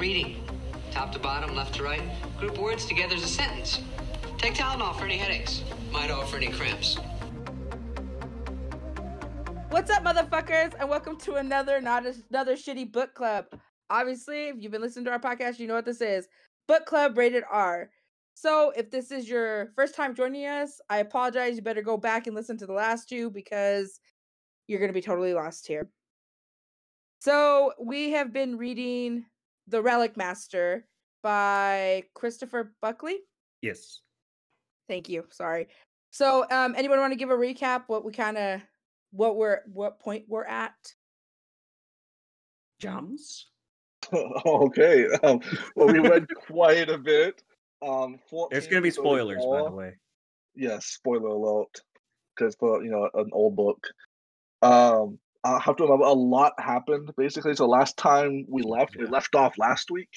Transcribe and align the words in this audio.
reading. 0.00 0.42
Top 0.90 1.12
to 1.12 1.18
bottom, 1.18 1.54
left 1.54 1.74
to 1.74 1.82
right. 1.82 2.00
Group 2.38 2.56
words 2.56 2.86
together 2.86 3.16
as 3.16 3.22
a 3.22 3.28
sentence. 3.28 3.82
Take 4.38 4.54
Tylenol 4.54 4.98
for 4.98 5.04
any 5.04 5.18
headaches. 5.18 5.62
Might 5.92 6.10
offer 6.10 6.38
any 6.38 6.48
cramps. 6.48 6.96
What's 9.68 9.90
up, 9.90 10.02
motherfuckers, 10.02 10.72
and 10.80 10.88
welcome 10.88 11.18
to 11.18 11.34
another 11.34 11.82
not 11.82 12.06
a, 12.06 12.14
another 12.30 12.56
shitty 12.56 12.90
book 12.90 13.12
club. 13.12 13.44
Obviously, 13.90 14.48
if 14.48 14.56
you've 14.58 14.72
been 14.72 14.80
listening 14.80 15.04
to 15.04 15.10
our 15.10 15.18
podcast, 15.18 15.58
you 15.58 15.66
know 15.66 15.74
what 15.74 15.84
this 15.84 16.00
is. 16.00 16.26
Book 16.66 16.86
club 16.86 17.18
rated 17.18 17.44
R. 17.50 17.90
So, 18.32 18.72
if 18.74 18.90
this 18.90 19.10
is 19.10 19.28
your 19.28 19.72
first 19.76 19.94
time 19.94 20.14
joining 20.14 20.46
us, 20.46 20.80
I 20.88 21.00
apologize. 21.00 21.56
You 21.56 21.62
better 21.62 21.82
go 21.82 21.98
back 21.98 22.26
and 22.26 22.34
listen 22.34 22.56
to 22.56 22.66
the 22.66 22.72
last 22.72 23.06
two 23.10 23.28
because 23.28 24.00
you're 24.66 24.78
going 24.78 24.88
to 24.88 24.94
be 24.94 25.02
totally 25.02 25.34
lost 25.34 25.66
here. 25.66 25.90
So, 27.18 27.74
we 27.78 28.12
have 28.12 28.32
been 28.32 28.56
reading 28.56 29.26
The 29.70 29.82
Relic 29.82 30.16
Master 30.16 30.84
by 31.22 32.04
Christopher 32.14 32.74
Buckley. 32.82 33.18
Yes. 33.62 34.00
Thank 34.88 35.08
you. 35.08 35.24
Sorry. 35.30 35.68
So, 36.10 36.44
um, 36.50 36.74
anyone 36.76 36.98
want 36.98 37.12
to 37.12 37.18
give 37.18 37.30
a 37.30 37.34
recap 37.34 37.84
what 37.86 38.04
we 38.04 38.12
kind 38.12 38.36
of 38.36 38.60
what 39.12 39.36
we're 39.36 39.60
what 39.72 40.00
point 40.00 40.24
we're 40.26 40.44
at? 40.44 40.74
Jums. 42.82 43.44
okay. 44.12 45.06
Um, 45.22 45.40
well, 45.76 45.88
we 45.88 46.00
went 46.00 46.28
quite 46.46 46.88
a 46.88 46.98
bit. 46.98 47.42
Um, 47.82 48.18
There's 48.50 48.66
going 48.66 48.82
to 48.82 48.86
be 48.86 48.90
spoilers, 48.90 49.44
by 49.44 49.62
the 49.62 49.70
way. 49.70 49.92
Yes, 50.54 50.86
spoiler 50.86 51.28
alert, 51.28 51.80
because 52.34 52.56
for 52.56 52.82
you 52.82 52.90
know 52.90 53.08
an 53.14 53.30
old 53.32 53.54
book. 53.54 53.86
Um, 54.62 55.18
I 55.44 55.58
have 55.58 55.76
to 55.76 55.84
remember 55.84 56.04
a 56.04 56.12
lot 56.12 56.52
happened 56.58 57.10
basically. 57.16 57.54
So 57.54 57.66
last 57.66 57.96
time 57.96 58.44
we 58.48 58.62
left, 58.62 58.96
we 58.96 59.06
left 59.06 59.34
off 59.34 59.56
last 59.58 59.90
week. 59.90 60.10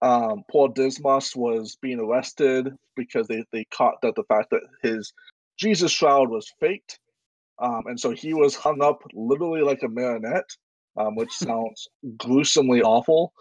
Um, 0.00 0.42
poor 0.50 0.68
Dismas 0.68 1.34
was 1.34 1.76
being 1.80 2.00
arrested 2.00 2.68
because 2.96 3.28
they 3.28 3.44
they 3.52 3.64
caught 3.72 4.00
that 4.02 4.14
the 4.14 4.24
fact 4.24 4.50
that 4.50 4.62
his 4.82 5.12
Jesus 5.58 5.92
shroud 5.92 6.30
was 6.30 6.52
faked. 6.60 6.98
Um, 7.60 7.82
and 7.86 7.98
so 7.98 8.12
he 8.12 8.34
was 8.34 8.54
hung 8.54 8.82
up 8.82 9.02
literally 9.12 9.62
like 9.62 9.82
a 9.82 9.88
marionette, 9.88 10.48
um, 10.96 11.16
which 11.16 11.32
sounds 11.36 11.88
gruesomely 12.16 12.82
awful. 12.82 13.32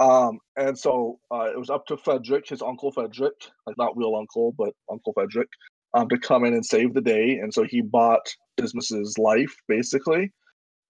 Um, 0.00 0.38
and 0.56 0.78
so 0.78 1.18
uh, 1.30 1.50
it 1.52 1.58
was 1.58 1.70
up 1.70 1.86
to 1.86 1.96
Frederick, 1.96 2.48
his 2.48 2.62
uncle 2.62 2.90
Frederick, 2.90 3.34
like 3.66 3.76
not 3.76 3.96
real 3.96 4.16
uncle, 4.16 4.54
but 4.56 4.72
Uncle 4.90 5.12
Frederick, 5.12 5.50
um, 5.92 6.08
to 6.08 6.18
come 6.18 6.44
in 6.44 6.54
and 6.54 6.64
save 6.64 6.94
the 6.94 7.02
day. 7.02 7.38
And 7.38 7.52
so 7.52 7.64
he 7.64 7.82
bought 7.82 8.34
Dismas's 8.60 9.18
life, 9.18 9.54
basically, 9.68 10.32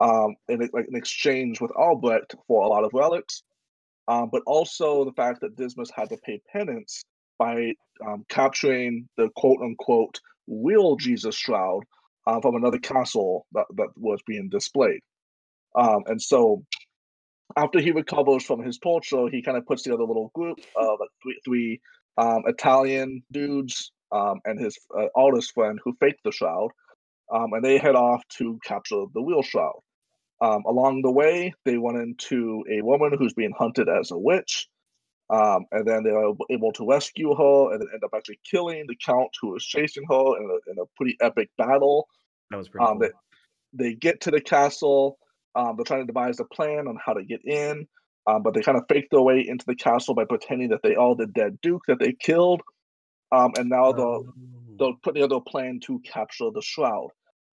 um, 0.01 0.37
in 0.49 0.61
like 0.73 0.87
in 0.89 0.97
exchange 0.97 1.61
with 1.61 1.71
Albrecht 1.73 2.35
for 2.47 2.65
a 2.65 2.69
lot 2.69 2.85
of 2.85 2.91
relics, 2.95 3.43
um, 4.09 4.29
but 4.33 4.43
also 4.47 5.05
the 5.05 5.13
fact 5.13 5.41
that 5.41 5.57
Dismas 5.57 5.91
had 5.95 6.09
to 6.11 6.17
pay 6.19 6.41
penance 6.53 7.05
by 7.39 7.73
um, 8.07 8.25
capturing 8.29 9.09
the 9.17 9.29
quote 9.37 9.61
unquote 9.63 10.21
real 10.47 10.97
Jesus 10.97 11.35
shroud 11.35 11.83
uh, 12.27 12.41
from 12.41 12.55
another 12.57 12.79
castle 12.79 13.47
that, 13.53 13.67
that 13.77 13.89
was 13.97 14.21
being 14.27 14.49
displayed. 14.51 15.01
Um, 15.75 16.03
and 16.07 16.21
so 16.21 16.65
after 17.57 17.81
he 17.81 17.93
recovers 17.93 18.45
from 18.45 18.63
his 18.63 18.79
torture, 18.79 19.29
he 19.29 19.43
kind 19.43 19.57
of 19.57 19.67
puts 19.67 19.83
together 19.83 20.03
a 20.03 20.07
little 20.07 20.31
group 20.35 20.59
of 20.77 20.99
like 21.01 21.11
three, 21.23 21.41
three 21.45 21.81
um, 22.19 22.43
Italian 22.47 23.23
dudes 23.33 23.93
um, 24.13 24.41
and 24.45 24.59
his 24.59 24.79
uh, 24.97 25.07
artist 25.15 25.53
friend 25.55 25.79
who 25.83 25.97
faked 26.01 26.23
the 26.25 26.33
shroud, 26.33 26.71
um, 27.33 27.53
and 27.53 27.65
they 27.65 27.79
head 27.79 27.95
off 27.97 28.23
to 28.39 28.59
capture 28.65 29.05
the 29.15 29.23
Wheel 29.23 29.43
shroud. 29.43 29.81
Um, 30.41 30.63
along 30.67 31.03
the 31.03 31.11
way, 31.11 31.53
they 31.65 31.77
run 31.77 31.97
into 31.97 32.65
a 32.71 32.81
woman 32.83 33.13
who's 33.19 33.35
being 33.35 33.53
hunted 33.59 33.89
as 33.89 34.11
a 34.11 34.19
witch, 34.19 34.69
um, 35.29 35.67
and 35.71 35.87
then 35.87 36.03
they 36.03 36.11
are 36.11 36.33
able 36.51 36.73
to 36.73 36.87
rescue 36.87 37.35
her 37.35 37.73
and 37.73 37.81
then 37.81 37.89
end 37.93 38.03
up 38.05 38.11
actually 38.17 38.41
killing 38.51 38.85
the 38.89 38.97
count 39.05 39.29
who 39.41 39.53
was 39.53 39.65
chasing 39.65 40.05
her 40.09 40.39
in 40.39 40.45
a, 40.51 40.71
in 40.71 40.79
a 40.81 40.87
pretty 40.97 41.17
epic 41.21 41.51
battle. 41.59 42.09
That 42.51 42.57
was 42.57 42.69
pretty 42.69 42.85
Um, 42.87 42.99
cool. 42.99 43.09
they, 43.73 43.91
they 43.91 43.95
get 43.95 44.21
to 44.23 44.31
the 44.31 44.41
castle. 44.41 45.19
Um, 45.55 45.77
they're 45.77 45.85
trying 45.85 46.01
to 46.01 46.07
devise 46.07 46.41
a 46.41 46.45
plan 46.47 46.89
on 46.89 46.97
how 47.05 47.13
to 47.13 47.23
get 47.23 47.45
in, 47.45 47.87
um, 48.27 48.43
but 48.43 48.55
they 48.55 48.63
kind 48.63 48.79
of 48.79 48.85
fake 48.89 49.09
their 49.11 49.21
way 49.23 49.45
into 49.47 49.65
the 49.67 49.75
castle 49.77 50.15
by 50.15 50.25
pretending 50.25 50.71
that 50.71 50.83
they 50.83 50.95
are 50.97 51.15
the 51.15 51.27
dead 51.27 51.59
duke 51.61 51.83
that 51.87 51.99
they 52.01 52.13
killed. 52.13 52.63
Um, 53.31 53.53
and 53.59 53.69
now 53.69 53.93
they're, 53.93 54.05
Oh. 54.07 54.33
they're 54.79 54.93
putting 55.03 55.23
together 55.23 55.37
a 55.37 55.41
plan 55.51 55.79
to 55.85 56.01
capture 56.01 56.51
the 56.53 56.63
shroud. 56.63 57.11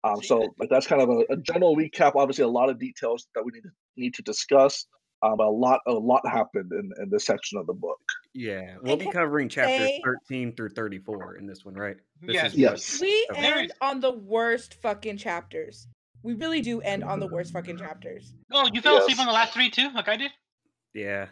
Um, 0.04 0.22
so 0.22 0.54
like 0.58 0.68
that's 0.68 0.86
kind 0.86 1.00
of 1.02 1.08
a, 1.08 1.24
a 1.32 1.36
general 1.38 1.76
recap. 1.76 2.14
Obviously, 2.14 2.44
a 2.44 2.48
lot 2.48 2.68
of 2.68 2.78
details 2.78 3.26
that 3.34 3.44
we 3.44 3.52
need 3.52 3.62
to 3.62 3.70
need 3.96 4.14
to 4.14 4.22
discuss. 4.22 4.86
Um, 5.22 5.40
a 5.40 5.48
lot 5.48 5.80
a 5.86 5.92
lot 5.92 6.20
happened 6.28 6.70
in, 6.72 6.90
in 7.02 7.08
this 7.08 7.24
section 7.24 7.58
of 7.58 7.66
the 7.66 7.72
book. 7.72 7.98
Yeah, 8.34 8.76
we'll 8.82 8.98
be 8.98 9.10
covering 9.10 9.48
chapters 9.48 9.88
say- 9.88 10.02
13 10.04 10.54
through 10.54 10.70
34 10.70 11.36
in 11.36 11.46
this 11.46 11.64
one, 11.64 11.74
right? 11.74 11.96
This 12.20 12.34
Yes. 12.34 12.52
is 12.52 12.58
Yes. 12.58 13.00
We 13.00 13.28
Okay. 13.30 13.52
end 13.62 13.72
on 13.80 14.00
the 14.00 14.12
worst 14.12 14.74
fucking 14.82 15.16
chapters. 15.16 15.86
We 16.22 16.34
really 16.34 16.60
do 16.60 16.80
end 16.82 17.04
on 17.04 17.20
the 17.20 17.26
worst 17.26 17.52
fucking 17.52 17.78
chapters. 17.78 18.34
Oh, 18.52 18.68
you 18.72 18.82
fell 18.82 18.98
asleep 18.98 19.18
on 19.18 19.26
the 19.26 19.32
last 19.32 19.54
three 19.54 19.70
too, 19.70 19.88
like 19.94 20.08
I 20.08 20.16
did. 20.16 20.30
Yeah. 20.92 21.28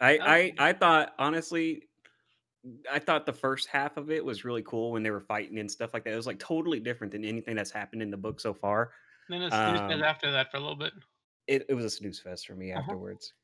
I 0.00 0.16
Oh. 0.18 0.22
I 0.24 0.52
I 0.58 0.72
thought 0.72 1.12
honestly 1.18 1.87
I 2.90 2.98
thought 2.98 3.26
the 3.26 3.32
first 3.32 3.68
half 3.68 3.96
of 3.96 4.10
it 4.10 4.24
was 4.24 4.44
really 4.44 4.62
cool 4.62 4.92
when 4.92 5.02
they 5.02 5.10
were 5.10 5.20
fighting 5.20 5.58
and 5.58 5.70
stuff 5.70 5.94
like 5.94 6.04
that. 6.04 6.12
It 6.12 6.16
was 6.16 6.26
like 6.26 6.38
totally 6.38 6.80
different 6.80 7.12
than 7.12 7.24
anything 7.24 7.56
that's 7.56 7.70
happened 7.70 8.02
in 8.02 8.10
the 8.10 8.16
book 8.16 8.40
so 8.40 8.54
far. 8.54 8.92
Then 9.28 9.42
it's 9.42 9.58
snooze 9.58 9.80
Um, 9.80 9.88
fest 9.88 10.02
after 10.02 10.30
that 10.32 10.50
for 10.50 10.56
a 10.56 10.60
little 10.60 10.76
bit. 10.76 10.92
It 11.46 11.66
it 11.68 11.74
was 11.74 11.84
a 11.84 11.90
snooze 11.90 12.20
fest 12.20 12.46
for 12.46 12.54
me 12.54 12.72
Uh-huh. 12.74 12.96
afterwards. 12.96 13.34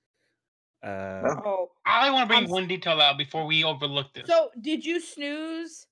Uh 0.82 1.36
Oh, 1.44 1.72
I 1.86 2.10
want 2.10 2.24
to 2.24 2.28
bring 2.28 2.48
I'm 2.48 2.50
one 2.50 2.68
detail 2.68 3.00
out 3.00 3.18
before 3.18 3.46
we 3.46 3.64
overlook 3.64 4.14
this. 4.14 4.30
so 4.30 4.50
did 4.60 4.84
you 4.84 5.00
snooze? 5.00 5.86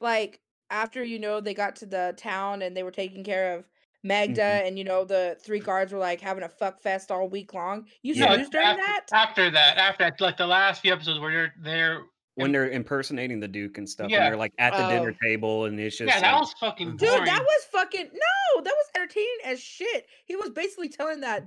Like 0.00 0.42
after 0.70 1.04
you 1.04 1.18
know 1.20 1.40
they 1.40 1.54
got 1.54 1.76
to 1.78 1.86
the 1.86 2.14
town 2.18 2.62
and 2.62 2.76
they 2.76 2.82
were 2.84 2.92
taking 2.92 3.24
care 3.24 3.56
of 3.58 3.68
Magda, 4.04 4.42
Mm-hmm. 4.46 4.58
and 4.64 4.78
you 4.78 4.84
know 4.84 5.04
the 5.04 5.38
three 5.42 5.60
guards 5.60 5.92
were 5.92 6.00
like 6.00 6.20
having 6.22 6.44
a 6.44 6.50
fuck 6.50 6.80
fest 6.80 7.10
all 7.12 7.28
week 7.28 7.54
long. 7.54 7.88
You 8.02 8.14
Yeah. 8.14 8.36
snoozed 8.36 8.52
during 8.52 8.76
after, 8.76 8.78
that? 8.78 9.06
After 9.12 9.50
that, 9.50 9.76
after 9.78 10.10
like 10.20 10.36
the 10.36 10.46
last 10.46 10.80
few 10.82 10.92
episodes 10.92 11.20
where 11.20 11.32
they're 11.32 11.54
they're 11.62 12.04
when 12.36 12.50
they're 12.52 12.68
impersonating 12.70 13.38
the 13.40 13.48
Duke 13.48 13.78
and 13.78 13.88
stuff, 13.88 14.10
Yeah. 14.10 14.18
and 14.18 14.26
they're 14.26 14.36
like 14.38 14.52
at 14.58 14.72
the 14.72 14.88
dinner 14.88 15.14
Oh. 15.14 15.26
table, 15.26 15.64
and 15.66 15.78
it's 15.78 15.96
just 15.96 16.12
yeah, 16.12 16.20
that 16.20 16.32
like- 16.32 16.40
was 16.40 16.52
fucking 16.60 16.96
Dude, 16.96 17.08
that 17.08 17.42
was 17.42 17.64
fucking 17.70 18.10
no. 18.12 18.62
That 18.62 18.74
was 18.74 18.86
entertaining 18.96 19.38
as 19.44 19.60
shit. 19.60 20.06
He 20.24 20.36
was 20.36 20.50
basically 20.50 20.88
telling 20.88 21.20
that 21.20 21.46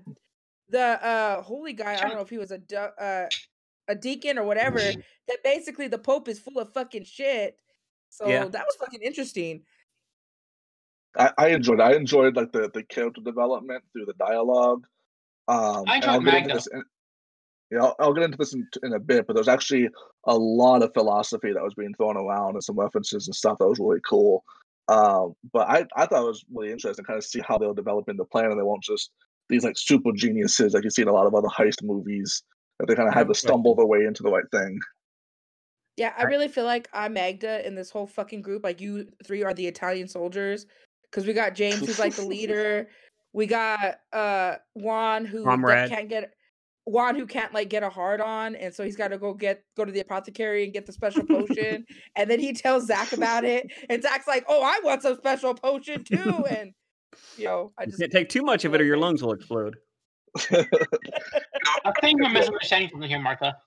the 0.69 0.81
uh 1.05 1.41
holy 1.41 1.73
guy. 1.73 1.93
I 1.95 2.01
don't 2.01 2.15
know 2.15 2.21
if 2.21 2.29
he 2.29 2.37
was 2.37 2.51
a 2.51 2.57
du- 2.57 2.77
uh, 3.01 3.27
a 3.87 3.95
deacon 3.95 4.37
or 4.37 4.43
whatever. 4.43 4.79
that 5.27 5.43
basically 5.43 5.87
the 5.87 5.97
Pope 5.97 6.27
is 6.29 6.39
full 6.39 6.59
of 6.59 6.71
fucking 6.73 7.03
shit. 7.03 7.57
So 8.09 8.27
Yeah. 8.27 8.45
that 8.45 8.65
was 8.65 8.75
fucking 8.79 9.01
interesting. 9.01 9.63
I, 11.17 11.31
I 11.37 11.47
enjoyed. 11.49 11.79
I 11.81 11.93
enjoyed 11.93 12.35
like 12.35 12.51
the, 12.51 12.69
the 12.73 12.83
character 12.83 13.21
development 13.21 13.83
through 13.91 14.05
the 14.05 14.13
dialogue. 14.13 14.85
Um, 15.47 15.83
I 15.87 15.95
enjoyed 15.97 16.23
get 16.25 16.33
Magda. 16.33 16.53
this. 16.55 16.67
In, 17.71 17.77
yeah, 17.77 17.83
I'll, 17.83 17.95
I'll 17.99 18.13
get 18.13 18.23
into 18.23 18.37
this 18.37 18.53
in, 18.53 18.67
in 18.83 18.93
a 18.93 18.99
bit, 18.99 19.27
but 19.27 19.33
there's 19.33 19.47
actually 19.47 19.89
a 20.25 20.37
lot 20.37 20.83
of 20.83 20.93
philosophy 20.93 21.51
that 21.53 21.63
was 21.63 21.73
being 21.73 21.93
thrown 21.93 22.17
around 22.17 22.55
and 22.55 22.63
some 22.63 22.79
references 22.79 23.27
and 23.27 23.35
stuff 23.35 23.57
that 23.59 23.67
was 23.67 23.79
really 23.79 24.01
cool. 24.07 24.43
Um, 24.87 25.35
but 25.51 25.67
I, 25.67 25.85
I 25.95 26.05
thought 26.05 26.23
it 26.23 26.27
was 26.27 26.45
really 26.53 26.71
interesting, 26.71 27.03
kind 27.03 27.17
of 27.17 27.25
see 27.25 27.41
how 27.45 27.57
they 27.57 27.67
were 27.67 27.73
developing 27.73 28.15
the 28.15 28.25
plan, 28.25 28.51
and 28.51 28.59
they 28.59 28.63
won't 28.63 28.83
just 28.83 29.11
these 29.49 29.63
like 29.63 29.77
super 29.77 30.11
geniuses 30.11 30.73
like 30.73 30.83
you 30.83 30.89
see 30.89 31.01
in 31.01 31.07
a 31.07 31.13
lot 31.13 31.25
of 31.25 31.33
other 31.33 31.47
heist 31.47 31.81
movies 31.81 32.43
that 32.79 32.87
they 32.87 32.95
kind 32.95 33.07
of 33.07 33.13
had 33.13 33.21
have 33.21 33.27
to 33.29 33.33
stumble 33.33 33.75
their 33.75 33.85
way 33.85 34.05
into 34.05 34.23
the 34.23 34.29
right 34.29 34.49
thing. 34.51 34.79
Yeah, 35.95 36.13
I 36.15 36.23
really 36.23 36.47
feel 36.47 36.65
like 36.65 36.87
I'm 36.93 37.13
Magda 37.13 37.65
in 37.65 37.73
this 37.73 37.89
whole 37.89 38.05
fucking 38.05 38.41
group. 38.41 38.63
Like 38.63 38.79
you 38.79 39.07
three 39.25 39.43
are 39.43 39.53
the 39.53 39.65
Italian 39.65 40.07
soldiers, 40.07 40.67
because 41.03 41.25
we 41.25 41.33
got 41.33 41.55
James 41.55 41.79
who's 41.79 41.99
like 41.99 42.15
the 42.15 42.25
leader. 42.25 42.87
We 43.33 43.47
got 43.47 43.99
uh 44.13 44.55
Juan 44.75 45.25
who 45.25 45.43
Comrade. 45.43 45.89
can't 45.89 46.07
get 46.07 46.33
Juan 46.87 47.15
who 47.15 47.25
can't 47.25 47.53
like 47.53 47.69
get 47.69 47.83
a 47.83 47.89
hard 47.89 48.21
on, 48.21 48.55
and 48.55 48.73
so 48.73 48.83
he's 48.83 48.95
got 48.95 49.09
to 49.09 49.17
go 49.17 49.33
get 49.33 49.61
go 49.75 49.83
to 49.83 49.91
the 49.91 49.99
apothecary 49.99 50.63
and 50.63 50.73
get 50.73 50.85
the 50.85 50.93
special 50.93 51.25
potion. 51.25 51.85
and 52.15 52.29
then 52.29 52.39
he 52.39 52.53
tells 52.53 52.85
Zach 52.87 53.11
about 53.11 53.43
it, 53.43 53.69
and 53.89 54.01
Zach's 54.01 54.27
like, 54.27 54.45
"Oh, 54.47 54.63
I 54.63 54.79
want 54.83 55.01
some 55.01 55.15
special 55.17 55.53
potion 55.53 56.03
too." 56.05 56.45
And 56.49 56.71
you 57.37 57.45
know, 57.45 57.73
I 57.77 57.83
you 57.83 57.87
just 57.87 57.99
can't 57.99 58.11
take 58.11 58.29
too 58.29 58.41
much 58.41 58.63
of 58.63 58.73
it, 58.73 58.79
or 58.79 58.85
your 58.85 58.97
lungs 58.97 59.21
will 59.21 59.33
explode. 59.33 59.75
I 60.51 61.91
think 62.01 62.19
you're 62.21 62.29
misunderstanding 62.29 62.89
something 62.89 63.09
here, 63.09 63.19
Martha. 63.19 63.57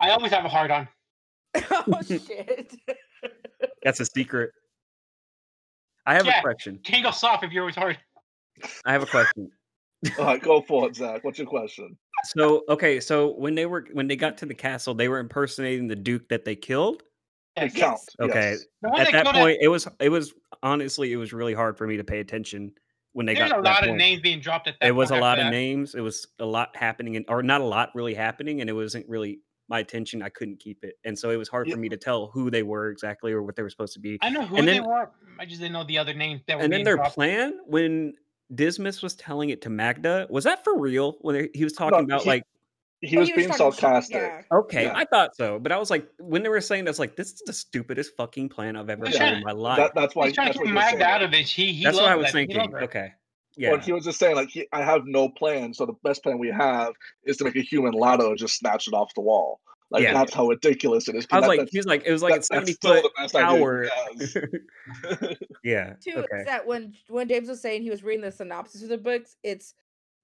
I 0.00 0.10
always 0.10 0.32
have 0.32 0.44
a 0.44 0.48
hard 0.48 0.70
on. 0.70 0.88
oh 1.70 2.00
shit. 2.06 2.74
That's 3.82 4.00
a 4.00 4.04
secret. 4.04 4.50
I 6.04 6.14
have 6.14 6.26
Yeah. 6.26 6.40
a 6.40 6.42
question. 6.42 6.78
Can't 6.84 7.04
go 7.04 7.10
soft 7.10 7.42
if 7.44 7.52
you're 7.52 7.62
always 7.62 7.74
hard. 7.76 7.98
I 8.84 8.92
have 8.92 9.02
a 9.02 9.06
question. 9.06 9.50
All 10.18 10.24
right, 10.26 10.40
go 10.42 10.60
for 10.60 10.86
it, 10.88 10.94
Zach. 10.96 11.24
What's 11.24 11.38
your 11.38 11.48
question? 11.48 11.96
So 12.24 12.64
okay, 12.68 13.00
so 13.00 13.32
when 13.38 13.54
they 13.54 13.66
were 13.66 13.86
when 13.92 14.06
they 14.08 14.16
got 14.16 14.36
to 14.38 14.46
the 14.46 14.54
castle, 14.54 14.94
they 14.94 15.08
were 15.08 15.18
impersonating 15.18 15.88
the 15.88 15.96
duke 15.96 16.28
that 16.28 16.44
they 16.44 16.56
killed. 16.56 17.02
Yes. 17.56 17.74
Count. 17.74 18.00
Okay. 18.20 18.50
yes. 18.52 18.64
At 18.84 18.92
that 18.92 19.12
that 19.12 19.22
killed 19.24 19.34
point, 19.36 19.58
it 19.60 19.68
was 19.68 19.88
it 20.00 20.08
was 20.10 20.32
honestly 20.62 21.12
it 21.12 21.16
was 21.16 21.32
really 21.32 21.54
hard 21.54 21.76
for 21.76 21.86
me 21.86 21.96
to 21.96 22.04
pay 22.04 22.20
attention 22.20 22.72
when 23.14 23.26
they 23.26 23.34
There's 23.34 23.50
got 23.50 23.58
a 23.58 23.62
to 23.62 23.62
that 23.64 23.82
lot 23.82 23.88
of 23.88 23.96
names 23.96 24.20
being 24.22 24.38
dropped 24.40 24.68
at 24.68 24.76
that 24.80 24.86
It 24.88 24.92
was 24.92 25.10
a 25.10 25.16
lot 25.16 25.38
of 25.38 25.46
that. 25.46 25.50
names. 25.50 25.94
It 25.94 26.00
was 26.02 26.26
a 26.38 26.44
lot 26.46 26.76
happening, 26.76 27.16
and 27.16 27.24
or 27.28 27.42
not 27.42 27.60
a 27.60 27.64
lot 27.64 27.90
really 27.94 28.14
happening, 28.14 28.60
and 28.60 28.70
it 28.70 28.74
wasn't 28.74 29.08
really 29.08 29.40
my 29.68 29.80
attention. 29.80 30.22
I 30.22 30.28
couldn't 30.28 30.60
keep 30.60 30.84
it, 30.84 30.94
and 31.04 31.18
so 31.18 31.30
it 31.30 31.36
was 31.36 31.48
hard 31.48 31.66
Yeah. 31.68 31.74
for 31.74 31.80
me 31.80 31.88
to 31.88 31.96
tell 31.96 32.28
who 32.28 32.50
they 32.50 32.62
were 32.62 32.90
exactly 32.90 33.32
or 33.32 33.42
what 33.42 33.56
they 33.56 33.62
were 33.62 33.70
supposed 33.70 33.94
to 33.94 34.00
be. 34.00 34.18
I 34.22 34.30
know 34.30 34.42
who 34.46 34.56
And 34.56 34.68
they 34.68 34.74
then- 34.74 34.84
were. 34.86 35.10
I 35.40 35.44
just 35.46 35.60
didn't 35.60 35.72
know 35.72 35.84
the 35.84 35.98
other 35.98 36.14
names 36.14 36.42
that 36.46 36.56
were 36.58 36.62
And 36.64 36.72
then 36.72 36.78
being 36.78 36.84
their 36.84 36.96
dropped. 36.96 37.14
plan 37.14 37.58
when 37.66 38.14
Dismas 38.54 39.02
was 39.02 39.14
telling 39.14 39.50
it 39.50 39.62
to 39.62 39.70
Magda 39.70 40.26
was 40.30 40.44
that 40.44 40.64
for 40.64 40.78
real? 40.78 41.16
When 41.20 41.48
he 41.54 41.64
was 41.64 41.72
talking 41.72 42.00
about 42.04 42.22
he- 42.22 42.28
like, 42.30 42.42
he 43.00 43.16
Well, 43.16 43.26
was 43.26 43.30
being 43.30 43.52
sarcastic. 43.52 44.16
yeah. 44.16 44.42
okay, 44.50 44.84
Yeah. 44.84 44.96
I 44.96 45.04
thought 45.04 45.36
so, 45.36 45.58
but 45.60 45.70
I 45.70 45.78
was 45.78 45.88
like, 45.90 46.08
when 46.18 46.42
they 46.42 46.48
were 46.48 46.60
saying 46.60 46.84
that's 46.84 46.98
like, 46.98 47.14
this 47.14 47.32
is 47.32 47.42
the 47.46 47.52
stupidest 47.52 48.16
fucking 48.16 48.48
plan 48.48 48.74
I've 48.76 48.90
ever 48.90 49.06
He's 49.06 49.16
done 49.16 49.34
in 49.34 49.42
my 49.44 49.52
life. 49.52 49.76
That, 49.76 49.94
that's 49.94 50.16
why. 50.16 50.26
He's 50.26 50.34
trying 50.34 50.52
to 50.52 50.58
what 50.58 50.64
keep 50.64 50.74
Magda 50.74 51.04
out 51.04 51.22
of 51.22 51.32
it. 51.32 51.46
He, 51.46 51.72
he 51.74 51.84
that's 51.84 51.96
what 51.96 52.06
I 52.06 52.16
was 52.16 52.26
that. 52.26 52.32
Thinking. 52.32 52.56
loves 52.58 52.72
her. 52.72 52.82
Okay, 52.82 53.12
Well, 53.58 53.76
yeah, 53.76 53.80
he 53.80 53.92
was 53.92 54.02
just 54.04 54.18
saying 54.18 54.34
like 54.34 54.48
he, 54.48 54.66
I 54.72 54.82
have 54.82 55.02
no 55.04 55.28
plan, 55.28 55.74
so 55.74 55.86
the 55.86 55.92
best 56.02 56.24
plan 56.24 56.38
we 56.38 56.48
have 56.50 56.94
is 57.24 57.36
to 57.36 57.44
make 57.44 57.54
a 57.56 57.60
human 57.60 57.92
ladder 57.92 58.26
and 58.26 58.36
just 58.38 58.56
snatch 58.58 58.88
it 58.88 58.94
off 58.94 59.14
the 59.14 59.20
wall. 59.20 59.60
Like 59.90 60.02
Yeah. 60.02 60.12
that's 60.12 60.34
how 60.34 60.46
ridiculous 60.48 61.08
it 61.08 61.14
is. 61.16 61.24
'cause 61.26 61.36
I 61.36 61.40
was 61.40 61.44
that- 61.44 61.48
like, 61.48 61.58
that's- 61.60 61.72
he 61.72 61.78
was 61.78 61.86
like, 61.86 62.02
it 62.04 62.12
was 62.12 62.22
like 62.22 62.32
that- 62.34 62.40
a 62.40 62.44
seventy 62.44 62.72
foot 62.74 63.02
the 63.02 63.10
best 63.16 63.34
idea 63.34 63.58
tower. 63.58 63.88
yeah, 65.64 65.94
Too 66.02 66.12
okay. 66.16 66.36
is 66.40 66.44
that 66.46 66.66
when 66.66 66.94
when 67.08 67.28
James 67.28 67.48
was 67.48 67.60
saying 67.60 67.82
he 67.82 67.90
was 67.90 68.02
reading 68.02 68.22
the 68.22 68.32
synopsis 68.32 68.82
of 68.82 68.88
the 68.88 68.98
books, 68.98 69.36
it's 69.42 69.74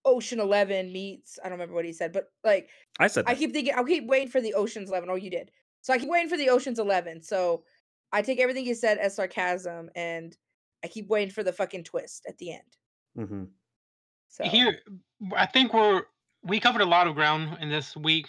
Ocean 0.04 0.38
Eleven 0.40 0.92
meets 0.92 1.38
I 1.42 1.44
don't 1.48 1.52
remember 1.52 1.74
what 1.74 1.84
he 1.86 1.92
said, 1.92 2.12
but 2.12 2.30
like 2.44 2.68
I 3.00 3.06
said 3.06 3.24
I 3.26 3.34
keep 3.34 3.52
thinking 3.52 3.74
I 3.74 3.82
keep 3.84 4.06
waiting 4.06 4.28
for 4.28 4.40
the 4.40 4.54
Ocean's 4.54 4.90
Eleven. 4.90 5.08
Oh, 5.10 5.14
you 5.14 5.30
did. 5.30 5.50
So 5.80 5.92
I 5.92 5.98
keep 5.98 6.08
waiting 6.08 6.28
for 6.28 6.36
the 6.36 6.50
Ocean's 6.50 6.78
Eleven. 6.78 7.22
So 7.22 7.64
I 8.12 8.22
take 8.22 8.40
everything 8.40 8.64
you 8.66 8.74
said 8.74 8.98
as 8.98 9.16
sarcasm, 9.16 9.90
and 9.94 10.36
I 10.84 10.88
keep 10.88 11.08
waiting 11.08 11.30
for 11.32 11.42
the 11.42 11.52
fucking 11.52 11.84
twist 11.84 12.24
at 12.28 12.36
the 12.38 12.52
end. 12.52 12.76
Mm-hmm. 13.18 13.44
So 14.28 14.44
Here, 14.44 14.78
I 15.34 15.46
think 15.46 15.72
we're 15.72 16.02
we 16.42 16.60
covered 16.60 16.82
a 16.82 16.86
lot 16.86 17.06
of 17.06 17.14
ground 17.14 17.56
in 17.60 17.70
this 17.70 17.96
week 17.96 18.26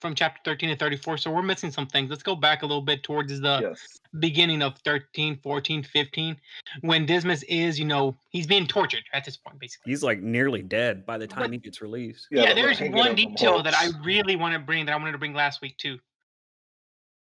from 0.00 0.14
chapter 0.14 0.40
13 0.44 0.70
to 0.70 0.76
34, 0.76 1.18
so 1.18 1.30
we're 1.30 1.42
missing 1.42 1.70
some 1.70 1.86
things. 1.86 2.10
Let's 2.10 2.22
go 2.22 2.36
back 2.36 2.62
a 2.62 2.66
little 2.66 2.82
bit 2.82 3.02
towards 3.02 3.40
the 3.40 3.58
yes. 3.62 3.98
beginning 4.18 4.62
of 4.62 4.76
13, 4.84 5.38
14, 5.42 5.82
15, 5.82 6.36
when 6.82 7.06
Dismas 7.06 7.42
is, 7.44 7.78
you 7.78 7.86
know, 7.86 8.16
he's 8.30 8.46
being 8.46 8.66
tortured 8.66 9.04
at 9.12 9.24
this 9.24 9.36
point, 9.36 9.58
basically. 9.58 9.90
He's 9.90 10.02
like 10.02 10.20
nearly 10.20 10.62
dead 10.62 11.06
by 11.06 11.18
the 11.18 11.26
time 11.26 11.44
But- 11.44 11.52
he 11.52 11.58
gets 11.58 11.80
released. 11.80 12.28
Yeah, 12.30 12.42
but 12.46 12.56
we're 12.56 12.62
there's 12.62 12.78
hanging 12.78 12.96
one 12.96 13.14
detail 13.14 13.62
that 13.62 13.74
I 13.74 13.88
really 14.04 14.36
want 14.36 14.52
to 14.54 14.58
bring 14.58 14.86
that 14.86 14.92
I 14.92 14.96
wanted 14.96 15.12
to 15.12 15.18
bring 15.18 15.34
last 15.34 15.62
week 15.62 15.76
too. 15.78 15.98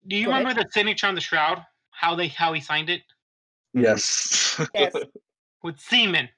Do 0.07 0.17
you 0.17 0.27
Go 0.27 0.31
ahead. 0.31 0.41
remember 0.41 0.63
the 0.65 0.71
signature 0.73 1.07
on 1.07 1.15
the 1.15 1.21
shroud? 1.21 1.65
How 1.91 2.15
they 2.15 2.29
how 2.29 2.53
he 2.53 2.61
signed 2.61 2.91
it 2.91 3.03
Yes. 3.75 4.61
Yes. 4.75 4.93
with 5.63 5.79
semen. 5.79 6.29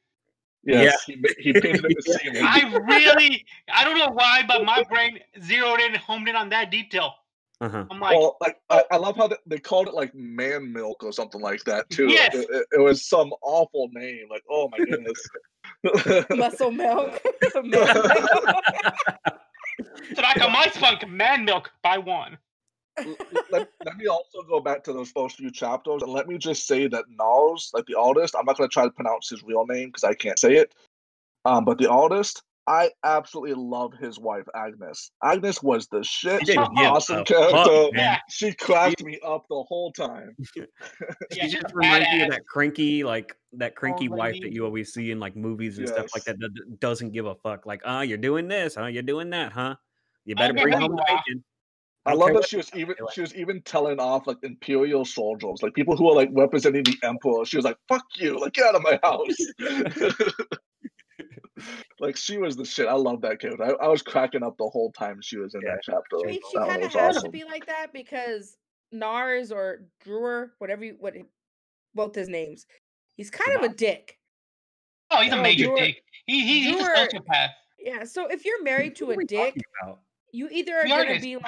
Yes. 0.66 1.02
He, 1.04 1.12
he 1.38 1.52
painted 1.52 1.84
it 1.84 1.96
with 1.96 2.04
semen. 2.20 2.44
I 2.44 2.76
really, 2.86 3.44
I 3.72 3.84
don't 3.84 3.98
know 3.98 4.10
why, 4.10 4.42
but 4.46 4.64
my 4.64 4.82
brain 4.84 5.18
zeroed 5.42 5.80
in, 5.80 5.94
homed 5.94 6.28
in 6.28 6.36
on 6.36 6.48
that 6.50 6.70
detail. 6.70 7.14
Uh 7.60 7.68
huh. 7.68 7.84
I'm 7.90 8.00
like, 8.00 8.16
well, 8.16 8.36
like 8.40 8.60
I, 8.68 8.82
I 8.90 8.96
love 8.96 9.16
how 9.16 9.28
they, 9.28 9.36
they 9.46 9.58
called 9.58 9.86
it 9.88 9.94
like 9.94 10.14
man 10.14 10.72
milk 10.72 11.04
or 11.04 11.12
something 11.12 11.40
like 11.40 11.62
that 11.64 11.88
too. 11.88 12.08
Yes. 12.08 12.34
It, 12.34 12.48
it- 12.50 12.66
it 12.72 12.80
was 12.80 13.06
some 13.06 13.32
awful 13.42 13.88
name. 13.92 14.26
Like, 14.28 14.42
oh 14.50 14.68
my 14.70 14.78
goodness. 14.84 16.26
muscle 16.36 16.70
milk. 16.70 17.20
milk. 17.62 17.88
so 20.14 20.22
like 20.22 20.36
a 20.42 20.48
my 20.48 20.68
spunk 20.74 21.08
man 21.08 21.44
milk 21.44 21.70
by 21.82 21.98
one. 21.98 22.38
Let, 23.50 23.68
let 23.84 23.96
me 23.96 24.06
also 24.06 24.42
go 24.48 24.60
back 24.60 24.84
to 24.84 24.92
those 24.92 25.10
first 25.10 25.36
few 25.36 25.50
chapters 25.50 26.02
and 26.02 26.12
let 26.12 26.28
me 26.28 26.38
just 26.38 26.66
say 26.66 26.86
that 26.88 27.04
Nars, 27.08 27.70
like 27.74 27.86
the 27.86 27.98
artist, 27.98 28.34
I'm 28.38 28.44
not 28.46 28.56
going 28.56 28.68
to 28.68 28.72
try 28.72 28.84
to 28.84 28.90
pronounce 28.90 29.28
his 29.28 29.42
real 29.42 29.66
name 29.66 29.88
because 29.88 30.04
I 30.04 30.14
can't 30.14 30.38
say 30.38 30.56
it. 30.56 30.74
Um, 31.44 31.64
but 31.64 31.78
the 31.78 31.90
artist, 31.90 32.42
I 32.66 32.90
absolutely 33.04 33.54
love 33.54 33.92
his 33.94 34.18
wife 34.18 34.46
Agnes. 34.54 35.10
Agnes 35.22 35.62
was 35.62 35.86
the 35.88 36.02
shit. 36.02 36.40
He 36.40 36.46
She's 36.46 36.54
didn't 36.54 36.68
an 36.68 36.74
give 36.76 36.86
awesome 36.86 37.20
a 37.20 37.24
character. 37.24 37.52
fuck. 37.52 37.90
Yeah, 37.92 38.18
She 38.30 38.52
cracked 38.52 39.04
me 39.04 39.18
up 39.26 39.44
the 39.50 39.62
whole 39.68 39.92
time. 39.92 40.36
She 41.32 41.40
she's 41.40 41.52
just 41.52 41.64
a 41.64 41.74
reminds 41.74 42.08
me 42.10 42.22
of 42.22 42.30
that 42.30 42.46
cranky, 42.46 43.02
like 43.02 43.36
that 43.54 43.74
cranky 43.76 44.08
Old 44.08 44.18
wife 44.18 44.36
that 44.42 44.52
you 44.52 44.64
always 44.64 44.92
see 44.92 45.10
in 45.10 45.20
like 45.20 45.36
movies 45.36 45.78
and 45.78 45.88
stuff 45.88 46.06
like 46.14 46.24
that, 46.24 46.38
that 46.38 46.54
that 46.54 46.80
doesn't 46.80 47.12
give 47.12 47.26
a 47.26 47.34
fuck. 47.36 47.66
Like, 47.66 47.82
ah, 47.84 48.02
you're 48.02 48.18
doing 48.18 48.48
this, 48.48 48.74
huh? 48.74 48.86
You're 48.86 49.02
doing 49.02 49.30
that, 49.30 49.52
huh? 49.52 49.76
You 50.24 50.36
better 50.36 50.54
bring 50.54 50.72
home 50.72 50.96
the 50.96 51.02
are. 51.02 51.22
bacon. 51.26 51.44
I 52.06 52.10
don't 52.10 52.20
love 52.20 52.34
that 52.34 52.46
she 52.48 52.56
was 52.58 52.70
even 52.74 52.94
she 53.12 53.20
was 53.22 53.34
even 53.34 53.62
telling 53.62 53.98
off 53.98 54.26
like 54.26 54.36
imperial 54.42 55.04
soldiers, 55.04 55.62
like 55.62 55.72
people 55.74 55.96
who 55.96 56.08
are 56.10 56.14
like 56.14 56.28
representing 56.32 56.82
the 56.84 56.96
emperor. 57.02 57.44
She 57.46 57.56
was 57.56 57.64
like, 57.64 57.78
"Fuck 57.88 58.04
you! 58.16 58.38
Like 58.38 58.52
get 58.52 58.66
out 58.66 58.74
of 58.74 58.82
my 58.82 58.98
house!" 59.02 60.34
like 62.00 62.16
she 62.16 62.38
was 62.38 62.56
the 62.56 62.64
shit. 62.64 62.88
I 62.88 62.94
love 62.94 63.20
that 63.22 63.40
character. 63.40 63.64
I, 63.80 63.86
I 63.86 63.88
was 63.88 64.02
cracking 64.02 64.42
up 64.42 64.56
the 64.58 64.68
whole 64.68 64.92
time 64.92 65.18
she 65.22 65.38
was 65.38 65.54
in 65.54 65.62
Yeah. 65.62 65.72
that 65.76 65.80
chapter. 65.82 66.18
I 66.24 66.30
mean, 66.30 66.40
she 66.50 66.58
kind 66.58 66.76
of 66.82 66.92
was 66.92 66.94
has 66.94 67.16
awesome. 67.16 67.28
to 67.32 67.38
be 67.38 67.44
like 67.44 67.66
that 67.66 67.92
because 67.92 68.56
Nars 68.92 69.50
or 69.52 69.84
Drewer, 70.04 70.50
whatever 70.58 70.84
you 70.84 70.96
what 70.98 71.14
both 71.94 72.14
his 72.14 72.28
names, 72.28 72.66
he's 73.16 73.30
kind 73.30 73.56
of 73.56 73.62
a 73.70 73.74
dick. 73.74 74.18
Oh, 75.10 75.22
he's 75.22 75.32
a 75.32 75.40
major 75.40 75.66
Drewer- 75.68 75.78
dick. 75.78 76.02
He, 76.26 76.40
he, 76.40 76.64
he's 76.72 76.82
a 76.82 76.88
sociopath. 76.90 77.50
Yeah. 77.78 78.04
So 78.04 78.26
if 78.26 78.44
you're 78.44 78.62
married 78.62 78.96
to 78.96 79.10
a 79.12 79.16
dick, 79.24 79.56
you 80.32 80.48
either 80.50 80.76
are 80.76 80.82
The 80.82 80.88
gonna 80.88 81.20
be 81.20 81.36
like 81.36 81.44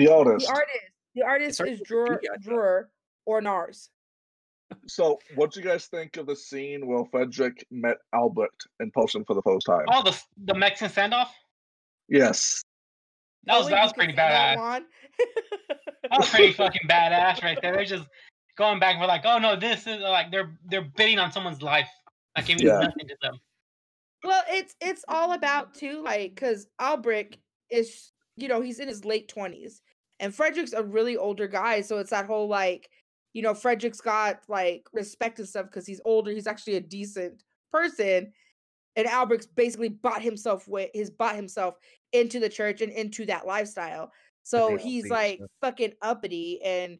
The 0.00 0.06
the 0.06 0.14
artist. 0.14 0.48
artist. 0.48 0.78
The 1.14 1.22
artist 1.22 1.60
is 1.60 1.80
with 1.80 1.80
a 1.80 1.84
Drewer, 1.84 2.20
D, 2.20 2.28
I 2.28 2.32
thought. 2.34 2.42
Drewer 2.42 2.88
or 3.26 3.40
Nars. 3.40 3.90
So, 4.86 5.18
what 5.34 5.52
do 5.52 5.60
you 5.60 5.66
guys 5.66 5.86
think 5.86 6.16
of 6.16 6.26
the 6.26 6.36
scene 6.36 6.86
where 6.86 7.04
Frederick 7.10 7.66
met 7.72 7.96
Albert 8.14 8.54
in 8.78 8.90
person 8.92 9.24
for 9.24 9.34
the 9.34 9.42
first 9.42 9.66
time? 9.66 9.84
Oh, 9.88 10.02
the 10.02 10.16
the 10.44 10.54
Mexican 10.54 10.90
standoff. 11.10 11.28
Yes. 12.08 12.62
That 13.46 13.56
was 13.58 13.66
Only 13.66 13.74
that 13.76 13.82
was 13.84 13.92
pretty 13.94 14.12
say 14.12 14.16
that, 14.16 14.58
badass. 14.58 14.82
That 16.10 16.18
was 16.20 16.28
pretty 16.30 16.52
fucking 16.52 16.88
badass 16.88 17.42
right 17.42 17.58
there. 17.62 17.74
They're 17.74 17.84
just 17.84 18.08
going 18.56 18.80
back 18.80 18.92
and 18.94 19.00
forth 19.00 19.08
like, 19.08 19.22
oh 19.24 19.38
no, 19.38 19.54
this 19.56 19.86
is 19.86 20.00
like 20.00 20.30
they're 20.30 20.56
they're 20.66 20.88
bidding 20.96 21.18
on 21.18 21.30
someone's 21.32 21.62
life. 21.62 21.88
Like 22.36 22.46
it 22.48 22.54
means 22.58 22.62
Yeah. 22.62 22.80
nothing 22.80 23.08
to 23.08 23.16
them. 23.22 23.38
Well, 24.24 24.42
it's 24.48 24.74
it's 24.80 25.04
all 25.08 25.32
about 25.32 25.74
too, 25.74 26.02
like, 26.02 26.34
because 26.34 26.66
Albrecht 26.80 27.38
is, 27.70 28.12
you 28.36 28.48
know, 28.48 28.60
he's 28.60 28.78
in 28.80 28.88
his 28.88 29.04
late 29.04 29.28
twenties, 29.28 29.82
and 30.20 30.34
Frederick's 30.34 30.72
a 30.72 30.82
really 30.82 31.16
older 31.16 31.48
guy, 31.48 31.80
so 31.80 31.98
it's 31.98 32.10
that 32.10 32.26
whole 32.26 32.48
like, 32.48 32.88
you 33.32 33.42
know, 33.42 33.54
Frederick's 33.54 34.00
got 34.00 34.40
like 34.48 34.86
respect 34.92 35.38
and 35.38 35.48
stuff 35.48 35.66
because 35.66 35.86
he's 35.86 36.00
older. 36.04 36.30
He's 36.30 36.46
actually 36.46 36.76
a 36.76 36.80
decent 36.80 37.42
person, 37.72 38.32
and 38.96 39.06
Albrecht's 39.08 39.46
basically 39.46 39.88
bought 39.88 40.22
himself 40.22 40.68
with 40.68 40.90
his 40.94 41.10
bought 41.10 41.36
himself 41.36 41.76
into 42.12 42.38
the 42.38 42.48
church 42.48 42.80
and 42.80 42.92
into 42.92 43.26
that 43.26 43.46
lifestyle. 43.46 44.12
So 44.42 44.76
he's 44.76 45.08
like 45.08 45.38
so. 45.38 45.46
fucking 45.60 45.92
uppity 46.02 46.60
and 46.62 46.98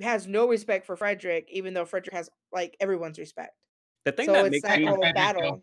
has 0.00 0.26
no 0.26 0.48
respect 0.48 0.86
for 0.86 0.96
Frederick, 0.96 1.48
even 1.50 1.74
though 1.74 1.84
Frederick 1.84 2.14
has 2.14 2.30
like 2.52 2.76
everyone's 2.80 3.18
respect. 3.18 3.52
The 4.04 4.12
thing 4.12 4.26
So 4.26 4.32
that 4.32 4.50
makes 4.50 4.62
that 4.62 4.78
me 4.78 4.86
whole 4.86 5.12
battle. 5.14 5.62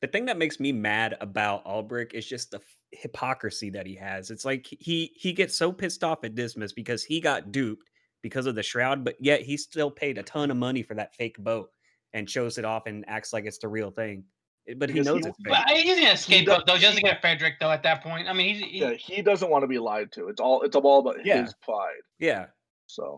the 0.00 0.06
thing 0.08 0.26
that 0.26 0.38
makes 0.38 0.58
me 0.58 0.72
mad 0.72 1.16
about 1.20 1.64
Albrecht 1.66 2.14
is 2.14 2.26
just 2.26 2.50
the 2.50 2.60
hypocrisy 2.92 3.70
that 3.70 3.86
he 3.86 3.94
has. 3.96 4.30
It's 4.30 4.44
like 4.44 4.66
he 4.70 5.12
he 5.16 5.32
gets 5.32 5.56
so 5.56 5.72
pissed 5.72 6.04
off 6.04 6.24
at 6.24 6.34
Dismas 6.34 6.72
because 6.72 7.02
he 7.02 7.20
got 7.20 7.50
duped 7.52 7.90
because 8.22 8.46
of 8.46 8.54
the 8.54 8.62
shroud, 8.62 9.04
but 9.04 9.16
yet 9.20 9.40
he 9.42 9.56
still 9.56 9.90
paid 9.90 10.18
a 10.18 10.22
ton 10.22 10.50
of 10.50 10.56
money 10.56 10.82
for 10.82 10.94
that 10.94 11.14
fake 11.14 11.38
boat 11.38 11.70
and 12.12 12.28
shows 12.28 12.58
it 12.58 12.64
off 12.64 12.86
and 12.86 13.04
acts 13.08 13.32
like 13.32 13.44
it's 13.46 13.58
the 13.58 13.68
real 13.68 13.90
thing. 13.90 14.24
Eh, 14.68 14.74
but 14.76 14.88
he 14.90 14.94
Because 15.00 15.06
he 15.08 15.12
knows 15.14 15.22
w- 15.24 15.30
it's 15.30 15.38
fake. 15.44 15.52
But 15.66 15.70
I- 15.70 15.80
he's 15.82 15.96
gonna 15.98 16.10
escape 16.12 16.46
does- 16.46 16.62
though, 16.66 16.76
just 16.78 16.96
to 16.96 17.02
get 17.02 17.20
Frederick 17.20 17.54
though. 17.58 17.70
At 17.70 17.82
that 17.82 18.02
point, 18.02 18.28
I 18.28 18.32
mean, 18.32 18.54
he's 18.54 18.64
he, 18.64 18.78
Yeah, 18.80 18.92
he 18.92 19.22
doesn't 19.22 19.50
want 19.50 19.62
to 19.62 19.66
be 19.68 19.78
lied 19.78 20.12
to. 20.12 20.28
It's 20.28 20.40
all 20.40 20.62
it's 20.62 20.76
all 20.76 21.00
about 21.00 21.24
Yeah. 21.24 21.42
his 21.42 21.54
pride. 21.62 22.02
Yeah, 22.18 22.46
So 22.86 23.16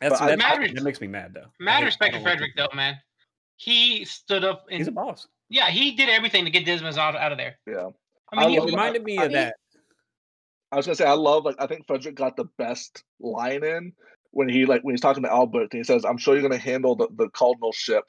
that's, 0.00 0.18
But 0.18 0.22
I- 0.22 0.26
that's 0.36 0.42
Mad 0.42 0.76
that 0.76 0.82
makes 0.82 1.00
me 1.00 1.06
mad 1.06 1.32
though. 1.32 1.46
Mad 1.60 1.78
hate- 1.78 1.84
respect 1.86 2.14
to 2.14 2.20
Frederick 2.20 2.52
though, 2.56 2.68
man. 2.74 3.00
He 3.56 4.04
stood 4.04 4.44
up 4.44 4.66
and 4.68 4.76
He's 4.78 4.88
a 4.88 4.92
boss. 4.92 5.26
yeah, 5.48 5.70
he 5.70 5.92
did 5.92 6.10
everything 6.10 6.44
to 6.44 6.50
get 6.50 6.66
Dismas 6.66 6.98
out 6.98 7.16
out 7.16 7.32
of 7.32 7.38
there. 7.38 7.58
yeah. 7.66 7.88
I 8.32 8.36
mean, 8.36 8.46
I 8.46 8.48
he, 8.50 8.56
It 8.56 8.60
love- 8.60 8.68
reminded 8.70 9.04
me 9.04 9.18
I 9.18 9.22
of 9.24 9.28
mean- 9.28 9.34
that. 9.36 9.54
I 10.72 10.76
was 10.76 10.86
gonna 10.86 10.96
say 10.96 11.06
I 11.06 11.12
love 11.12 11.44
like 11.44 11.56
I 11.60 11.66
think 11.68 11.86
Frederick 11.86 12.16
got 12.16 12.36
the 12.36 12.46
best 12.58 13.04
line 13.20 13.62
in 13.64 13.92
when 14.32 14.48
he 14.48 14.66
like 14.66 14.82
when 14.82 14.94
he's 14.94 15.00
talking 15.00 15.22
to 15.22 15.30
Albert 15.32 15.68
and 15.72 15.78
he 15.78 15.84
says, 15.84 16.04
"I'm 16.04 16.18
sure 16.18 16.34
you're 16.34 16.42
gonna 16.42 16.58
handle 16.58 16.96
the 16.96 17.08
the 17.16 17.28
cardinal 17.30 17.72
ship." 17.72 18.04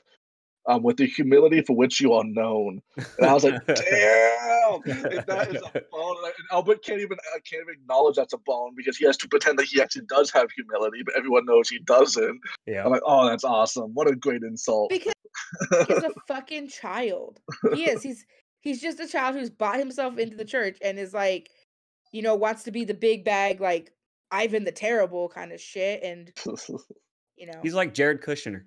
Um, 0.70 0.84
with 0.84 0.98
the 0.98 1.06
humility 1.06 1.62
for 1.62 1.78
which 1.78 2.02
you 2.02 2.12
are 2.12 2.26
known, 2.26 2.82
and 2.98 3.26
I 3.26 3.34
was 3.34 3.46
like, 3.46 3.66
"Damn, 3.68 4.82
if 4.86 5.26
that 5.28 5.56
is 5.56 5.62
a 5.62 5.82
bone." 5.92 6.16
And 6.26 6.34
Albert 6.52 6.84
can't 6.84 7.00
even 7.00 7.18
uh, 7.34 7.40
can't 7.50 7.62
even 7.62 7.76
acknowledge 7.82 8.18
that's 8.18 8.34
a 8.34 8.38
bone 8.40 8.74
because 8.76 8.98
he 8.98 9.06
has 9.06 9.16
to 9.18 9.30
pretend 9.30 9.58
that 9.60 9.68
he 9.68 9.82
actually 9.82 10.06
does 10.10 10.30
have 10.32 10.50
humility, 10.52 11.04
but 11.06 11.16
everyone 11.16 11.46
knows 11.46 11.70
he 11.70 11.80
doesn't. 11.80 12.42
yeah. 12.66 12.84
I'm 12.84 12.92
like, 12.92 13.04
"Oh, 13.06 13.30
that's 13.30 13.46
awesome! 13.46 13.92
What 13.94 14.10
a 14.10 14.16
great 14.16 14.42
insult!" 14.44 14.90
Because 14.90 15.14
he's 15.88 16.04
a 16.04 16.12
fucking 16.28 16.68
child. 16.68 17.40
He 17.74 17.90
is. 17.90 18.04
He's 18.04 18.26
he's 18.68 18.82
just 18.82 19.00
a 19.00 19.08
child 19.08 19.36
who's 19.36 19.50
bought 19.50 19.80
himself 19.80 20.18
into 20.18 20.36
the 20.36 20.44
church 20.44 20.78
and 20.82 21.00
is 21.00 21.14
like, 21.14 21.52
you 22.12 22.22
know, 22.22 22.36
wants 22.36 22.64
to 22.64 22.72
be 22.72 22.84
the 22.84 22.94
big 22.94 23.24
bag, 23.24 23.62
like 23.62 23.94
Ivan 24.30 24.66
the 24.66 24.74
Terrible 24.74 25.30
kind 25.30 25.54
of 25.54 25.62
shit. 25.62 26.04
And 26.04 26.34
you 27.38 27.48
know, 27.48 27.60
He's 27.64 27.74
like 27.74 27.94
Jared 27.94 28.22
Kushner. 28.22 28.64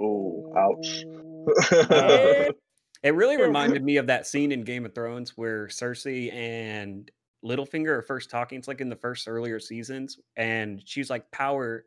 oh, 0.00 0.52
ouch! 0.56 1.04
Ooh. 1.06 1.46
Yeah. 1.90 2.48
It 3.04 3.16
really 3.16 3.36
reminded 3.36 3.82
me 3.82 3.96
of 3.96 4.06
that 4.06 4.28
scene 4.28 4.52
in 4.52 4.62
Game 4.62 4.86
of 4.86 4.94
Thrones 4.94 5.36
where 5.36 5.66
Cersei 5.66 6.32
and 6.32 7.10
Littlefinger 7.44 7.88
are 7.88 8.02
first 8.02 8.30
talking. 8.30 8.60
It's 8.60 8.68
like 8.68 8.80
in 8.80 8.88
the 8.88 8.94
first 8.94 9.26
earlier 9.26 9.58
seasons, 9.58 10.20
and 10.36 10.80
she's 10.84 11.10
like, 11.10 11.28
"Power 11.32 11.84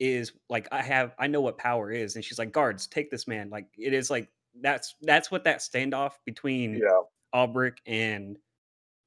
is 0.00 0.32
like 0.50 0.66
I 0.72 0.82
have, 0.82 1.14
I 1.16 1.28
know 1.28 1.42
what 1.42 1.58
power 1.58 1.92
is," 1.92 2.16
and 2.16 2.24
she's 2.24 2.40
like, 2.40 2.50
"Guards, 2.50 2.88
take 2.88 3.08
this 3.08 3.28
man." 3.28 3.50
Like 3.50 3.68
it 3.78 3.94
is 3.94 4.10
like 4.10 4.30
that's 4.60 4.94
that's 5.02 5.30
what 5.30 5.44
that 5.44 5.58
standoff 5.60 6.12
between 6.26 6.74
Yeah, 6.74 7.00
Albrick 7.34 7.78
and 7.86 8.36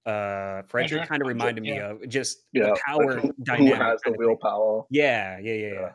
uh 0.05 0.63
Frederick 0.63 0.69
Frederick, 0.69 1.07
kind 1.09 1.21
of 1.21 1.27
Frederick, 1.27 1.27
reminded 1.27 1.61
me 1.63 1.77
of 1.79 2.07
just 2.09 2.43
yeah. 2.53 2.65
the 2.69 2.79
power 2.85 3.17
who, 3.19 3.27
who 3.27 3.43
dynamic. 3.43 3.75
has 3.77 3.99
the 4.01 4.11
kind 4.11 4.15
of 4.15 4.19
real 4.19 4.29
thing. 4.29 4.37
power? 4.41 4.83
Yeah, 4.89 5.39
yeah, 5.39 5.53
yeah, 5.53 5.67
yeah. 5.67 5.73
Yeah. 5.73 5.89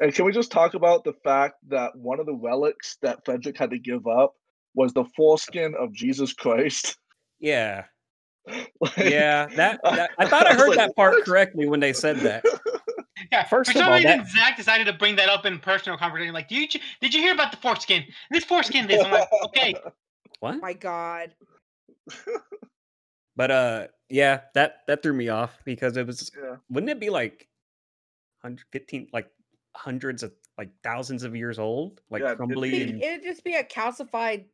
And 0.00 0.14
can 0.14 0.24
we 0.24 0.32
just 0.32 0.50
talk 0.50 0.74
about 0.74 1.04
the 1.04 1.12
fact 1.12 1.56
that 1.68 1.94
one 1.96 2.18
of 2.18 2.26
the 2.26 2.34
relics 2.34 2.96
that 3.02 3.24
Frederick 3.24 3.58
had 3.58 3.70
to 3.70 3.78
give 3.78 4.06
up 4.06 4.34
was 4.74 4.92
the 4.94 5.04
foreskin 5.16 5.74
of 5.78 5.92
Jesus 5.92 6.32
Christ? 6.32 6.96
Yeah, 7.40 7.84
Like, 8.80 8.96
yeah. 8.98 9.46
That, 9.56 9.80
that 9.82 10.10
I 10.18 10.28
thought 10.28 10.46
I 10.46 10.52
was 10.54 10.60
heard 10.62 10.68
like, 10.70 10.78
that 10.78 10.96
part 10.96 11.14
"What?" 11.14 11.24
correctly 11.24 11.66
when 11.68 11.80
they 11.80 11.92
said 11.92 12.18
that. 12.20 12.44
Yeah. 13.30 13.44
First 13.48 13.72
for 13.72 13.78
of 13.78 13.82
some 13.84 13.92
all, 13.92 13.98
reason, 13.98 14.18
that- 14.18 14.28
Zach 14.28 14.56
decided 14.56 14.86
to 14.86 14.92
bring 14.92 15.16
that 15.16 15.28
up 15.28 15.46
in 15.46 15.58
personal 15.58 15.98
conversation. 15.98 16.32
Like, 16.34 16.48
did 16.48 16.74
you 16.74 16.80
did 17.00 17.14
you 17.14 17.20
hear 17.20 17.34
about 17.34 17.50
the 17.52 17.58
foreskin? 17.58 18.04
This 18.30 18.44
foreskin, 18.44 18.86
this. 18.86 19.04
I'm 19.04 19.10
like, 19.12 19.28
okay. 19.46 19.74
What? 20.40 20.60
My 20.60 20.72
God. 20.72 21.34
But 23.36 23.50
uh, 23.50 23.86
yeah, 24.10 24.40
that 24.54 24.80
that 24.88 25.02
threw 25.02 25.12
me 25.14 25.28
off 25.28 25.58
because 25.64 25.96
it 25.96 26.06
was. 26.06 26.30
Yeah. 26.36 26.56
Wouldn't 26.70 26.90
it 26.90 27.00
be 27.00 27.08
like, 27.10 27.48
hundred 28.42 28.64
fifteen, 28.72 29.08
like 29.12 29.28
hundreds 29.74 30.22
of 30.22 30.32
like 30.58 30.70
thousands 30.84 31.22
of 31.22 31.34
years 31.34 31.58
old, 31.58 32.00
like 32.10 32.20
Yeah, 32.20 32.26
it'd 32.28 32.36
crumbly? 32.38 32.82
And, 32.82 33.02
It'd 33.02 33.22
just 33.22 33.42
be 33.42 33.54
a 33.54 33.64
calcified 33.64 34.44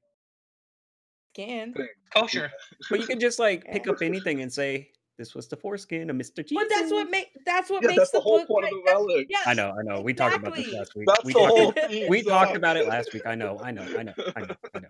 skin. 1.35 1.75
Kosher. 2.15 2.53
but 2.89 3.01
you 3.01 3.07
could 3.07 3.19
just 3.21 3.39
like 3.41 3.65
pick 3.65 3.87
Yeah. 3.87 3.93
up 3.93 4.03
anything 4.03 4.43
and 4.43 4.53
say 4.53 4.91
this 5.19 5.35
was 5.35 5.49
the 5.49 5.57
foreskin 5.57 6.09
of 6.09 6.17
Mister 6.17 6.43
Jesus. 6.43 6.57
But 6.63 6.69
that's 6.75 6.93
what 6.93 7.11
makes 7.11 7.31
that's 7.45 7.69
what 7.71 7.83
Yeah, 7.83 7.89
makes 7.89 7.99
that's 7.99 8.11
the, 8.13 8.19
the 8.19 8.23
whole 8.23 8.39
book 8.39 8.49
point 8.49 8.65
like, 8.65 8.73
of 8.73 8.79
the 8.85 8.85
relic. 8.93 9.27
Yeah, 9.29 9.39
I 9.47 9.55
know, 9.55 9.75
I 9.79 9.83
know. 9.83 10.01
We 10.01 10.15
talked 10.15 10.37
about 10.37 10.55
this 10.55 10.73
last 10.73 10.95
week. 10.95 11.07
That's 11.09 11.25
we 11.25 11.33
the 11.33 11.39
talked, 11.41 11.51
whole 11.59 11.69
about- 11.71 11.91
thing. 11.91 12.09
we 12.09 12.23
talked 12.23 12.57
about 12.57 12.77
it 12.77 12.87
last 12.89 13.13
week. 13.13 13.23
I 13.27 13.35
know, 13.35 13.59
I 13.63 13.71
know, 13.73 13.83
I 13.83 14.03
know, 14.05 14.15
I 14.15 14.15
know, 14.15 14.15
I 14.37 14.41
know, 14.41 14.55
I 14.75 14.79
know. 14.79 14.89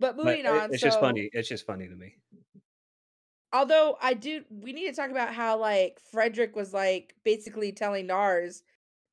But 0.00 0.16
But 0.16 0.24
moving 0.24 0.40
it- 0.40 0.46
on, 0.46 0.72
it's 0.72 0.80
so, 0.82 0.88
just 0.88 1.00
funny. 1.00 1.28
It's 1.32 1.48
just 1.48 1.66
funny 1.66 1.86
to 1.88 1.94
me. 1.94 2.14
Although 3.52 3.96
I 4.02 4.14
do, 4.14 4.44
we 4.50 4.72
need 4.72 4.88
to 4.90 4.94
talk 4.94 5.10
about 5.10 5.32
how 5.32 5.58
like 5.58 5.98
Frederick 6.12 6.54
was 6.54 6.74
like 6.74 7.14
basically 7.24 7.72
telling 7.72 8.06
Nars 8.06 8.62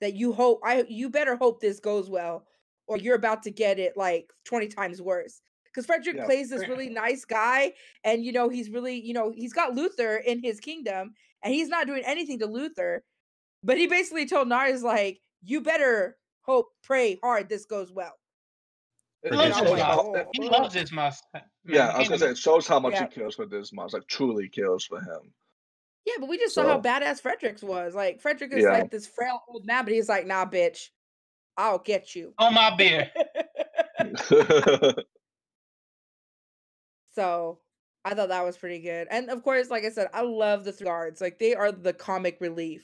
that 0.01 0.13
you 0.13 0.33
hope 0.33 0.59
I 0.63 0.85
you 0.89 1.09
better 1.09 1.35
hope 1.37 1.61
this 1.61 1.79
goes 1.79 2.09
well, 2.09 2.45
or 2.87 2.97
you're 2.97 3.15
about 3.15 3.43
to 3.43 3.51
get 3.51 3.79
it 3.79 3.95
like 3.95 4.31
twenty 4.43 4.67
times 4.67 5.01
worse. 5.01 5.41
Because 5.75 5.85
Frederick 5.85 6.15
Yeah. 6.15 6.25
plays 6.25 6.49
this 6.49 6.67
really 6.69 6.87
nice 6.89 7.25
guy, 7.25 7.73
and 8.05 8.23
you 8.23 8.31
know 8.31 8.47
he's 8.47 8.69
really 8.69 8.95
you 8.95 9.13
know 9.13 9.31
he's 9.35 9.51
got 9.51 9.75
Luther 9.75 10.15
in 10.17 10.41
his 10.41 10.61
kingdom, 10.61 11.13
and 11.43 11.53
he's 11.53 11.67
not 11.67 11.85
doing 11.85 12.03
anything 12.05 12.39
to 12.39 12.45
Luther, 12.45 13.03
but 13.61 13.77
he 13.77 13.85
basically 13.87 14.25
told 14.25 14.47
Nars 14.47 14.83
like 14.83 15.19
you 15.43 15.59
better 15.59 16.17
hope 16.43 16.67
pray 16.83 17.19
hard 17.21 17.49
this 17.49 17.65
goes 17.65 17.91
well. 17.91 18.13
It- 19.23 19.33
it 19.33 19.35
loves 19.35 19.55
Disney. 19.57 19.67
shows 19.67 19.81
how- 19.81 20.11
must. 20.13 20.27
He 20.33 20.41
loves 20.49 20.73
his 20.75 20.91
must. 20.93 21.23
Uh, 21.33 21.39
yeah, 21.65 21.89
I 21.89 21.99
was 21.99 22.07
gonna 22.07 22.19
say 22.19 22.29
it 22.29 22.37
shows 22.37 22.67
how 22.67 22.79
much 22.79 22.93
Yeah. 22.93 23.07
he 23.09 23.15
cares 23.15 23.35
for 23.35 23.45
this 23.45 23.71
Dismas. 23.71 23.91
Like 23.93 24.07
truly 24.07 24.47
cares 24.47 24.85
for 24.85 24.99
him. 25.01 25.33
Yeah, 26.05 26.13
but 26.19 26.29
we 26.29 26.37
just 26.37 26.53
saw 26.55 26.63
how 26.63 26.79
badass 26.79 27.19
Fredericks 27.19 27.63
was. 27.63 27.95
Like 27.95 28.21
Frederick 28.21 28.53
is 28.53 28.63
Yeah. 28.63 28.69
like 28.71 28.91
this 28.91 29.07
frail 29.07 29.41
old 29.49 29.65
man, 29.65 29.83
but 29.83 29.93
he's 29.93 30.07
like, 30.07 30.25
nah, 30.27 30.45
bitch, 30.45 30.89
I'll 31.57 31.79
get 31.79 32.15
you. 32.15 32.33
On 32.37 32.53
my 32.53 32.75
beer. 32.77 33.11
so 37.15 37.59
I 38.03 38.13
thought 38.13 38.29
that 38.29 38.43
was 38.45 38.57
pretty 38.57 38.79
good. 38.79 39.07
And 39.09 39.29
of 39.29 39.41
course, 39.43 39.69
like 39.71 39.83
I 39.85 39.89
said, 39.89 40.09
I 40.13 40.21
love 40.21 40.63
the 40.63 40.71
three 40.71 40.85
guards. 40.85 41.21
Like 41.21 41.39
they 41.39 41.55
are 41.55 41.71
the 41.71 41.93
comic 41.93 42.37
relief 42.39 42.83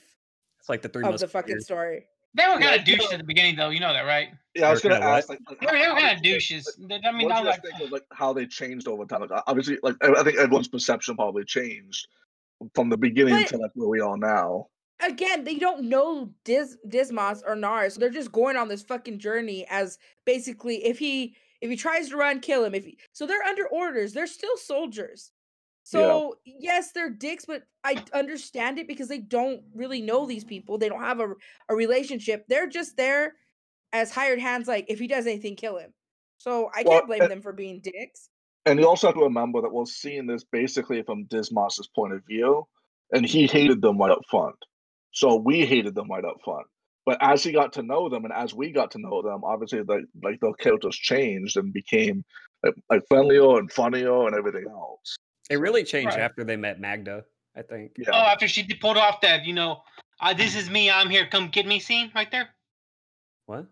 It's 0.60 0.70
like 0.70 0.82
the 0.82 0.90
three 0.90 1.04
of 1.06 1.20
the 1.20 1.28
fucking 1.28 1.56
Musketeers. 1.56 1.66
story. 1.66 2.06
They 2.34 2.46
were 2.48 2.60
kind 2.60 2.80
of 2.80 2.88
you 2.88 2.96
douches 2.96 3.12
at 3.12 3.18
the 3.20 3.26
beginning, 3.26 3.58
though. 3.58 3.70
You 3.72 3.82
know 3.82 3.92
that, 3.94 4.06
right? 4.06 4.30
yeah, 4.56 4.68
I 4.68 4.72
was 4.72 4.82
gonna 4.82 4.96
ask 4.96 5.28
like, 5.30 5.40
like 5.50 5.60
They 5.60 5.66
were, 5.66 5.72
they 5.74 5.88
were 5.90 6.00
kind 6.00 6.16
of 6.18 6.24
did 6.24 6.30
you- 6.30 6.34
douches. 6.36 6.78
They- 6.80 7.02
I 7.06 7.12
mean, 7.12 7.28
what 7.28 7.36
I 7.36 7.42
was 7.42 7.48
like, 7.50 7.62
think 7.62 7.82
of 7.82 7.92
like 7.92 8.06
how 8.14 8.32
they 8.34 8.46
changed 8.46 8.88
over 8.88 9.06
time? 9.06 9.22
Like 9.22 9.44
obviously, 9.48 9.78
like 9.84 9.96
I 10.02 10.12
I 10.14 10.24
think 10.24 10.38
everyone's 10.38 10.70
perception 10.70 11.16
probably 11.18 11.44
changed 11.44 12.08
from 12.74 12.90
the 12.90 12.98
beginning 12.98 13.34
But- 13.36 13.48
to 13.50 13.58
like 13.58 13.72
where 13.76 13.90
we 13.90 14.00
are 14.00 14.18
now. 14.18 14.68
Again, 15.04 15.44
they 15.44 15.56
don't 15.56 15.84
know 15.86 16.30
Dis 16.46 16.78
Dismas 16.88 17.44
or 17.46 17.56
Nars. 17.56 17.96
So 17.96 18.00
They're 18.00 18.10
just 18.12 18.32
going 18.32 18.56
on 18.56 18.68
this 18.70 18.84
fucking 18.84 19.18
journey 19.20 19.66
as 19.70 19.98
basically 20.26 20.86
if 20.86 21.00
he 21.00 21.36
if 21.62 21.70
he 21.70 21.76
tries 21.76 22.10
to 22.10 22.18
run, 22.18 22.40
kill 22.40 22.64
him. 22.64 22.76
If 22.76 22.86
he, 22.86 22.98
so, 23.14 23.26
they're 23.26 23.44
under 23.44 23.68
orders. 23.68 24.14
They're 24.14 24.28
still 24.28 24.58
soldiers. 24.58 25.32
So 25.84 26.36
yes, 26.46 26.92
they're 26.92 27.10
dicks, 27.10 27.46
but 27.46 27.64
I 27.84 28.04
understand 28.14 28.78
it 28.80 28.88
because 28.88 29.08
they 29.08 29.18
don't 29.18 29.62
really 29.74 30.02
know 30.02 30.26
these 30.26 30.44
people. 30.44 30.78
They 30.78 30.90
don't 30.90 31.02
have 31.02 31.20
a 31.20 31.34
a 31.70 31.76
relationship. 31.76 32.46
They're 32.48 32.70
just 32.70 32.98
there 32.98 33.34
as 33.92 34.12
hired 34.12 34.40
hands. 34.40 34.68
Like 34.68 34.86
if 34.90 35.00
he 35.00 35.08
does 35.08 35.26
anything, 35.26 35.56
kill 35.56 35.78
him. 35.78 35.94
So 36.38 36.70
I 36.74 36.84
Well, 36.84 37.00
can't 37.00 37.08
blame 37.08 37.22
uh, 37.24 37.28
them 37.28 37.42
for 37.42 37.52
being 37.52 37.82
dicks. 37.82 38.30
And 38.66 38.80
you 38.80 38.88
also 38.88 39.08
have 39.08 39.16
to 39.16 39.24
remember 39.24 39.62
that 39.62 39.74
we're 39.74 39.86
seeing 39.86 40.28
this 40.28 40.44
basically 40.44 41.02
from 41.02 41.26
Dismas's 41.26 41.90
point 41.96 42.14
of 42.14 42.24
view, 42.26 42.68
and 43.12 43.26
he 43.26 43.48
hated 43.48 43.82
them 43.82 43.98
right 43.98 44.12
up 44.12 44.22
front. 44.30 44.56
So 45.14 45.36
we 45.36 45.66
hated 45.66 45.96
them 45.96 46.10
right 46.10 46.24
up 46.24 46.38
front. 46.44 46.68
But 47.06 47.18
as 47.22 47.44
he 47.44 47.52
got 47.52 47.74
to 47.74 47.84
know 47.84 48.10
them, 48.10 48.26
and 48.26 48.34
as 48.34 48.54
we 48.54 48.72
got 48.72 48.92
to 48.92 49.00
know 49.00 49.22
them, 49.22 49.44
obviously, 49.44 49.82
like 49.82 50.04
like 50.24 50.40
the 50.40 50.54
characters 50.54 50.96
changed 50.96 51.58
and 51.58 51.74
became 51.74 52.24
like, 52.64 52.76
like 52.90 53.02
friendlier 53.08 53.58
and 53.58 53.72
funnier 53.72 54.28
and 54.28 54.36
everything 54.36 54.66
else. 54.70 55.16
It 55.50 55.58
really 55.60 55.84
changed 55.84 56.16
Right. 56.16 56.20
after 56.20 56.44
they 56.44 56.56
met 56.56 56.80
Magda. 56.80 57.24
I 57.56 57.64
think. 57.64 57.94
Yeah. 57.98 58.12
oh, 58.14 58.18
after 58.32 58.48
she 58.48 58.64
did- 58.64 58.80
pulled 58.80 58.98
off 58.98 59.20
that, 59.22 59.46
you 59.46 59.54
know, 59.54 59.82
uh, 60.22 60.34
this 60.34 60.56
is 60.56 60.70
me, 60.70 60.90
I'm 60.90 61.10
here, 61.10 61.26
come 61.28 61.50
get 61.50 61.66
me 61.66 61.80
scene 61.80 62.10
right 62.16 62.30
there. 62.32 62.48
What? 63.48 63.66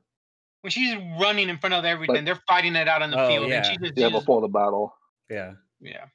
When 0.62 0.72
she's 0.72 0.96
running 1.22 1.48
in 1.48 1.58
front 1.60 1.74
of 1.76 1.86
everything, 1.86 2.26
they're 2.26 2.42
fighting 2.48 2.76
it 2.76 2.90
out 2.90 3.02
on 3.02 3.12
the 3.12 3.22
Oh, 3.24 3.28
field, 3.30 3.48
yeah. 3.48 3.58
and 3.58 3.66
she 3.66 3.78
just, 3.78 3.94
yeah, 3.96 4.08
she 4.08 4.12
just- 4.12 4.26
before 4.26 4.42
the 4.42 4.50
battle. 4.50 4.94
Yeah. 5.30 5.54
yeah. 5.80 6.06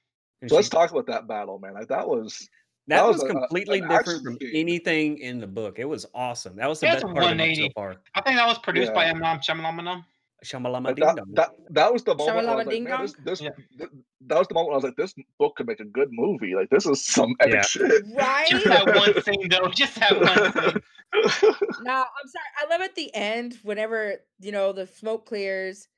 So 0.48 0.56
let's 0.56 0.68
talk 0.68 0.90
about 0.90 1.06
that 1.06 1.26
battle, 1.26 1.58
man. 1.58 1.72
Like 1.72 1.88
that 1.88 2.06
was 2.06 2.46
that, 2.88 2.96
that 2.96 3.06
was, 3.06 3.16
was 3.16 3.22
a- 3.22 3.26
a- 3.26 3.30
completely 3.40 3.80
different 3.80 4.22
from 4.24 4.38
scene. 4.40 4.50
anything 4.54 5.18
in 5.18 5.40
the 5.40 5.46
book. 5.46 5.78
It 5.78 5.86
was 5.88 6.06
awesome. 6.14 6.56
That 6.56 6.68
was 6.68 6.80
the 6.80 6.86
Yeah, 6.86 6.94
best 6.94 7.04
part 7.06 7.16
of 7.32 7.38
the 7.38 7.46
book 7.46 7.56
so 7.56 7.68
far. 7.74 7.96
I 8.14 8.20
think 8.22 8.36
that 8.36 8.46
was 8.46 8.58
produced 8.58 8.92
by 8.94 9.06
M. 9.06 9.18
Night 9.18 9.40
Shyamalan. 9.40 10.04
Shamalama 10.44 10.84
like 10.84 10.96
that, 10.96 11.16
that 11.32 11.50
that 11.70 11.90
was 11.90 12.04
the 12.04 12.14
moment 12.14 12.46
where 12.46 12.58
I 12.58 12.64
Shamalama 12.64 13.00
was 13.00 13.16
like, 13.16 13.24
this, 13.24 13.38
this, 13.38 13.40
Yeah. 13.40 13.50
th- 13.78 13.90
that 14.26 14.38
was 14.38 14.46
the 14.48 14.52
moment 14.54 14.66
where 14.68 14.74
I 14.74 14.76
was 14.76 14.84
like, 14.84 14.96
this 14.96 15.14
book 15.38 15.56
could 15.56 15.66
make 15.66 15.80
a 15.80 15.86
good 15.86 16.08
movie. 16.12 16.54
Like 16.54 16.68
this 16.68 16.84
is 16.84 17.02
some 17.02 17.34
epic 17.40 17.54
Yeah. 17.54 17.62
shit. 17.62 18.04
Right? 18.14 18.46
Just 18.50 18.64
that 18.66 18.94
one 18.94 19.22
scene, 19.22 19.48
though. 19.48 19.68
Just 19.74 19.94
that 20.00 20.20
one 20.20 20.52
scene. 20.72 20.82
No, 21.82 21.92
I'm 21.92 22.28
sorry. 22.28 22.44
I 22.60 22.66
love 22.70 22.80
at 22.82 22.94
the 22.94 23.14
end 23.14 23.56
whenever 23.62 24.16
you 24.40 24.52
know 24.52 24.72
the 24.72 24.86
smoke 24.86 25.24
clears, 25.26 25.88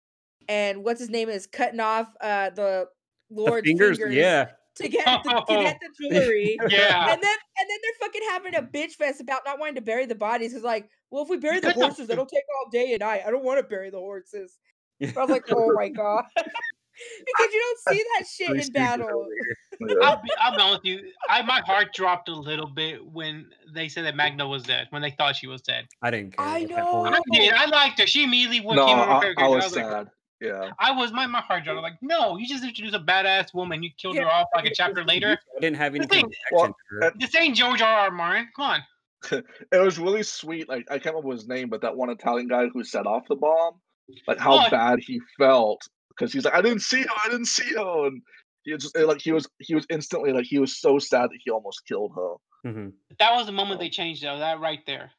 and 0.48 0.84
what's 0.84 1.00
his 1.00 1.10
name 1.10 1.28
is 1.28 1.46
cutting 1.48 1.80
off 1.80 2.08
uh 2.20 2.50
the 2.50 2.86
the 3.30 3.40
Lord's 3.42 3.66
fingers, 3.66 3.96
fingers, 3.98 4.14
yeah. 4.14 4.50
To 4.76 4.88
get 4.88 5.04
the, 5.24 5.30
to 5.30 5.44
get 5.62 5.78
the 5.80 6.08
jewelry. 6.10 6.58
Yeah. 6.68 7.12
and 7.12 7.22
then 7.22 7.36
and 7.58 7.70
then 7.70 7.78
they're 7.82 7.98
fucking 8.08 8.22
having 8.30 8.54
a 8.56 8.62
bitch 8.62 8.92
fest 8.92 9.20
about 9.20 9.42
not 9.46 9.58
wanting 9.58 9.76
to 9.76 9.80
bury 9.80 10.04
the 10.06 10.14
bodies. 10.14 10.52
It's 10.54 10.64
like, 10.64 10.88
well, 11.10 11.22
if 11.22 11.28
we 11.30 11.38
bury 11.38 11.60
the 11.60 11.72
horses, 11.72 12.10
it'll 12.10 12.26
take 12.26 12.44
all 12.58 12.70
day 12.70 12.92
and 12.92 13.00
night. 13.00 13.22
I 13.26 13.30
don't 13.30 13.44
want 13.44 13.58
to 13.58 13.62
bury 13.64 13.90
the 13.90 13.98
horses. 13.98 14.58
I 15.02 15.12
was 15.20 15.30
like, 15.30 15.44
oh 15.50 15.72
my 15.74 15.88
god, 15.88 16.24
because 16.36 17.52
you 17.52 17.60
don't 17.86 17.94
see 17.96 18.04
that 18.18 18.26
shit 18.26 18.66
in 18.66 18.72
battle. 18.72 19.06
over 19.08 19.28
here. 19.28 19.56
Yeah. 19.98 20.06
I'll 20.08 20.22
be, 20.22 20.30
I'll 20.40 20.56
be 20.56 20.62
honest 20.62 20.80
with 20.84 20.84
you. 20.86 21.12
I 21.28 21.42
my 21.42 21.60
heart 21.60 21.92
dropped 21.94 22.28
a 22.30 22.34
little 22.34 22.68
bit 22.68 23.04
when 23.06 23.46
they 23.74 23.88
said 23.88 24.04
that 24.06 24.16
Magda 24.16 24.46
was 24.46 24.62
dead. 24.62 24.86
When 24.90 25.02
they 25.02 25.10
thought 25.10 25.36
she 25.36 25.46
was 25.46 25.60
dead. 25.62 25.86
I 26.02 26.10
didn't 26.10 26.36
care. 26.36 26.46
I 26.46 26.58
about 26.60 26.76
that 26.76 26.84
whole- 26.84 27.04
know. 27.04 27.10
I 27.12 27.20
did. 27.38 27.52
I 27.52 27.66
liked 27.66 28.00
her. 28.00 28.06
She 28.06 28.24
immediately 28.24 28.60
went 28.60 28.76
no, 28.76 28.86
came 28.86 28.98
over 28.98 29.10
I, 29.10 29.14
her 29.14 29.16
I 29.16 29.34
character. 29.34 29.48
was 29.48 29.76
like, 29.76 29.84
sad. 29.84 30.08
Yeah. 30.40 30.70
I 30.78 30.92
was 30.92 31.12
my 31.12 31.26
my 31.26 31.40
heart 31.40 31.64
dropped. 31.64 31.78
I'm 31.78 31.82
like, 31.82 31.98
no, 32.02 32.36
you 32.36 32.46
just 32.46 32.62
introduced 32.64 32.94
a 32.94 33.00
badass 33.00 33.54
woman. 33.54 33.82
You 33.82 33.90
killed 34.00 34.16
her 34.16 34.26
off 34.26 34.48
like 34.54 34.66
a 34.66 34.74
chapter 34.74 35.04
later. 35.12 35.38
I 35.56 35.60
didn't 35.60 35.76
have 35.76 35.92
The 35.94 36.00
anything 36.00 36.22
thing- 36.22 36.30
to 36.30 36.36
Well, 36.52 36.64
action 36.64 36.74
to 36.74 36.96
her. 36.96 37.04
uh, 37.06 37.10
This 37.18 37.34
ain't 37.34 37.56
George 37.56 37.80
R. 37.80 37.88
R. 38.00 38.10
Martin. 38.10 38.48
Come 38.56 38.64
on. 38.66 38.80
It 39.72 39.78
was 39.82 39.98
really 39.98 40.22
sweet. 40.22 40.68
Like 40.68 40.86
I 40.90 40.98
can't 40.98 41.14
remember 41.16 41.32
his 41.34 41.48
name, 41.48 41.68
but 41.70 41.80
that 41.80 41.96
one 41.96 42.10
Italian 42.10 42.48
guy 42.48 42.66
who 42.72 42.84
set 42.84 43.06
off 43.06 43.26
the 43.28 43.36
bomb, 43.36 43.80
like 44.28 44.38
how 44.38 44.66
Oh. 44.66 44.70
bad 44.70 44.98
he 45.00 45.20
felt 45.38 45.80
because 46.10 46.32
he's 46.32 46.44
like, 46.44 46.54
I 46.54 46.60
didn't 46.62 46.80
see 46.82 47.02
her, 47.02 47.08
I 47.24 47.28
didn't 47.30 47.46
see 47.46 47.74
her, 47.74 48.06
and 48.06 48.22
he 48.64 48.72
was 48.72 48.82
just 48.82 48.96
like 48.98 49.20
he 49.22 49.32
was 49.32 49.48
he 49.58 49.74
was 49.74 49.86
instantly 49.90 50.32
like 50.32 50.44
he 50.44 50.58
was 50.58 50.78
so 50.78 50.98
sad 50.98 51.30
that 51.30 51.38
he 51.44 51.50
almost 51.50 51.82
killed 51.88 52.12
her. 52.14 52.70
Mhm. 52.70 52.92
That 53.18 53.32
was 53.34 53.46
the 53.46 53.52
moment 53.52 53.80
they 53.80 53.88
changed 53.90 54.22
though. 54.22 54.38
That 54.38 54.60
right 54.60 54.80
there. 54.86 55.10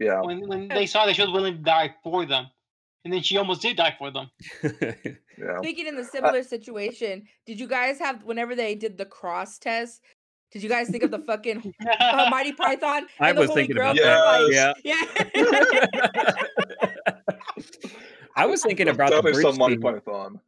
Yeah. 0.00 0.20
When 0.22 0.48
when 0.48 0.68
they 0.68 0.86
saw 0.86 1.06
that 1.06 1.14
she 1.14 1.22
was 1.22 1.30
willing 1.30 1.54
to 1.56 1.62
die 1.62 1.94
for 2.02 2.26
them, 2.26 2.46
and 3.04 3.12
then 3.12 3.22
she 3.22 3.36
almost 3.36 3.62
did 3.62 3.76
die 3.76 3.94
for 3.98 4.10
them. 4.10 4.30
Yeah. 5.36 5.58
Speaking 5.58 5.88
in 5.88 5.96
the 5.96 6.04
similar 6.04 6.44
situation, 6.44 7.24
did 7.44 7.58
you 7.58 7.66
guys 7.66 7.98
have 7.98 8.22
whenever 8.22 8.54
they 8.54 8.76
did 8.76 8.96
the 8.96 9.04
cross 9.04 9.58
test? 9.58 10.00
Did 10.52 10.62
you 10.62 10.68
guys 10.68 10.88
think 10.88 11.02
of 11.02 11.10
the 11.10 11.18
fucking 11.18 11.74
uh, 12.00 12.28
Monty 12.30 12.52
Python? 12.52 13.06
I 13.18 13.30
and 13.30 13.36
the 13.36 13.40
was 13.40 13.50
Holy 13.50 13.62
thinking 13.62 13.74
Grail 13.74 13.90
about 14.00 14.42
thing? 14.42 14.52
that. 14.52 14.76
Yes. 14.84 15.16
Yeah. 15.34 16.30
yeah. 16.94 17.12
I 18.36 18.46
was 18.46 18.62
thinking 18.62 18.86
about 18.88 19.10
the 19.10 19.22
bridge 19.22 19.42
some 19.42 19.58
Monty 19.58 19.74
scene. 19.74 19.82
Python. 19.82 20.40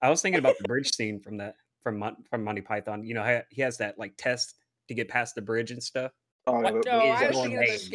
I 0.00 0.10
was 0.10 0.20
thinking 0.22 0.40
about 0.40 0.56
the 0.58 0.64
bridge 0.66 0.92
scene 0.92 1.20
from 1.20 1.36
that 1.36 1.54
from 1.80 1.98
Mon- 2.00 2.16
from 2.28 2.42
Monty 2.42 2.62
Python. 2.62 3.04
You 3.04 3.14
know, 3.14 3.42
he 3.50 3.62
has 3.62 3.78
that 3.78 3.98
like 4.00 4.14
test 4.16 4.56
to 4.88 4.94
get 4.94 5.08
past 5.08 5.36
the 5.36 5.42
bridge 5.42 5.70
and 5.70 5.80
stuff. 5.80 6.10
Oh, 6.48 6.60
No, 6.60 6.80
I 6.90 7.28
was 7.28 7.36
thinking 7.36 7.58
of 7.58 7.64
the 7.64 7.70
hates. 7.70 7.88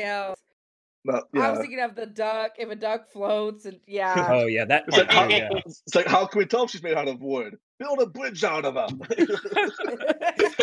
Scales. 1.06 1.24
the- 1.34 1.40
I 1.42 1.50
was 1.50 1.58
yeah. 1.58 1.62
thinking 1.62 1.80
of 1.82 1.96
the 1.96 2.06
duck. 2.06 2.52
If 2.58 2.70
a 2.70 2.76
duck 2.76 3.10
floats, 3.12 3.66
and 3.66 3.80
yeah, 3.88 4.28
Oh 4.30 4.46
yeah, 4.48 4.66
that 4.66 4.86
It's 4.88 4.98
like, 4.98 5.08
oh, 5.10 5.14
how, 5.14 5.28
yeah. 5.28 5.50
it's 5.66 5.96
like, 5.96 6.08
how 6.08 6.26
can 6.26 6.40
we 6.40 6.46
tell 6.46 6.68
she's 6.68 6.84
made 6.84 6.96
out 6.98 7.08
of 7.08 7.22
wood? 7.22 7.56
Build 7.80 8.00
a 8.02 8.08
bridge 8.08 8.44
out 8.44 8.66
of 8.66 8.76
her. 8.76 8.88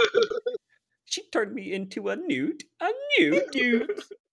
She 1.06 1.22
turned 1.30 1.54
me 1.54 1.72
into 1.72 2.08
a 2.08 2.16
newt. 2.16 2.64
A 2.80 2.88
newt. 3.20 3.52
dude. 3.52 3.88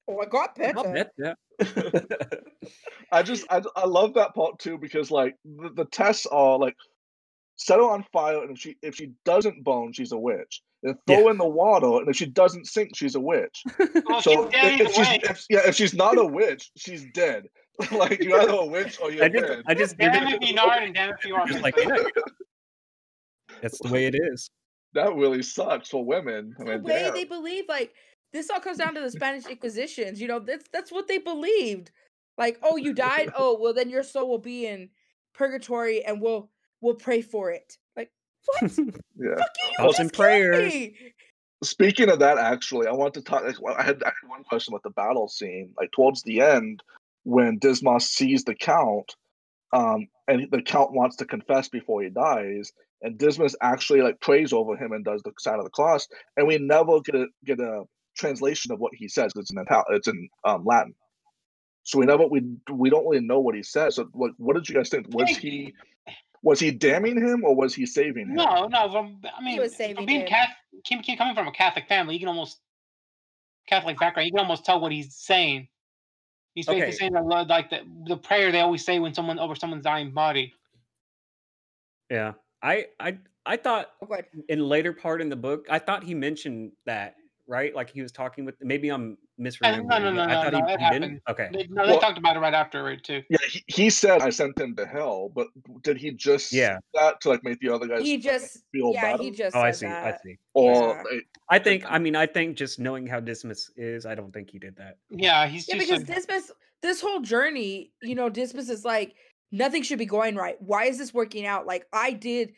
Oh, 0.08 0.20
I 0.20 0.26
got 0.26 0.58
Well, 0.58 0.84
picture. 0.84 1.10
that- 1.20 1.38
yeah. 1.60 2.00
I 3.12 3.22
just 3.22 3.46
I, 3.52 3.62
I 3.76 3.86
love 3.86 4.16
that 4.16 4.34
part 4.34 4.58
too 4.58 4.80
because 4.80 5.12
like 5.12 5.36
the, 5.46 5.70
the 5.76 5.86
tests 5.86 6.26
are 6.26 6.58
like 6.58 6.76
set 7.62 7.78
her 7.78 7.90
on 7.90 8.04
fire 8.12 8.42
and 8.42 8.52
if 8.52 8.60
she 8.60 8.76
if 8.82 8.96
she 8.96 9.12
doesn't 9.26 9.64
burn 9.64 9.94
she's 9.94 10.12
a 10.12 10.18
witch. 10.18 10.62
And 10.84 10.96
throw 11.06 11.26
Yeah. 11.26 11.32
in 11.32 11.38
the 11.38 11.48
water 11.48 11.98
and 12.00 12.10
if 12.10 12.16
she 12.16 12.26
doesn't 12.26 12.66
sink 12.66 12.96
she's 12.96 13.16
a 13.16 13.20
witch. 13.20 13.64
Oh, 13.80 14.02
well, 14.08 14.22
So 14.22 14.32
she's 14.32 14.52
dead 14.52 14.82
if, 14.82 14.88
if 14.88 14.94
she's 14.96 15.30
if, 15.30 15.46
yeah 15.50 15.60
if 15.66 15.76
she's 15.76 15.94
not 15.94 16.18
a 16.18 16.26
witch 16.26 16.72
she's 16.76 17.06
dead. 17.14 17.48
like 17.92 18.22
you're 18.24 18.40
either 18.42 18.52
a 18.52 18.66
witch 18.66 19.00
or 19.02 19.12
you're 19.12 19.26
I 19.26 19.30
just, 19.30 19.48
dead. 19.48 19.64
I 19.68 19.74
just 19.74 19.98
give 19.98 20.12
Damn 20.12 20.28
it. 20.28 20.42
if 20.42 20.50
you 20.50 20.56
not 20.56 20.82
and 20.82 20.94
damn 20.94 21.12
if 21.14 21.26
you 21.26 21.36
are. 21.36 21.48
Like, 21.62 21.76
yeah. 21.78 21.96
That's 23.62 23.80
the 23.80 23.92
way 23.92 24.06
it 24.06 24.16
is. 24.16 24.50
That 24.94 25.16
really 25.16 25.42
sucks 25.42 25.90
for 25.90 26.04
women. 26.04 26.54
I 26.60 26.64
the 26.64 26.78
way 26.80 27.04
damn. 27.04 27.14
they 27.14 27.24
believe 27.24 27.66
like 27.70 27.94
this 28.34 28.50
all 28.50 28.60
comes 28.60 28.78
down 28.78 28.94
to 28.96 29.02
the 29.02 29.12
Spanish 29.12 29.46
Inquisitions. 29.46 30.20
You 30.22 30.28
know, 30.28 30.40
that's 30.40 30.66
that's 30.74 30.92
what 30.92 31.08
they 31.08 31.18
believed. 31.18 31.92
Like, 32.38 32.58
oh, 32.64 32.78
you 32.78 32.94
died. 32.94 33.30
Oh, 33.38 33.58
well, 33.60 33.74
then 33.74 33.90
your 33.90 34.04
soul 34.04 34.28
will 34.28 34.38
be 34.40 34.66
in 34.66 34.90
purgatory, 35.34 36.04
and 36.04 36.22
we'll 36.22 36.50
we'll 36.82 36.96
pray 36.96 37.22
for 37.22 37.52
it. 37.52 37.78
Like, 37.96 38.12
what? 38.46 38.72
Fuck 38.72 38.78
yeah. 39.18 39.26
you! 39.26 39.36
You 39.36 39.76
Thoughts 39.78 39.98
just 39.98 40.00
and 40.00 40.12
killed 40.14 40.26
prayers. 40.28 40.74
me! 40.74 40.96
Speaking 41.64 42.10
of 42.10 42.20
that, 42.20 42.38
actually, 42.40 42.88
I 42.88 42.92
want 42.92 43.14
to 43.14 43.22
talk. 43.22 43.44
Like, 43.44 43.62
well, 43.62 43.76
I 43.78 43.84
had, 43.84 44.02
I 44.04 44.08
had 44.08 44.30
one 44.30 44.44
question 44.44 44.74
about 44.74 44.84
the 44.84 44.90
battle 44.90 45.28
scene. 45.28 45.74
Like 45.78 45.92
towards 45.92 46.24
the 46.24 46.42
end, 46.42 46.82
when 47.24 47.60
Dismas 47.60 48.10
sees 48.10 48.44
the 48.44 48.56
Count, 48.56 49.16
um, 49.74 50.08
and 50.28 50.48
the 50.52 50.62
Count 50.64 50.92
wants 50.92 51.18
to 51.18 51.26
confess 51.26 51.70
before 51.70 52.02
he 52.02 52.10
dies, 52.10 52.72
and 53.04 53.18
Dismas 53.18 53.56
actually 53.62 54.02
like 54.02 54.20
prays 54.22 54.54
over 54.54 54.76
him 54.76 54.92
and 54.92 55.06
does 55.06 55.22
the 55.22 55.32
sign 55.38 55.60
of 55.60 55.66
the 55.66 55.70
cross, 55.70 56.08
and 56.36 56.48
we 56.48 56.58
never 56.58 57.00
get 57.02 57.14
a 57.16 57.28
get 57.46 57.60
a 57.60 57.84
translation 58.18 58.72
of 58.72 58.80
what 58.80 58.92
he 58.96 59.08
says. 59.08 59.34
'cause 59.34 59.42
It's 59.44 59.52
in 59.52 59.60
Ital- 59.60 59.84
it's 59.92 60.08
in 60.08 60.30
um, 60.44 60.66
Latin, 60.66 60.96
so 61.84 62.00
we 62.00 62.08
never 62.08 62.26
we 62.26 62.42
we 62.72 62.90
don't 62.90 63.08
really 63.08 63.24
know 63.24 63.40
what 63.40 63.54
he 63.54 63.62
says. 63.62 63.96
So, 63.98 64.10
like, 64.16 64.32
what 64.38 64.56
did 64.56 64.68
you 64.68 64.74
guys 64.74 64.90
think? 64.90 65.08
Was 65.14 65.30
he 65.30 65.76
was 66.44 66.60
he 66.60 66.72
damning 66.72 67.18
him 67.18 67.44
or 67.44 67.56
was 67.56 67.76
he 67.76 67.86
saving 67.86 68.28
him? 68.28 68.36
No, 68.36 68.68
no. 68.68 68.92
From, 68.92 69.22
I 69.38 69.42
mean, 69.44 69.54
he 69.54 69.60
was 69.60 69.76
from 69.76 69.78
saving 69.78 70.06
being 70.06 70.22
him. 70.22 70.28
Catholic, 70.28 70.58
Kim, 70.84 71.02
Kim 71.02 71.18
coming 71.18 71.36
from 71.36 71.48
a 71.48 71.52
Catholic 71.52 71.88
family, 71.88 72.16
you 72.16 72.20
can 72.20 72.30
almost 72.30 72.60
Catholic 73.68 74.00
background. 74.00 74.26
You 74.26 74.32
can 74.32 74.40
almost 74.40 74.66
tell 74.66 74.80
what 74.80 74.92
he's 74.92 75.16
saying. 75.16 75.68
He's 76.56 76.66
basically 76.66 76.88
Okay. 76.88 76.92
saying 76.98 77.14
that 77.14 77.24
like 77.48 77.70
the 77.70 77.82
the 78.08 78.18
prayer 78.18 78.52
they 78.52 78.60
always 78.60 78.84
say 78.84 79.00
when 79.00 79.14
someone 79.14 79.40
over 79.40 79.56
someone's 79.56 79.84
dying 79.84 80.12
body. 80.12 80.54
Yeah. 82.10 82.34
I 82.62 82.88
I 83.00 83.18
I 83.46 83.58
thought 83.58 83.92
Oh, 84.02 84.18
in 84.50 84.68
later 84.68 84.92
part 84.94 85.22
in 85.22 85.30
the 85.30 85.36
book, 85.36 85.66
I 85.70 85.80
thought 85.80 86.04
he 86.04 86.14
mentioned 86.14 86.74
that, 86.86 87.16
right? 87.52 87.76
Like 87.76 87.90
he 87.92 88.02
was 88.02 88.12
talking 88.14 88.46
with 88.46 88.56
maybe 88.62 88.88
I'm 88.90 89.18
misremembering. 89.40 89.86
no, 89.86 90.00
no, 90.00 90.04
but 90.06 90.14
no, 90.14 90.24
I 90.24 90.44
thought 90.50 90.54
no, 90.54 90.66
he, 90.66 90.72
he 90.72 90.78
didn't. 90.78 90.82
happened. 90.82 91.22
Okay. 91.30 91.50
They, 91.54 91.68
no, 91.70 91.86
they 91.86 91.92
Well- 91.92 92.00
talked 92.00 92.18
about 92.18 92.38
it 92.38 92.40
right 92.40 92.54
after 92.54 92.90
it 92.90 93.04
too. 93.04 93.22
Yeah, 93.30 93.38
he, 93.50 93.64
he 93.68 93.90
said 93.90 94.22
I 94.22 94.30
sent 94.30 94.58
him 94.58 94.76
to 94.78 94.86
hell, 94.86 95.30
but 95.36 95.48
did 95.84 95.98
he 95.98 96.12
just 96.12 96.54
Yeah. 96.54 96.78
say 96.78 96.80
that 97.02 97.22
to 97.22 97.30
like 97.30 97.44
make 97.44 97.60
the 97.60 97.70
other 97.70 97.88
guys 97.88 98.02
He 98.04 98.18
just 98.18 98.64
feel 98.72 98.92
yeah, 98.94 99.12
better? 99.12 99.24
he 99.24 99.32
just 99.32 99.56
Oh, 99.56 99.60
I 99.60 99.72
said 99.72 99.90
see. 99.90 99.94
I 99.94 100.18
see. 100.24 100.38
or 100.54 101.04
Yeah. 101.12 101.20
I 101.50 101.60
think 101.60 101.84
I 101.88 102.00
mean 102.00 102.16
I 102.16 102.26
think 102.26 102.56
just 102.56 102.80
knowing 102.80 103.06
how 103.06 103.20
Dismas 103.20 103.70
is, 103.76 104.06
I 104.06 104.16
don't 104.16 104.32
think 104.32 104.50
he 104.50 104.58
did 104.58 104.78
that. 104.78 104.98
Yeah, 105.10 105.46
he's 105.48 105.68
Yeah, 105.68 105.76
just 105.76 105.90
because 105.90 106.04
a- 106.04 106.14
Dismas, 106.14 106.52
this 106.82 107.02
whole 107.02 107.20
journey, 107.20 107.92
you 108.02 108.16
know, 108.16 108.30
Dismas 108.30 108.70
is 108.70 108.86
like 108.86 109.14
nothing 109.52 109.84
should 109.84 110.00
be 110.00 110.06
going 110.06 110.36
right. 110.36 110.56
Why 110.62 110.86
is 110.86 110.98
this 110.98 111.14
working 111.14 111.46
out? 111.46 111.68
Like 111.68 111.86
I 111.92 112.14
did 112.14 112.54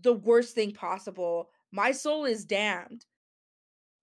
the 0.00 0.14
worst 0.14 0.54
thing 0.54 0.72
possible. 0.72 1.50
My 1.72 1.92
soul 1.92 2.24
is 2.24 2.46
damned, 2.46 3.04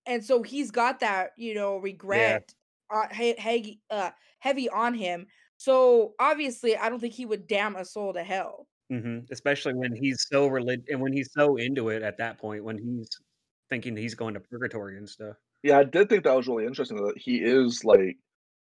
and 0.08 0.24
so 0.24 0.44
he's 0.44 0.72
got 0.72 1.00
that, 1.02 1.32
you 1.38 1.54
know, 1.56 1.78
regret, 1.78 2.54
uh, 2.94 3.08
he- 3.13 3.36
heavy, 3.38 3.82
uh, 3.89 4.12
heavy 4.39 4.70
on 4.70 4.94
him. 4.94 5.28
So 5.58 6.13
obviously, 6.20 6.76
I 6.78 6.89
don't 6.89 7.00
think 7.00 7.13
he 7.13 7.26
would 7.26 7.48
damn 7.48 7.76
a 7.76 7.86
soul 7.86 8.13
to 8.13 8.24
hell. 8.24 8.68
hmm 8.89 9.20
Especially 9.32 9.74
when 9.74 9.96
he's 9.96 10.26
so 10.30 10.48
religious 10.48 10.86
and 10.89 11.02
when 11.02 11.13
he's 11.13 11.32
so 11.34 11.58
into 11.58 11.89
it 11.89 12.04
at 12.04 12.18
that 12.18 12.38
point, 12.38 12.63
when 12.63 12.78
he's 12.78 13.10
thinking 13.70 13.96
he's 13.98 14.15
going 14.15 14.34
to 14.36 14.39
purgatory 14.39 14.98
and 14.98 15.10
stuff. 15.10 15.38
yeah, 15.63 15.80
I 15.80 15.84
did 15.84 16.10
think 16.10 16.24
that 16.24 16.36
was 16.36 16.48
really 16.48 16.65
interesting 16.65 16.98
that 16.98 17.18
he 17.18 17.38
is 17.38 17.84
like 17.84 18.18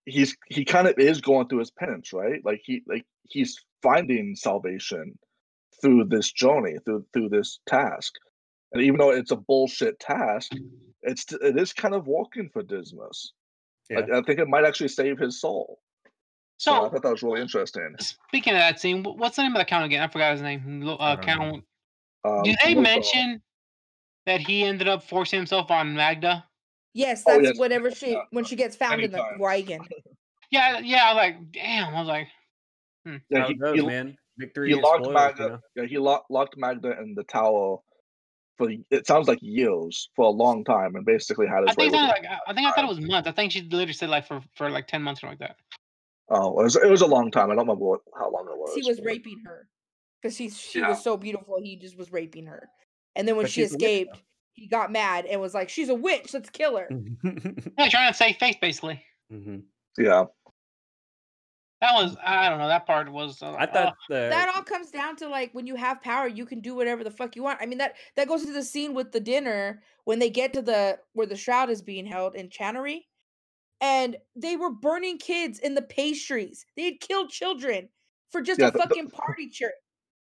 he's 0.05 0.37
he 0.49 0.64
kind 0.64 0.88
of 0.88 0.99
is 0.99 1.21
going 1.21 1.49
through 1.49 1.61
his 1.61 1.71
penance, 1.71 2.12
right? 2.12 2.45
Like 2.45 2.61
he 2.64 2.83
like 2.87 3.05
he's 3.25 3.57
finding 3.83 4.37
salvation 4.37 5.18
through 5.81 6.05
this 6.07 6.31
journey, 6.33 6.77
through 6.85 7.07
through 7.12 7.31
this 7.31 7.61
task. 7.66 8.14
And 8.73 8.83
even 8.83 8.99
though 8.99 9.11
it's 9.11 9.31
a 9.31 9.37
bullshit 9.37 9.99
task, 10.01 10.53
it's 11.03 11.33
it 11.33 11.57
is 11.59 11.73
kind 11.73 11.95
of 11.95 12.07
working 12.07 12.49
for 12.53 12.62
Dismas. 12.62 13.33
Like, 13.91 14.11
I 14.11 14.23
think 14.23 14.38
it 14.38 14.49
might 14.49 14.65
actually 14.65 14.88
save 14.88 15.19
his 15.19 15.41
soul. 15.41 15.79
So, 16.57 16.87
I 16.87 16.88
thought 16.88 17.03
that 17.03 17.11
was 17.11 17.23
really 17.23 17.43
interesting. 17.43 17.95
Speaking 17.99 18.55
of 18.55 18.61
that 18.61 18.81
scene, 18.81 19.03
what's 19.03 19.37
the 19.37 19.43
name 19.43 19.53
of 19.53 19.59
the 19.59 19.65
count 19.65 19.85
again? 19.85 20.03
I 20.03 20.07
forgot 20.09 20.33
his 20.33 20.41
name. 20.43 20.81
Lo- 20.81 20.97
I 20.99 21.12
Uh, 21.12 21.17
count. 21.17 21.65
Um, 22.25 22.43
Do 22.45 22.55
they 22.65 22.75
Lothar- 22.75 22.81
mention 22.83 23.43
that 24.27 24.41
he 24.41 24.62
ended 24.62 24.87
up 24.88 25.03
forcing 25.03 25.41
himself 25.41 25.71
on 25.71 25.95
Magda? 25.95 26.47
Yes, 26.95 27.25
Oh, 27.27 27.33
that's 27.35 27.49
yes, 27.51 27.59
whenever 27.59 27.91
she 27.91 28.12
yeah, 28.12 28.23
when 28.31 28.45
she 28.45 28.55
gets 28.55 28.77
found 28.77 28.93
many 28.93 29.05
in 29.05 29.11
the 29.12 29.25
wagon. 29.38 29.81
Yeah, 30.51 30.79
yeah. 30.81 31.05
I 31.05 31.15
was 31.15 31.17
like, 31.17 31.53
damn. 31.53 31.95
I 31.95 31.99
was 31.99 32.09
like, 32.09 32.29
Yeah, 33.31 33.41
How 33.41 33.47
he, 33.49 33.53
it 33.55 33.59
goes, 33.59 33.81
he, 33.81 33.87
man. 33.87 34.17
Victory 34.38 34.69
he 34.71 34.77
is 34.77 34.83
locked 34.83 35.05
spoiled, 35.05 35.15
Magda. 35.15 35.43
you 35.43 35.49
know? 35.49 35.59
Yeah, 35.77 35.85
he 35.87 35.99
locked 35.99 36.31
locked 36.31 36.57
Magda 36.59 36.99
in 37.01 37.15
the 37.15 37.25
tower 37.25 37.79
for 38.59 38.71
it 38.91 39.07
sounds 39.07 39.29
like 39.29 39.38
years 39.43 40.11
for 40.17 40.27
a 40.27 40.31
long 40.31 40.65
time, 40.65 40.95
and 40.97 41.05
basically 41.07 41.47
had 41.47 41.62
his 41.67 41.71
I 41.77 41.81
way. 41.81 41.91
think 41.91 41.93
With 41.93 42.01
it 42.01 42.05
it. 42.05 42.09
like 42.09 42.25
I- 42.31 42.51
I 42.51 42.55
think 42.55 42.67
I 42.69 42.73
thought 42.73 42.85
it 42.85 42.88
was 42.88 43.01
months. 43.01 43.29
I 43.29 43.33
think 43.33 43.53
she 43.53 43.62
literally 43.62 43.93
said 43.93 44.11
like 44.11 44.27
for 44.27 44.41
for 44.55 44.71
like 44.71 44.87
ten 44.87 45.03
months 45.03 45.23
or 45.23 45.29
like 45.29 45.38
that. 45.38 45.57
Oh, 46.29 46.59
it 46.61 46.62
was, 46.65 46.77
it 46.77 46.88
was 46.88 47.03
a 47.03 47.07
long 47.07 47.31
time. 47.31 47.51
I 47.51 47.55
don't 47.55 47.65
remember 47.67 47.85
what, 47.85 48.01
how 48.19 48.31
long 48.31 48.47
it 48.49 48.57
was. 48.57 48.75
he 48.75 48.88
was 48.88 48.99
but- 48.99 49.07
raping 49.07 49.43
her 49.47 49.69
because 50.23 50.37
she 50.37 50.49
she 50.51 50.79
Yeah. 50.81 50.88
was 50.91 51.03
so 51.03 51.17
beautiful. 51.17 51.59
He 51.62 51.77
just 51.77 51.97
was 51.99 52.11
raping 52.12 52.47
her, 52.47 52.69
and 53.17 53.27
then 53.29 53.37
when 53.37 53.45
But 53.45 53.51
she 53.51 53.62
she's 53.62 53.73
witch, 53.73 53.83
escaped, 53.83 54.23
he 54.55 54.67
got 54.69 54.93
mad 54.93 55.27
and 55.27 55.41
was 55.41 55.55
like, 55.55 55.69
"She's 55.69 55.88
a 55.88 55.95
witch. 55.95 56.33
Let's 56.35 56.51
kill 56.51 56.77
her." 56.77 56.88
Yeah, 57.79 57.88
trying 57.88 58.12
to 58.12 58.17
save 58.17 58.37
face 58.37 58.57
basically. 58.61 59.03
hmm 59.31 59.59
Yeah, 59.99 60.25
That 61.83 61.95
was 61.95 62.16
I 62.25 62.49
don't 62.49 62.59
know. 62.61 62.68
That 62.68 62.87
part 62.87 63.11
was. 63.11 63.42
Uh, 63.42 63.57
I 63.59 63.66
thought 63.66 63.97
the 64.09 64.29
That 64.31 64.53
all 64.55 64.62
comes 64.62 64.92
down 64.92 65.16
to 65.16 65.29
like 65.29 65.53
when 65.53 65.66
you 65.66 65.75
have 65.75 66.01
power, 66.01 66.29
you 66.29 66.47
can 66.47 66.61
do 66.61 66.77
whatever 66.77 67.03
the 67.03 67.11
fuck 67.11 67.35
you 67.35 67.42
want. 67.42 67.59
I 67.61 67.66
mean 67.66 67.79
that 67.79 67.97
that 68.14 68.29
goes 68.29 68.42
into 68.42 68.53
the 68.55 68.62
scene 68.62 68.95
with 68.95 69.11
the 69.11 69.18
dinner 69.18 69.83
when 70.05 70.21
they 70.21 70.31
get 70.31 70.53
to 70.53 70.62
the 70.62 71.01
where 71.14 71.27
the 71.27 71.37
shroud 71.37 71.71
is 71.71 71.83
being 71.83 72.07
held 72.07 72.37
in 72.37 72.49
Chambéry, 72.51 73.01
and 73.81 74.16
they 74.37 74.57
were 74.57 74.71
burning 74.71 75.18
kids 75.18 75.59
in 75.59 75.75
the 75.75 75.83
pastries. 75.83 76.64
They 76.77 76.85
had 76.85 77.01
killed 77.01 77.31
children 77.31 77.88
for 78.31 78.40
just 78.40 78.61
Yeah, 78.61 78.68
a 78.68 78.71
the- 78.71 78.79
the- 78.79 78.85
fucking 78.85 79.11
party 79.11 79.49
trick. 79.51 79.73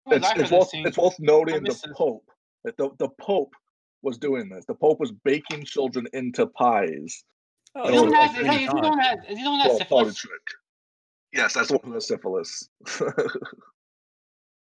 what 0.04 0.14
was 0.20 0.22
it's 0.22 0.30
I 0.30 0.34
for 0.36 0.40
it's 0.42 0.50
worth 0.52 0.70
it's 0.86 0.96
worth 0.98 1.20
noting 1.20 1.64
the. 1.64 1.92
Pope. 1.94 2.24
That 2.64 2.78
the 2.78 2.88
the 2.98 3.10
Pope 3.20 3.52
was 4.00 4.16
doing 4.16 4.48
this. 4.48 4.64
The 4.64 4.74
Pope 4.74 4.98
was 5.00 5.12
baking 5.22 5.64
children 5.66 6.06
into 6.14 6.46
pies. 6.46 7.24
oh, 7.74 7.82
Is 7.84 7.90
it 7.90 7.92
he 7.92 7.96
the 7.98 8.02
was 8.04 8.10
one 8.10 8.10
like 8.12 8.32
that- 8.32 8.40
is 8.40 8.46
he- 8.46 8.54
is 8.54 8.58
he 8.60 8.64
the 8.66 8.72
Todd. 8.72 8.84
one 8.88 8.98
that- 8.98 9.30
is 9.30 9.36
he 9.38 9.44
the 9.44 9.50
one 9.50 9.58
that 9.58 9.64
for 9.66 9.84
party 9.84 10.10
syphilis? 10.10 10.24
Trick. 11.32 11.42
Yes, 11.42 11.54
that's 11.54 11.70
one 11.70 11.80
with 11.84 11.94
the 11.94 12.00
syphilis. 12.00 12.68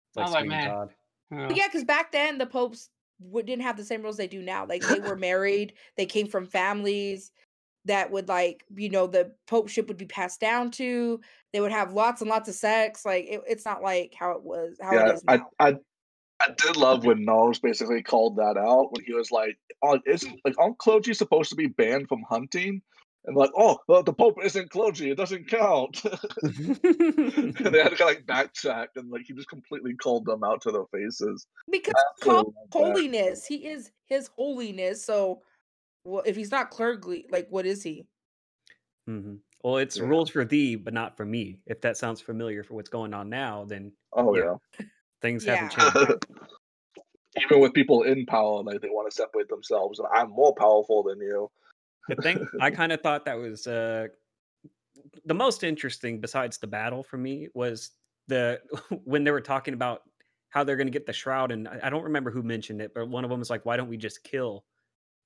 It's 0.10 0.18
I 0.18 0.22
was 0.24 0.32
like, 0.32 0.48
man. 0.48 0.70
Todd. 0.70 0.90
Yeah. 1.32 1.48
But 1.48 1.58
yeah, 1.58 1.68
because 1.68 1.84
back 1.84 2.12
then 2.12 2.40
the 2.40 2.48
popes 2.48 2.90
w- 3.24 3.46
didn't 3.46 3.62
have 3.62 3.78
the 3.78 3.84
same 3.84 4.02
rules 4.02 4.18
they 4.18 4.28
do 4.28 4.42
now. 4.42 4.66
Like 4.66 4.82
they 4.82 5.00
were 5.00 5.16
married, 5.16 5.74
they 5.98 6.08
came 6.08 6.28
from 6.28 6.48
families 6.48 7.32
that 7.86 8.12
would 8.12 8.28
like 8.28 8.66
you 8.76 8.90
know 8.90 9.08
the 9.08 9.32
popeship 9.48 9.88
would 9.88 9.98
be 9.98 10.06
passed 10.06 10.40
down 10.40 10.72
to. 10.72 11.22
They 11.54 11.62
would 11.62 11.72
have 11.72 11.94
lots 11.94 12.22
and 12.22 12.30
lots 12.30 12.50
of 12.50 12.56
sex. 12.56 13.06
Like 13.06 13.26
it, 13.26 13.42
it's 13.48 13.66
not 13.66 13.84
like 13.84 14.16
how 14.18 14.32
it 14.32 14.44
was 14.44 14.78
how 14.82 14.94
yeah, 14.94 15.10
it 15.10 15.16
is 15.16 15.24
I, 15.28 15.38
now. 15.38 15.48
I 15.60 15.76
I 16.40 16.52
did 16.58 16.78
love 16.78 17.06
when 17.06 17.26
Nars 17.26 17.60
basically 17.60 18.02
called 18.02 18.38
that 18.38 18.58
out 18.58 18.92
when 18.92 19.04
he 19.06 19.14
was 19.14 19.30
like, 19.30 19.58
"Oh, 19.84 20.00
isn't 20.06 20.40
like 20.46 20.56
aren't 20.58 20.78
clergy 20.78 21.14
supposed 21.14 21.50
to 21.52 21.56
be 21.56 21.68
banned 21.68 22.08
from 22.08 22.24
hunting?" 22.30 22.82
And 23.30 23.38
like, 23.38 23.52
"Oh, 23.56 23.78
well, 23.88 24.02
the 24.02 24.12
Pope 24.12 24.38
isn't 24.44 24.72
clergy; 24.72 25.12
it 25.12 25.16
doesn't 25.18 25.48
count." 25.48 26.04
and 26.44 27.56
they 27.56 27.78
had 27.78 27.92
to 27.92 27.96
kind 27.96 28.02
of 28.02 28.08
like 28.08 28.26
backtrack, 28.26 28.88
and 28.96 29.12
like 29.12 29.22
he 29.28 29.36
just 29.36 29.48
completely 29.50 29.94
called 29.94 30.26
them 30.26 30.44
out 30.44 30.64
to 30.64 30.72
their 30.72 30.86
faces. 30.92 31.46
because 31.70 31.94
called 32.22 32.48
absolutely 32.48 32.54
love 32.56 32.70
that. 32.72 32.80
holiness. 32.80 33.46
He 33.46 33.68
is 33.68 33.92
his 34.08 34.32
holiness. 34.36 35.06
So, 35.06 35.44
well, 36.04 36.24
if 36.26 36.36
he's 36.36 36.50
not 36.50 36.72
clergy, 36.72 37.28
like 37.30 37.46
what 37.52 37.68
is 37.68 37.84
he? 37.84 38.08
Mm-hmm. 39.08 39.36
Well, 39.64 39.78
it's 39.78 39.98
Yeah. 39.98 40.06
rules 40.06 40.32
for 40.32 40.44
thee, 40.44 40.76
but 40.76 40.96
not 40.96 41.16
for 41.16 41.26
me. 41.26 41.60
If 41.68 41.82
that 41.82 41.98
sounds 41.98 42.22
familiar 42.22 42.64
for 42.64 42.74
what's 42.74 42.90
going 42.90 43.14
on 43.14 43.30
now, 43.30 43.64
then 43.64 43.92
Oh 44.14 44.36
Yeah. 44.36 44.56
yeah, 44.80 44.88
Things 45.22 45.46
Yeah. 45.46 45.70
haven't 45.70 45.94
changed. 45.94 46.26
Even 47.46 47.60
with 47.60 47.74
people 47.74 48.02
in 48.02 48.26
power, 48.26 48.64
like 48.64 48.82
they 48.82 48.90
want 48.90 49.08
to 49.08 49.16
separate 49.16 49.50
themselves, 49.50 50.00
and 50.00 50.08
I'm 50.12 50.32
more 50.32 50.56
powerful 50.56 51.04
than 51.04 51.20
you. 51.22 51.52
The 52.10 52.22
thing 52.22 52.48
I 52.60 52.72
kind 52.72 52.92
of 52.92 53.02
thought 53.02 53.26
that 53.26 53.38
was 53.38 53.68
uh, 53.68 54.08
the 55.26 55.34
most 55.34 55.64
interesting, 55.64 56.20
besides 56.20 56.58
the 56.58 56.68
battle 56.68 57.04
for 57.04 57.18
me, 57.18 57.50
was 57.54 57.92
the 58.28 58.60
when 59.04 59.24
they 59.24 59.32
were 59.32 59.42
talking 59.42 59.74
about 59.74 60.04
how 60.50 60.64
they're 60.64 60.78
going 60.78 60.88
to 60.88 60.92
get 60.92 61.06
the 61.06 61.14
shroud, 61.14 61.52
and 61.52 61.68
I 61.68 61.80
I 61.84 61.90
don't 61.90 62.04
remember 62.04 62.32
who 62.32 62.44
mentioned 62.44 62.82
it, 62.82 62.94
but 62.94 63.08
one 63.08 63.24
of 63.24 63.30
them 63.30 63.40
was 63.40 63.50
like, 63.50 63.66
"Why 63.66 63.78
don't 63.78 63.90
we 63.90 63.98
just 63.98 64.24
kill?" 64.24 64.66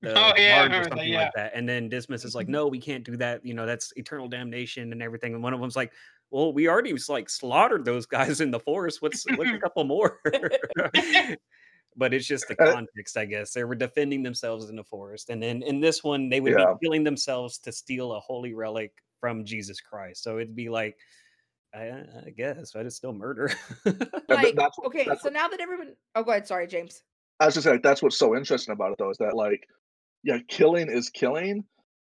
The 0.04 0.12
Oh, 0.20 0.34
yeah, 0.36 0.56
I 0.56 0.68
Mards 0.68 0.74
remember 0.74 0.76
or 0.76 0.84
that, 0.84 0.90
something 0.90 1.08
yeah. 1.14 1.22
like 1.24 1.34
that. 1.36 1.52
And 1.56 1.70
then 1.70 1.88
Dismas 1.88 2.26
is 2.26 2.36
like, 2.36 2.50
"No, 2.50 2.68
we 2.68 2.80
can't 2.80 3.06
do 3.06 3.16
that. 3.18 3.46
You 3.46 3.54
know, 3.54 3.66
that's 3.66 3.94
eternal 3.96 4.28
damnation 4.28 4.92
and 4.92 5.02
everything." 5.02 5.34
And 5.34 5.42
one 5.42 5.54
of 5.54 5.62
them's 5.62 5.78
like, 5.78 5.94
"Well, 6.30 6.52
we 6.52 6.68
already 6.68 6.94
like 7.08 7.30
slaughtered 7.30 7.86
those 7.86 8.06
guys 8.06 8.42
in 8.42 8.52
the 8.52 8.60
forest. 8.60 9.02
What's 9.02 9.24
what's 9.38 9.50
a 9.50 9.60
couple 9.64 9.86
more?" 9.86 10.20
But 11.98 12.14
it's 12.14 12.26
just 12.28 12.48
the 12.48 12.62
Uh, 12.62 12.74
context, 12.74 13.18
I 13.18 13.26
guess. 13.26 13.54
They 13.54 13.64
were 13.64 13.76
defending 13.76 14.24
themselves 14.24 14.70
in 14.70 14.76
the 14.76 14.84
forest, 14.84 15.30
and 15.30 15.42
then 15.42 15.62
in 15.64 15.80
this 15.80 16.04
one, 16.04 16.30
they 16.30 16.40
would 16.42 16.54
Yeah. 16.54 16.74
be 16.74 16.86
killing 16.88 17.04
themselves 17.04 17.58
to 17.60 17.72
steal 17.72 18.14
a 18.14 18.20
holy 18.20 18.54
relic 18.54 18.94
from 19.20 19.46
Jesus 19.46 19.80
Christ. 19.82 20.24
So 20.24 20.38
it'd 20.38 20.56
be 20.56 20.70
like, 20.70 20.98
I, 21.74 22.04
I 22.28 22.30
guess, 22.36 22.72
but 22.74 22.86
it's 22.86 22.96
still 22.96 23.14
murder. 23.14 23.52
Like, 24.30 24.56
that's 24.56 24.78
what- 24.78 24.88
okay, 24.88 25.06
that's 25.06 25.22
so 25.24 25.30
now 25.30 25.48
that 25.48 25.60
everyone, 25.62 25.96
oh, 26.16 26.24
go 26.24 26.32
ahead. 26.32 26.48
Sorry, 26.48 26.68
James. 26.68 27.04
I 27.40 27.46
was 27.46 27.56
just 27.56 27.64
saying, 27.66 27.76
like, 27.76 27.84
that's 27.84 28.02
what's 28.02 28.18
so 28.18 28.36
interesting 28.36 28.74
about 28.74 28.92
it, 28.92 28.98
though, 29.00 29.10
is 29.10 29.18
that 29.18 29.36
like, 29.36 29.68
yeah, 30.24 30.38
killing 30.48 30.90
is 30.90 31.10
killing, 31.10 31.64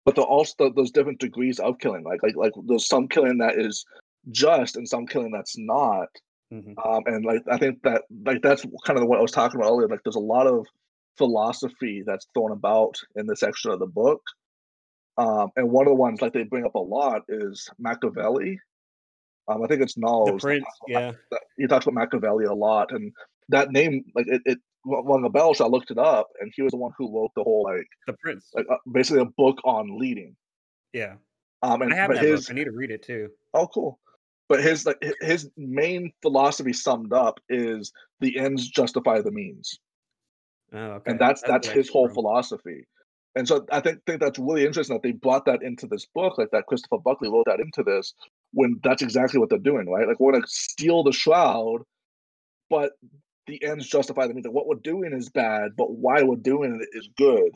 but 0.05 0.15
there 0.15 0.23
are 0.23 0.27
also 0.27 0.69
those 0.71 0.91
different 0.91 1.19
degrees 1.19 1.59
of 1.59 1.77
killing. 1.79 2.03
Like, 2.03 2.23
like, 2.23 2.35
like 2.35 2.53
there's 2.67 2.87
some 2.87 3.07
killing 3.07 3.37
that 3.39 3.57
is 3.59 3.85
just, 4.31 4.75
and 4.77 4.87
some 4.87 5.05
killing 5.07 5.31
that's 5.31 5.57
not. 5.57 6.07
Mhm. 6.51 6.73
Um, 6.83 7.03
and 7.05 7.23
like, 7.25 7.43
I 7.49 7.57
think 7.57 7.81
that 7.83 8.03
like 8.25 8.41
that's 8.41 8.65
kind 8.85 8.97
of 8.99 9.07
what 9.07 9.19
I 9.19 9.21
was 9.21 9.31
talking 9.31 9.59
about 9.59 9.71
earlier. 9.71 9.87
Like, 9.87 10.01
there's 10.03 10.15
a 10.15 10.19
lot 10.19 10.47
of 10.47 10.65
philosophy 11.17 12.03
that's 12.05 12.27
thrown 12.33 12.51
about 12.51 12.95
in 13.15 13.27
this 13.27 13.41
section 13.41 13.71
of 13.71 13.79
the 13.79 13.85
book. 13.87 14.21
Um, 15.17 15.49
and 15.57 15.69
one 15.69 15.85
of 15.85 15.91
the 15.91 15.95
ones 15.95 16.21
like 16.21 16.33
they 16.33 16.43
bring 16.43 16.65
up 16.65 16.75
a 16.75 16.79
lot 16.79 17.23
is 17.27 17.69
Machiavelli. 17.77 18.59
Um, 19.49 19.63
I 19.63 19.67
think 19.67 19.81
it's 19.81 19.95
the 19.95 20.01
Knowles. 20.01 20.41
prince, 20.41 20.65
yeah. 20.87 21.11
he 21.57 21.67
talks 21.67 21.85
about 21.85 21.95
Machiavelli 21.95 22.45
a 22.45 22.53
lot, 22.53 22.91
and 22.91 23.11
that 23.49 23.71
name, 23.71 24.03
like 24.15 24.27
it, 24.27 24.41
it 24.45 24.59
rung 24.85 25.25
a 25.25 25.29
bell. 25.29 25.53
So 25.55 25.65
I 25.65 25.67
looked 25.67 25.91
it 25.91 25.97
up, 25.97 26.27
and 26.39 26.51
he 26.55 26.61
was 26.61 26.71
the 26.71 26.77
one 26.77 26.91
who 26.97 27.13
wrote 27.13 27.31
the 27.35 27.43
whole 27.43 27.63
like, 27.63 27.87
The 28.07 28.13
prince. 28.13 28.49
like 28.53 28.67
uh, 28.71 28.77
basically 28.91 29.21
a 29.23 29.25
book 29.25 29.57
on 29.65 29.97
leading. 29.99 30.35
Yeah. 30.93 31.15
Um, 31.63 31.81
and 31.81 31.91
I 31.93 31.97
have 31.97 32.13
that 32.13 32.23
his 32.23 32.45
book. 32.45 32.51
I 32.51 32.55
need 32.59 32.65
to 32.65 32.71
read 32.71 32.91
it 32.91 33.03
too. 33.03 33.29
oh 33.53 33.67
cool, 33.67 33.99
but 34.49 34.61
his 34.63 34.85
like 34.85 34.97
his 35.21 35.49
main 35.55 36.11
philosophy 36.21 36.73
summed 36.73 37.13
up 37.13 37.39
is 37.49 37.93
the 38.19 38.37
ends 38.37 38.67
justify 38.67 39.21
the 39.21 39.31
means, 39.31 39.79
Oh, 40.73 40.77
okay. 40.77 41.11
and 41.11 41.19
that's 41.19 41.41
that's 41.43 41.67
what 41.67 41.75
I 41.75 41.77
his 41.77 41.89
whole 41.89 42.07
from. 42.07 42.15
philosophy. 42.15 42.85
And 43.35 43.47
so 43.47 43.65
I 43.71 43.79
think 43.79 43.99
think 44.05 44.19
that's 44.19 44.39
really 44.39 44.65
interesting 44.65 44.95
that 44.95 45.03
they 45.03 45.11
brought 45.11 45.45
that 45.45 45.61
into 45.61 45.87
this 45.87 46.05
book, 46.13 46.37
like 46.37 46.49
that 46.51 46.65
Christopher 46.65 46.97
Buckley 46.97 47.29
wrote 47.29 47.45
that 47.45 47.59
into 47.59 47.83
this, 47.83 48.13
when 48.51 48.79
that's 48.83 49.03
exactly 49.03 49.39
what 49.39 49.49
they're 49.49 49.59
doing, 49.59 49.87
right? 49.87 50.07
Like 50.07 50.19
we're 50.19 50.33
gonna 50.33 50.47
steal 50.47 51.03
the 51.03 51.11
shroud, 51.13 51.83
but 52.69 52.93
the 53.45 53.63
ends 53.63 53.87
justify 53.87 54.27
the 54.27 54.33
means. 54.33 54.45
Like 54.47 54.55
what 54.55 54.67
we're 54.67 54.75
doing 54.75 55.13
is 55.13 55.29
bad, 55.29 55.75
but 55.77 55.91
why 55.91 56.23
we're 56.23 56.35
doing 56.37 56.81
it 56.81 56.97
is 56.97 57.07
good. 57.17 57.51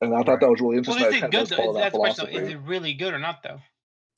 And 0.00 0.14
I 0.14 0.18
thought 0.18 0.28
Right. 0.28 0.40
that 0.40 0.50
was 0.50 0.60
really 0.60 0.78
interesting 0.78 1.02
Well, 1.04 1.12
interesting. 1.12 1.14
is 1.14 1.20
that 1.20 1.26
it 1.26 1.30
good 1.30 1.42
of 1.42 1.48
though? 1.50 1.56
follow 1.56 1.70
Is 1.70 1.76
that 1.76 1.84
that 1.84 1.92
the 1.92 1.98
question? 1.98 2.28
Is 2.28 2.48
it 2.48 2.58
really 2.60 2.94
good 2.94 3.14
or 3.14 3.18
not 3.18 3.42
though? 3.42 3.60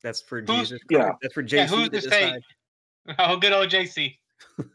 That's 0.02 0.20
for 0.20 0.40
Who's- 0.40 0.68
Jesus 0.70 0.80
yeah. 0.90 1.12
That's 1.22 1.34
for 1.34 1.42
JC 1.42 1.52
Yeah, 1.52 1.66
who's 1.66 1.88
to 1.90 2.00
to 2.00 2.10
say? 2.10 2.40
Oh, 3.18 3.36
good 3.38 3.52
old 3.52 3.68
JC. 3.70 4.16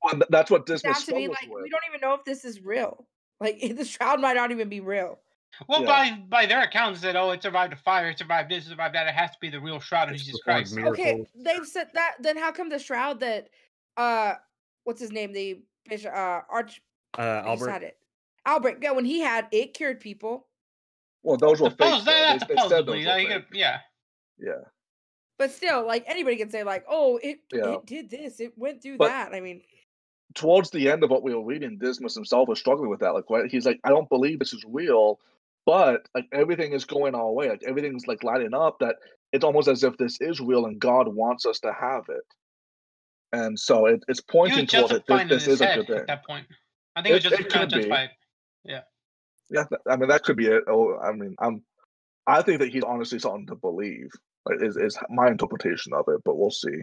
Well, 0.00 0.20
that's 0.30 0.48
what 0.48 0.64
this 0.64 0.80
Dismas 0.82 0.98
sounds 0.98 1.06
to 1.06 1.14
me 1.16 1.26
like 1.26 1.48
with. 1.50 1.64
we 1.64 1.70
don't 1.70 1.82
even 1.88 2.00
know 2.00 2.14
if 2.14 2.24
this 2.24 2.44
is 2.44 2.60
real. 2.62 3.06
Like 3.40 3.60
the 3.76 3.84
shroud 3.84 4.20
might 4.20 4.34
not 4.36 4.52
even 4.52 4.68
be 4.68 4.78
real. 4.80 5.18
Well, 5.68 5.80
Yeah. 5.82 5.86
by 5.86 6.18
by 6.28 6.46
their 6.46 6.62
accounts, 6.62 7.00
said, 7.00 7.16
"Oh, 7.16 7.32
it 7.32 7.42
survived 7.42 7.72
a 7.72 7.76
fire, 7.76 8.10
it 8.10 8.18
survived 8.18 8.48
this, 8.48 8.66
it 8.66 8.68
survived 8.70 8.94
that. 8.94 9.08
It 9.08 9.14
has 9.14 9.30
to 9.32 9.36
be 9.40 9.50
the 9.50 9.60
real 9.60 9.80
shroud 9.80 10.08
of 10.08 10.14
It's 10.14 10.24
Jesus 10.24 10.40
Christ." 10.42 10.72
miracles. 10.74 10.98
Okay, 11.00 11.26
they've 11.34 11.66
said 11.66 11.88
that. 11.94 12.14
Then 12.20 12.36
how 12.36 12.52
come 12.52 12.68
the 12.68 12.78
shroud 12.78 13.18
that, 13.20 13.48
uh, 13.96 14.34
what's 14.84 15.00
his 15.00 15.10
name? 15.10 15.32
The 15.32 15.62
bishop, 15.88 16.12
uh, 16.14 16.42
arch. 16.48 16.80
Uh, 17.18 17.42
Albert. 17.44 17.68
had 17.70 17.82
it. 17.82 17.96
Albert. 18.46 18.78
Yeah, 18.80 18.92
when 18.92 19.04
he 19.04 19.18
had 19.20 19.48
it, 19.50 19.74
cured 19.74 19.98
people. 19.98 20.46
Well, 21.24 21.36
those 21.38 21.60
were 21.60 21.70
fake. 21.70 21.88
Suppose 21.88 22.04
though. 22.04 22.12
that, 22.12 22.46
They, 22.48 22.54
they 22.54 22.60
said 22.68 22.86
those 22.86 23.04
were 23.04 23.10
like, 23.12 23.26
fake. 23.28 23.44
yeah. 23.52 23.80
Yeah. 24.38 24.62
But 25.38 25.52
still, 25.52 25.86
like 25.86 26.04
anybody 26.06 26.36
can 26.36 26.50
say, 26.50 26.64
like, 26.64 26.84
oh, 26.88 27.18
it 27.22 27.40
Yeah. 27.52 27.74
it 27.74 27.86
did 27.86 28.10
this, 28.10 28.40
it 28.40 28.52
went 28.56 28.82
through 28.82 28.98
But- 28.98 29.08
that. 29.08 29.34
I 29.34 29.40
mean, 29.40 29.62
towards 30.34 30.70
the 30.70 30.90
end 30.90 31.02
of 31.04 31.10
what 31.10 31.22
we 31.22 31.34
were 31.34 31.44
reading, 31.44 31.78
Dismas 31.78 32.14
himself 32.14 32.48
was 32.48 32.58
struggling 32.58 32.90
with 32.90 33.00
that. 33.00 33.14
Like, 33.14 33.24
right? 33.30 33.50
he's 33.50 33.64
like, 33.66 33.80
I 33.84 33.88
don't 33.90 34.08
believe 34.08 34.38
this 34.38 34.52
is 34.52 34.64
real, 34.66 35.20
but 35.64 36.06
like 36.14 36.26
everything 36.32 36.72
is 36.72 36.84
going 36.84 37.14
our 37.14 37.30
way. 37.30 37.48
Like 37.48 37.62
everything's 37.66 38.06
like 38.06 38.22
lining 38.24 38.52
up. 38.54 38.78
That 38.80 38.96
it's 39.32 39.44
almost 39.44 39.68
as 39.68 39.84
if 39.84 39.96
this 39.96 40.20
is 40.20 40.40
real 40.40 40.66
and 40.66 40.78
God 40.80 41.08
wants 41.08 41.46
us 41.46 41.60
to 41.60 41.72
have 41.72 42.04
it. 42.08 42.24
And 43.32 43.58
so 43.58 43.86
it, 43.86 44.02
it's 44.08 44.20
He 44.20 44.24
pointing 44.32 44.60
was 44.64 44.70
towards 44.72 44.92
it. 44.92 45.06
This, 45.06 45.28
this 45.28 45.46
is 45.48 45.60
a 45.60 45.74
good 45.76 45.86
thing. 45.86 45.96
at 45.98 46.06
that 46.08 46.26
point. 46.26 46.46
I 46.96 47.02
think 47.02 47.14
it, 47.14 47.24
It- 47.24 47.30
was 47.30 47.32
it 47.32 47.38
just 47.38 47.50
trying 47.50 47.68
to 47.68 47.74
could 47.76 47.82
be. 47.84 47.88
justify 47.88 48.02
it. 48.04 48.10
Yeah, 49.50 49.64
th- 49.64 49.80
I 49.88 49.96
mean 49.96 50.08
that 50.10 50.24
could 50.24 50.36
be 50.36 50.46
it. 50.46 50.64
Oh, 50.66 50.98
I 50.98 51.12
mean, 51.12 51.34
I'm, 51.38 51.62
I 52.26 52.42
think 52.42 52.58
that 52.60 52.68
he's 52.70 52.82
honestly 52.84 53.18
something 53.18 53.46
to 53.46 53.54
believe. 53.54 54.10
Like, 54.46 54.62
is 54.62 54.76
is 54.76 54.98
my 55.10 55.28
interpretation 55.28 55.92
of 55.92 56.06
it, 56.08 56.22
but 56.24 56.36
we'll 56.36 56.50
see. 56.50 56.82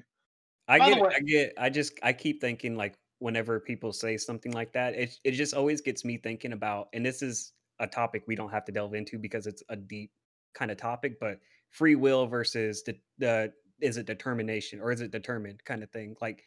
I 0.67 0.79
By 0.79 0.85
get, 0.85 0.97
way- 0.97 1.15
I 1.15 1.19
get, 1.19 1.53
I 1.57 1.69
just, 1.69 1.93
I 2.03 2.13
keep 2.13 2.41
thinking 2.41 2.75
like 2.75 2.95
whenever 3.19 3.59
people 3.59 3.93
say 3.93 4.17
something 4.17 4.51
like 4.51 4.73
that, 4.73 4.93
it 4.95 5.17
it 5.23 5.31
just 5.31 5.53
always 5.53 5.81
gets 5.81 6.03
me 6.03 6.17
thinking 6.17 6.53
about, 6.53 6.89
and 6.93 7.05
this 7.05 7.21
is 7.21 7.53
a 7.79 7.87
topic 7.87 8.23
we 8.27 8.35
don't 8.35 8.49
have 8.51 8.65
to 8.65 8.71
delve 8.71 8.93
into 8.95 9.19
because 9.19 9.47
it's 9.47 9.63
a 9.69 9.75
deep 9.75 10.11
kind 10.53 10.71
of 10.71 10.77
topic, 10.77 11.19
but 11.19 11.39
free 11.69 11.95
will 11.95 12.25
versus 12.27 12.83
the, 12.83 12.97
the 13.17 13.53
is 13.81 13.97
it 13.97 14.05
determination 14.07 14.79
or 14.79 14.91
is 14.91 15.01
it 15.01 15.11
determined 15.11 15.63
kind 15.65 15.83
of 15.83 15.91
thing. 15.91 16.15
Like, 16.21 16.43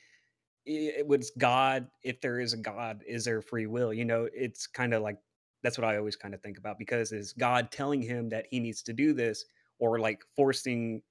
i- 0.66 0.70
it 1.00 1.06
was 1.06 1.30
God. 1.38 1.88
If 2.02 2.20
there 2.20 2.40
is 2.40 2.52
a 2.52 2.56
God, 2.58 3.02
is 3.06 3.24
there 3.24 3.42
free 3.42 3.66
will? 3.66 3.92
You 3.94 4.04
know, 4.04 4.28
it's 4.32 4.66
kind 4.66 4.94
of 4.94 5.02
like 5.02 5.18
that's 5.62 5.78
what 5.78 5.84
I 5.86 5.96
always 5.96 6.16
kind 6.16 6.34
of 6.34 6.42
think 6.42 6.58
about 6.58 6.78
because 6.78 7.12
is 7.12 7.32
God 7.32 7.70
telling 7.72 8.02
him 8.02 8.28
that 8.30 8.46
he 8.50 8.60
needs 8.60 8.82
to 8.84 8.92
do 8.92 9.12
this 9.12 9.44
or 9.78 9.98
like 9.98 10.22
forcing 10.36 11.02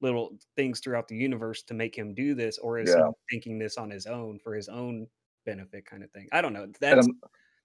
little 0.00 0.36
things 0.56 0.80
throughout 0.80 1.08
the 1.08 1.16
universe 1.16 1.62
to 1.62 1.74
make 1.74 1.96
him 1.96 2.14
do 2.14 2.34
this 2.34 2.58
or 2.58 2.78
is 2.78 2.90
Yeah. 2.96 3.10
he 3.28 3.36
thinking 3.36 3.58
this 3.58 3.76
on 3.78 3.90
his 3.90 4.06
own 4.06 4.38
for 4.38 4.54
his 4.54 4.68
own 4.68 5.06
benefit 5.46 5.84
kind 5.86 6.02
of 6.02 6.10
thing 6.10 6.26
i 6.32 6.40
don't 6.40 6.52
know 6.52 6.66
that's 6.80 7.06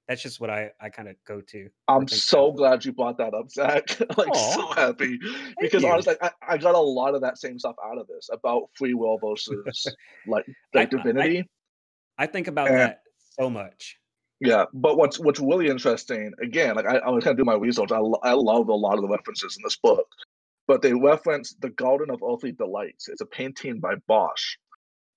that's 0.07 0.21
just 0.21 0.39
what 0.41 0.49
i 0.49 0.69
i 0.81 0.89
kind 0.89 1.07
of 1.07 1.15
go 1.25 1.39
to 1.41 1.69
I'm 1.88 2.07
so 2.07 2.51
glad 2.51 2.83
you 2.85 2.91
brought 2.93 3.17
that 3.17 3.33
up, 3.33 3.49
Zach. 3.49 3.99
like 4.17 4.27
Aw. 4.29 4.51
so 4.53 4.67
happy 4.73 5.17
because 5.59 5.81
you. 5.83 5.89
honestly, 5.89 6.15
I, 6.21 6.31
I 6.47 6.57
got 6.57 6.75
a 6.75 6.79
lot 6.79 7.15
of 7.15 7.21
that 7.21 7.38
same 7.38 7.57
stuff 7.59 7.75
out 7.83 7.97
of 7.97 8.07
this 8.07 8.29
about 8.31 8.69
free 8.75 8.93
will 8.93 9.17
versus 9.17 9.88
like 10.27 10.45
I- 10.47 10.77
like 10.79 10.93
I- 10.93 10.97
divinity. 10.97 11.49
i 12.17 12.25
think 12.25 12.47
about 12.47 12.67
And- 12.69 12.77
that 12.79 13.01
so 13.39 13.49
much 13.49 13.97
Yeah, 14.41 14.65
but 14.73 14.97
what's 14.97 15.19
what's 15.19 15.39
really 15.39 15.67
interesting, 15.67 16.31
again, 16.41 16.75
like 16.75 16.85
I, 16.85 16.97
I 16.97 17.09
was 17.09 17.23
kind 17.23 17.33
of 17.33 17.38
do 17.38 17.45
my 17.45 17.55
research. 17.55 17.91
I, 17.91 17.99
I 18.23 18.33
love 18.33 18.69
a 18.69 18.73
lot 18.85 18.95
of 18.95 19.01
the 19.01 19.09
references 19.09 19.57
in 19.57 19.63
this 19.63 19.75
book, 19.77 20.07
but 20.69 20.84
they 20.84 20.93
reference 20.93 21.55
the 21.60 21.71
Garden 21.71 22.12
of 22.12 22.21
Earthly 22.23 22.53
Delights. 22.53 23.10
It's 23.10 23.21
a 23.21 23.25
painting 23.25 23.79
by 23.79 23.95
Bosch, 24.08 24.55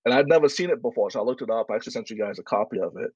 and 0.05 0.15
I'd 0.15 0.27
never 0.27 0.49
seen 0.49 0.71
it 0.71 0.83
before, 0.83 1.11
so 1.11 1.21
I 1.21 1.23
looked 1.23 1.43
it 1.43 1.51
up. 1.51 1.67
I 1.71 1.77
actually 1.77 1.93
sent 1.93 2.11
you 2.11 2.19
guys 2.19 2.39
a 2.39 2.43
copy 2.43 2.81
of 2.81 2.97
it. 2.97 3.11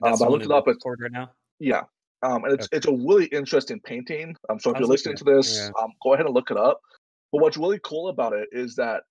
that's 0.00 0.20
Um, 0.20 0.28
I 0.28 0.30
looked 0.30 0.44
it 0.44 0.52
up. 0.52 0.68
It's 0.68 0.84
right 0.84 1.10
now 1.10 1.30
yeah, 1.58 1.84
um, 2.22 2.44
and 2.44 2.52
it's 2.52 2.66
Okay. 2.66 2.76
it's 2.76 2.86
a 2.86 2.92
really 2.92 3.26
interesting 3.26 3.80
painting. 3.80 4.36
Um, 4.48 4.60
so 4.60 4.70
if 4.70 4.78
you're 4.78 4.88
listening 4.88 5.16
to 5.16 5.24
looking 5.24 5.36
this, 5.38 5.58
yeah. 5.58 5.82
um, 5.82 5.92
go 6.02 6.14
ahead 6.14 6.26
and 6.26 6.34
look 6.34 6.50
it 6.50 6.56
up. 6.56 6.80
But 7.32 7.42
what's 7.42 7.56
really 7.56 7.80
cool 7.82 8.08
about 8.08 8.32
it 8.32 8.48
is 8.52 8.76
that 8.76 9.02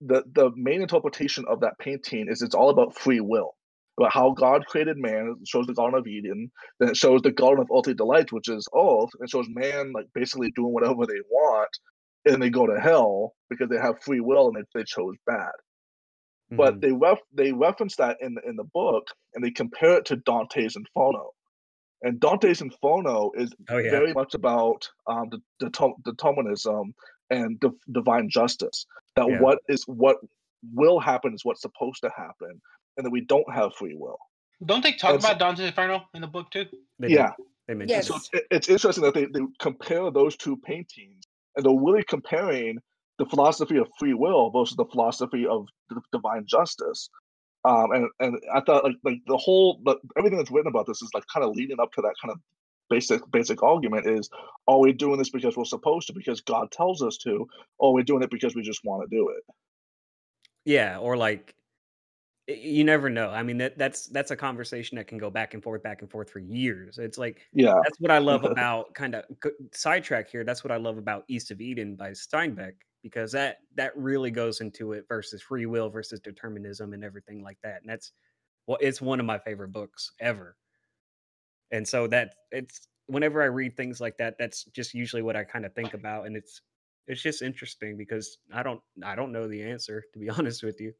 the 0.00 0.24
the 0.34 0.50
main 0.56 0.82
interpretation 0.82 1.44
of 1.48 1.60
that 1.60 1.78
painting 1.78 2.28
is 2.28 2.42
it's 2.42 2.54
all 2.54 2.70
about 2.70 2.96
free 2.96 3.20
will, 3.20 3.54
about 3.98 4.12
how 4.12 4.30
God 4.30 4.66
created 4.66 4.96
man. 4.98 5.36
It 5.40 5.48
shows 5.48 5.66
the 5.66 5.74
Garden 5.74 5.98
of 5.98 6.06
Eden. 6.06 6.50
Then 6.80 6.88
it 6.88 6.96
shows 6.96 7.22
the 7.22 7.30
Garden 7.30 7.62
of 7.62 7.68
Earthly 7.76 7.94
Delights, 7.94 8.32
which 8.32 8.48
is 8.48 8.66
earth. 8.74 9.10
It 9.20 9.30
shows 9.30 9.46
man 9.48 9.92
like 9.92 10.06
basically 10.14 10.50
doing 10.52 10.72
whatever 10.72 11.06
they 11.06 11.20
want, 11.30 11.70
and 12.24 12.42
they 12.42 12.50
go 12.50 12.66
to 12.66 12.78
hell 12.80 13.34
because 13.50 13.68
they 13.68 13.78
have 13.78 14.02
free 14.02 14.20
will 14.20 14.48
and 14.48 14.56
they, 14.56 14.80
they 14.80 14.84
chose 14.84 15.16
bad 15.26 15.50
but 16.50 16.74
Mhm. 16.76 16.80
they 16.82 16.92
ref 16.92 17.18
they 17.32 17.50
reference 17.52 17.96
that 17.96 18.18
in 18.20 18.34
the 18.34 18.42
in 18.46 18.56
the 18.56 18.64
book 18.74 19.06
and 19.34 19.42
they 19.42 19.50
compare 19.50 19.96
it 19.96 20.04
to 20.06 20.16
Dante's 20.16 20.76
Inferno. 20.76 21.30
And 22.02 22.20
Dante's 22.20 22.60
Inferno 22.60 23.30
is 23.36 23.54
oh 23.70 23.78
yeah 23.78 23.90
very 23.90 24.12
much 24.12 24.34
about 24.34 24.86
um, 25.06 25.30
the, 25.30 25.40
the 25.60 25.70
determinism 26.04 26.92
and 27.30 27.58
div- 27.60 27.80
divine 27.92 28.28
justice. 28.28 28.84
That 29.16 29.28
Yeah. 29.30 29.40
what 29.40 29.60
is 29.68 29.84
what 29.86 30.18
will 30.74 31.00
happen 31.00 31.32
is 31.32 31.42
what's 31.42 31.62
supposed 31.62 32.02
to 32.02 32.10
happen, 32.14 32.60
and 32.98 33.06
that 33.06 33.10
we 33.10 33.22
don't 33.22 33.50
have 33.50 33.74
free 33.74 33.94
will. 33.96 34.18
Don't 34.66 34.82
they 34.82 34.92
talk 34.92 35.14
And 35.14 35.22
so- 35.22 35.28
about 35.28 35.38
Dante's 35.40 35.64
Inferno 35.66 36.02
in 36.12 36.20
the 36.20 36.26
book 36.26 36.50
too? 36.50 36.66
they 36.98 37.08
do. 37.08 37.14
yeah, 37.14 37.30
they 37.66 37.72
mentioned 37.74 37.96
Yes. 37.96 38.08
so 38.08 38.16
it's, 38.16 38.30
it's 38.50 38.68
interesting 38.68 39.04
that 39.04 39.14
they, 39.14 39.24
they 39.24 39.40
compare 39.58 40.10
those 40.10 40.36
two 40.36 40.58
paintings, 40.58 41.22
and 41.56 41.64
they're 41.64 41.72
really 41.72 42.04
comparing 42.04 42.78
the 43.18 43.26
philosophy 43.26 43.76
of 43.76 43.88
free 43.98 44.14
will 44.14 44.50
versus 44.50 44.76
the 44.76 44.84
philosophy 44.86 45.46
of 45.46 45.66
divine 46.12 46.44
justice. 46.46 47.08
Um, 47.64 47.92
and 47.92 48.08
and 48.18 48.38
I 48.52 48.60
thought 48.60 48.84
like 48.84 48.96
like 49.04 49.20
the 49.26 49.36
whole 49.36 49.80
the, 49.84 49.96
everything 50.18 50.38
that's 50.38 50.50
written 50.50 50.68
about 50.68 50.86
this 50.86 51.02
is 51.02 51.10
like 51.14 51.24
kind 51.32 51.44
of 51.44 51.54
leading 51.54 51.78
up 51.78 51.92
to 51.92 52.02
that 52.02 52.14
kind 52.20 52.32
of 52.32 52.40
basic 52.90 53.22
basic 53.30 53.62
argument 53.62 54.06
is 54.06 54.28
are 54.66 54.78
we 54.78 54.92
doing 54.92 55.18
this 55.18 55.30
because 55.30 55.56
we're 55.56 55.64
supposed 55.64 56.08
to 56.08 56.12
because 56.12 56.40
God 56.40 56.70
tells 56.72 57.02
us 57.02 57.16
to, 57.18 57.46
or 57.78 57.90
are 57.90 57.92
we 57.92 58.02
doing 58.02 58.22
it 58.22 58.30
because 58.30 58.54
we 58.54 58.62
just 58.62 58.84
want 58.84 59.08
to 59.08 59.16
do 59.16 59.28
it? 59.28 59.44
Yeah, 60.64 60.98
or 60.98 61.16
like 61.16 61.54
you 62.48 62.84
never 62.84 63.08
know. 63.08 63.30
I 63.30 63.42
mean 63.42 63.58
that 63.58 63.78
that's 63.78 64.06
that's 64.06 64.30
a 64.30 64.36
conversation 64.36 64.96
that 64.96 65.06
can 65.06 65.18
go 65.18 65.30
back 65.30 65.54
and 65.54 65.62
forth, 65.62 65.82
back 65.82 66.02
and 66.02 66.10
forth 66.10 66.30
for 66.30 66.40
years. 66.40 66.98
It's 66.98 67.18
like 67.18 67.42
Yeah, 67.52 67.82
that's 67.84 67.98
what 68.00 68.10
I 68.10 68.18
love 68.18 68.44
about 68.44 68.94
kind 68.94 69.14
of 69.14 69.24
sidetrack 69.72 70.28
here. 70.28 70.44
That's 70.44 70.64
what 70.64 70.72
I 70.72 70.76
love 70.76 70.98
about 70.98 71.24
East 71.28 71.50
of 71.50 71.60
Eden 71.60 71.96
by 71.96 72.10
Steinbeck 72.12 72.74
because 73.02 73.32
that 73.32 73.58
that 73.74 73.96
really 73.96 74.30
goes 74.30 74.60
into 74.60 74.92
it 74.92 75.06
versus 75.08 75.42
free 75.42 75.66
will 75.66 75.90
versus 75.90 76.20
determinism 76.20 76.92
and 76.92 77.04
everything 77.04 77.42
like 77.42 77.58
that. 77.62 77.82
And 77.82 77.90
that's 77.90 78.12
well, 78.66 78.78
it's 78.80 79.02
one 79.02 79.20
of 79.20 79.26
my 79.26 79.38
favorite 79.38 79.72
books 79.72 80.12
ever. 80.20 80.56
And 81.70 81.86
so 81.86 82.06
that 82.08 82.34
it's 82.50 82.88
whenever 83.06 83.42
I 83.42 83.46
read 83.46 83.76
things 83.76 84.00
like 84.00 84.18
that, 84.18 84.36
that's 84.38 84.64
just 84.66 84.94
usually 84.94 85.22
what 85.22 85.36
I 85.36 85.44
kind 85.44 85.64
of 85.64 85.74
think 85.74 85.94
about, 85.94 86.26
and 86.26 86.36
it's 86.36 86.60
it's 87.06 87.22
just 87.22 87.42
interesting 87.42 87.96
because 87.96 88.38
I 88.52 88.62
don't 88.62 88.82
I 89.02 89.14
don't 89.14 89.32
know 89.32 89.48
the 89.48 89.62
answer 89.62 90.04
to 90.12 90.18
be 90.18 90.28
honest 90.30 90.62
with 90.62 90.80
you. 90.80 90.94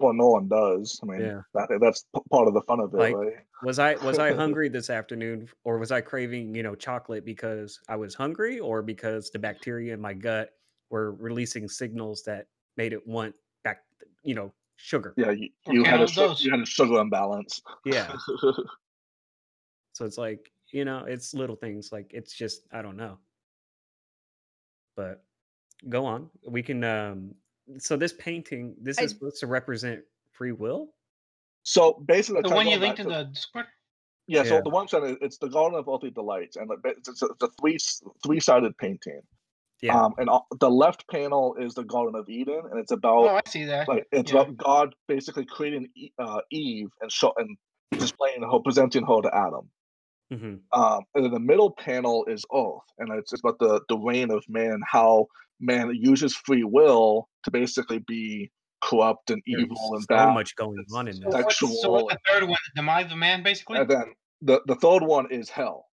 Well, 0.00 0.12
no 0.12 0.28
one 0.28 0.48
does. 0.48 0.98
I 1.02 1.06
mean, 1.06 1.20
Yeah. 1.20 1.40
that, 1.54 1.68
that's 1.80 2.04
part 2.30 2.48
of 2.48 2.54
the 2.54 2.62
fun 2.62 2.80
of 2.80 2.92
it, 2.94 2.96
Like, 2.96 3.14
right? 3.14 3.34
Was 3.62 3.78
I 3.78 3.96
was 3.96 4.18
I 4.18 4.32
hungry 4.42 4.68
this 4.68 4.88
afternoon, 4.90 5.48
or 5.64 5.78
was 5.78 5.90
I 5.90 6.00
craving 6.00 6.54
you 6.54 6.62
know 6.62 6.74
chocolate 6.74 7.24
because 7.24 7.80
I 7.88 7.96
was 7.96 8.14
hungry, 8.14 8.60
or 8.60 8.82
because 8.82 9.30
the 9.30 9.38
bacteria 9.38 9.94
in 9.94 10.00
my 10.00 10.14
gut 10.14 10.50
were 10.90 11.12
releasing 11.14 11.68
signals 11.68 12.22
that 12.24 12.46
made 12.76 12.92
it 12.92 13.04
want 13.06 13.34
back 13.64 13.82
you 14.22 14.34
know 14.34 14.52
sugar? 14.76 15.14
Yeah, 15.16 15.32
you, 15.32 15.50
you 15.66 15.84
had 15.84 16.00
a 16.00 16.06
those? 16.06 16.44
you 16.44 16.50
had 16.50 16.60
a 16.60 16.66
sugar 16.66 16.98
imbalance. 17.00 17.60
Yeah. 17.84 18.14
So 19.94 20.04
it's 20.04 20.16
like 20.18 20.52
you 20.70 20.84
know 20.84 21.06
it's 21.08 21.34
little 21.34 21.56
things 21.56 21.90
like 21.90 22.12
it's 22.14 22.32
just 22.32 22.68
I 22.70 22.82
don't 22.82 22.96
know. 22.96 23.18
But 24.94 25.24
go 25.88 26.06
on. 26.06 26.30
We 26.46 26.62
can. 26.62 26.84
um 26.84 27.34
So 27.78 27.96
this 27.96 28.14
painting, 28.14 28.74
this 28.80 28.98
I- 28.98 29.02
is 29.04 29.10
supposed 29.10 29.40
to 29.40 29.46
represent 29.46 30.02
free 30.32 30.52
will. 30.52 30.88
so 31.64 32.02
basically, 32.06 32.40
The 32.42 32.54
one 32.54 32.66
you 32.66 32.78
linked 32.78 32.96
back 32.98 33.06
in 33.06 33.12
to- 33.12 33.18
the 33.18 33.24
Discord? 33.24 33.66
Yeah, 34.26 34.42
so 34.44 34.54
Yeah. 34.56 34.60
the 34.62 34.70
one 34.70 34.88
side 34.88 35.02
it's 35.20 35.38
the 35.38 35.48
Garden 35.48 35.78
of 35.78 35.88
Earthly 35.88 36.10
Delights, 36.10 36.56
and 36.56 36.70
it's, 36.84 37.08
it's, 37.08 37.22
a, 37.22 37.26
it's 37.26 37.42
a 37.42 37.48
three 37.60 37.78
three 38.24 38.40
sided 38.40 38.76
painting. 38.78 39.20
Yeah. 39.82 40.00
Um, 40.00 40.14
and 40.18 40.28
uh, 40.28 40.40
the 40.60 40.70
left 40.70 41.06
panel 41.08 41.54
is 41.54 41.74
the 41.74 41.84
Garden 41.84 42.14
of 42.14 42.28
Eden, 42.28 42.62
and 42.70 42.78
it's 42.80 42.90
about 42.92 43.16
Oh, 43.18 43.28
I 43.36 43.42
see 43.46 43.64
that. 43.64 43.86
like 43.88 44.06
it's 44.12 44.32
yeah. 44.32 44.40
about 44.40 44.56
God 44.56 44.94
basically 45.08 45.44
creating 45.46 45.88
E- 45.94 46.12
uh, 46.18 46.40
Eve 46.50 46.88
and 47.00 47.10
show 47.12 47.32
and 47.36 47.56
displaying 47.92 48.42
her, 48.42 48.58
presenting 48.60 49.04
her 49.06 49.20
to 49.22 49.30
Adam. 49.34 49.70
hmm 50.30 50.56
Um, 50.72 51.04
and 51.14 51.24
then 51.24 51.32
the 51.32 51.40
middle 51.40 51.70
panel 51.70 52.24
is 52.26 52.44
Earth, 52.54 52.88
and 52.98 53.12
it's, 53.18 53.32
it's 53.32 53.40
about 53.42 53.58
the 53.58 53.80
the 53.88 53.96
reign 53.98 54.30
of 54.30 54.44
man, 54.48 54.80
how 54.86 55.26
man 55.60 55.90
uses 55.94 56.34
free 56.34 56.64
will 56.64 57.28
to 57.44 57.50
basically 57.50 57.98
be 58.06 58.50
corrupt 58.82 59.30
and 59.30 59.42
There's 59.46 59.62
evil 59.64 59.76
and 59.94 60.02
so 60.02 60.06
bad. 60.08 60.34
much 60.34 60.54
going 60.56 60.84
on 60.94 61.08
in 61.08 61.14
So 61.14 61.30
this. 61.30 61.34
what's, 61.44 61.58
so 61.58 61.90
what's 61.90 62.14
the 62.14 62.18
third 62.32 62.44
one? 62.44 62.56
The 62.74 62.80
demise 62.82 63.10
of 63.10 63.18
man, 63.18 63.42
basically? 63.42 63.78
and 63.78 63.88
then 63.90 64.14
the 64.42 64.60
the 64.66 64.76
third 64.76 65.02
one 65.02 65.30
is 65.32 65.50
hell 65.50 65.86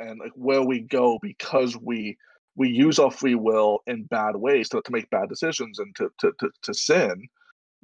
and 0.00 0.18
like 0.18 0.32
where 0.34 0.62
we 0.62 0.80
go 0.80 1.18
because 1.22 1.76
we 1.76 2.16
we 2.56 2.68
use 2.68 2.98
our 2.98 3.10
free 3.12 3.36
will 3.36 3.78
in 3.86 4.02
bad 4.04 4.34
ways 4.34 4.68
to, 4.70 4.82
to 4.82 4.90
make 4.92 5.08
bad 5.10 5.28
decisions 5.28 5.78
and 5.78 5.94
to, 5.96 6.08
to 6.18 6.32
to 6.40 6.50
to 6.64 6.74
sin 6.74 7.14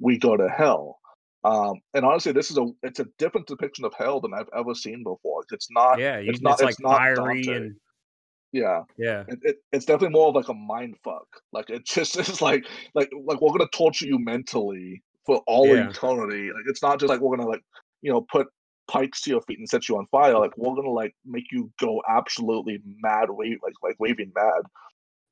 we 0.01 0.17
go 0.17 0.35
to 0.35 0.49
hell 0.49 0.99
um 1.45 1.75
and 1.93 2.03
honestly 2.03 2.33
this 2.33 2.51
is 2.51 2.57
a 2.57 2.65
it's 2.83 2.99
a 2.99 3.05
different 3.17 3.47
depiction 3.47 3.85
of 3.85 3.93
hell 3.97 4.19
than 4.19 4.33
i've 4.33 4.49
ever 4.57 4.75
seen 4.75 5.01
before 5.03 5.41
it's 5.51 5.67
not 5.71 5.97
Yeah, 5.97 6.17
it's 6.17 6.31
it's, 6.31 6.41
not- 6.41 6.59
like 6.59 6.71
it's 6.71 6.79
not 6.81 6.97
fiery 6.97 7.43
Dante. 7.43 7.55
and 7.55 7.75
yeah 8.51 8.81
yeah. 8.97 9.23
it, 9.27 9.39
it, 9.43 9.57
it's 9.71 9.85
definitely 9.85 10.13
more 10.13 10.29
of 10.29 10.35
like 10.35 10.47
a 10.49 10.53
mind 10.53 10.95
fuck 11.03 11.27
like 11.51 11.69
it 11.69 11.85
just 11.85 12.17
is 12.19 12.41
like 12.41 12.65
like 12.95 13.09
like 13.25 13.39
we're 13.41 13.51
gonna 13.51 13.67
torture 13.73 14.05
you 14.05 14.17
mentally 14.19 15.03
for 15.25 15.41
all 15.47 15.67
Yeah. 15.67 15.89
eternity 15.89 16.47
like 16.47 16.63
it's 16.67 16.81
not 16.81 16.99
just 16.99 17.09
like 17.09 17.19
we're 17.21 17.35
gonna 17.37 17.47
like 17.49 17.61
you 18.01 18.11
know 18.11 18.21
put 18.21 18.47
pikes 18.87 19.21
to 19.21 19.29
your 19.29 19.41
feet 19.41 19.59
and 19.59 19.69
set 19.69 19.87
you 19.87 19.97
on 19.97 20.07
fire 20.07 20.39
like 20.39 20.51
we're 20.57 20.73
gonna 20.75 20.89
like 20.89 21.13
make 21.25 21.45
you 21.51 21.71
go 21.79 22.01
absolutely 22.09 22.79
mad 23.01 23.29
wave 23.29 23.57
like 23.63 23.75
like 23.83 23.95
waving 23.99 24.31
mad 24.35 24.63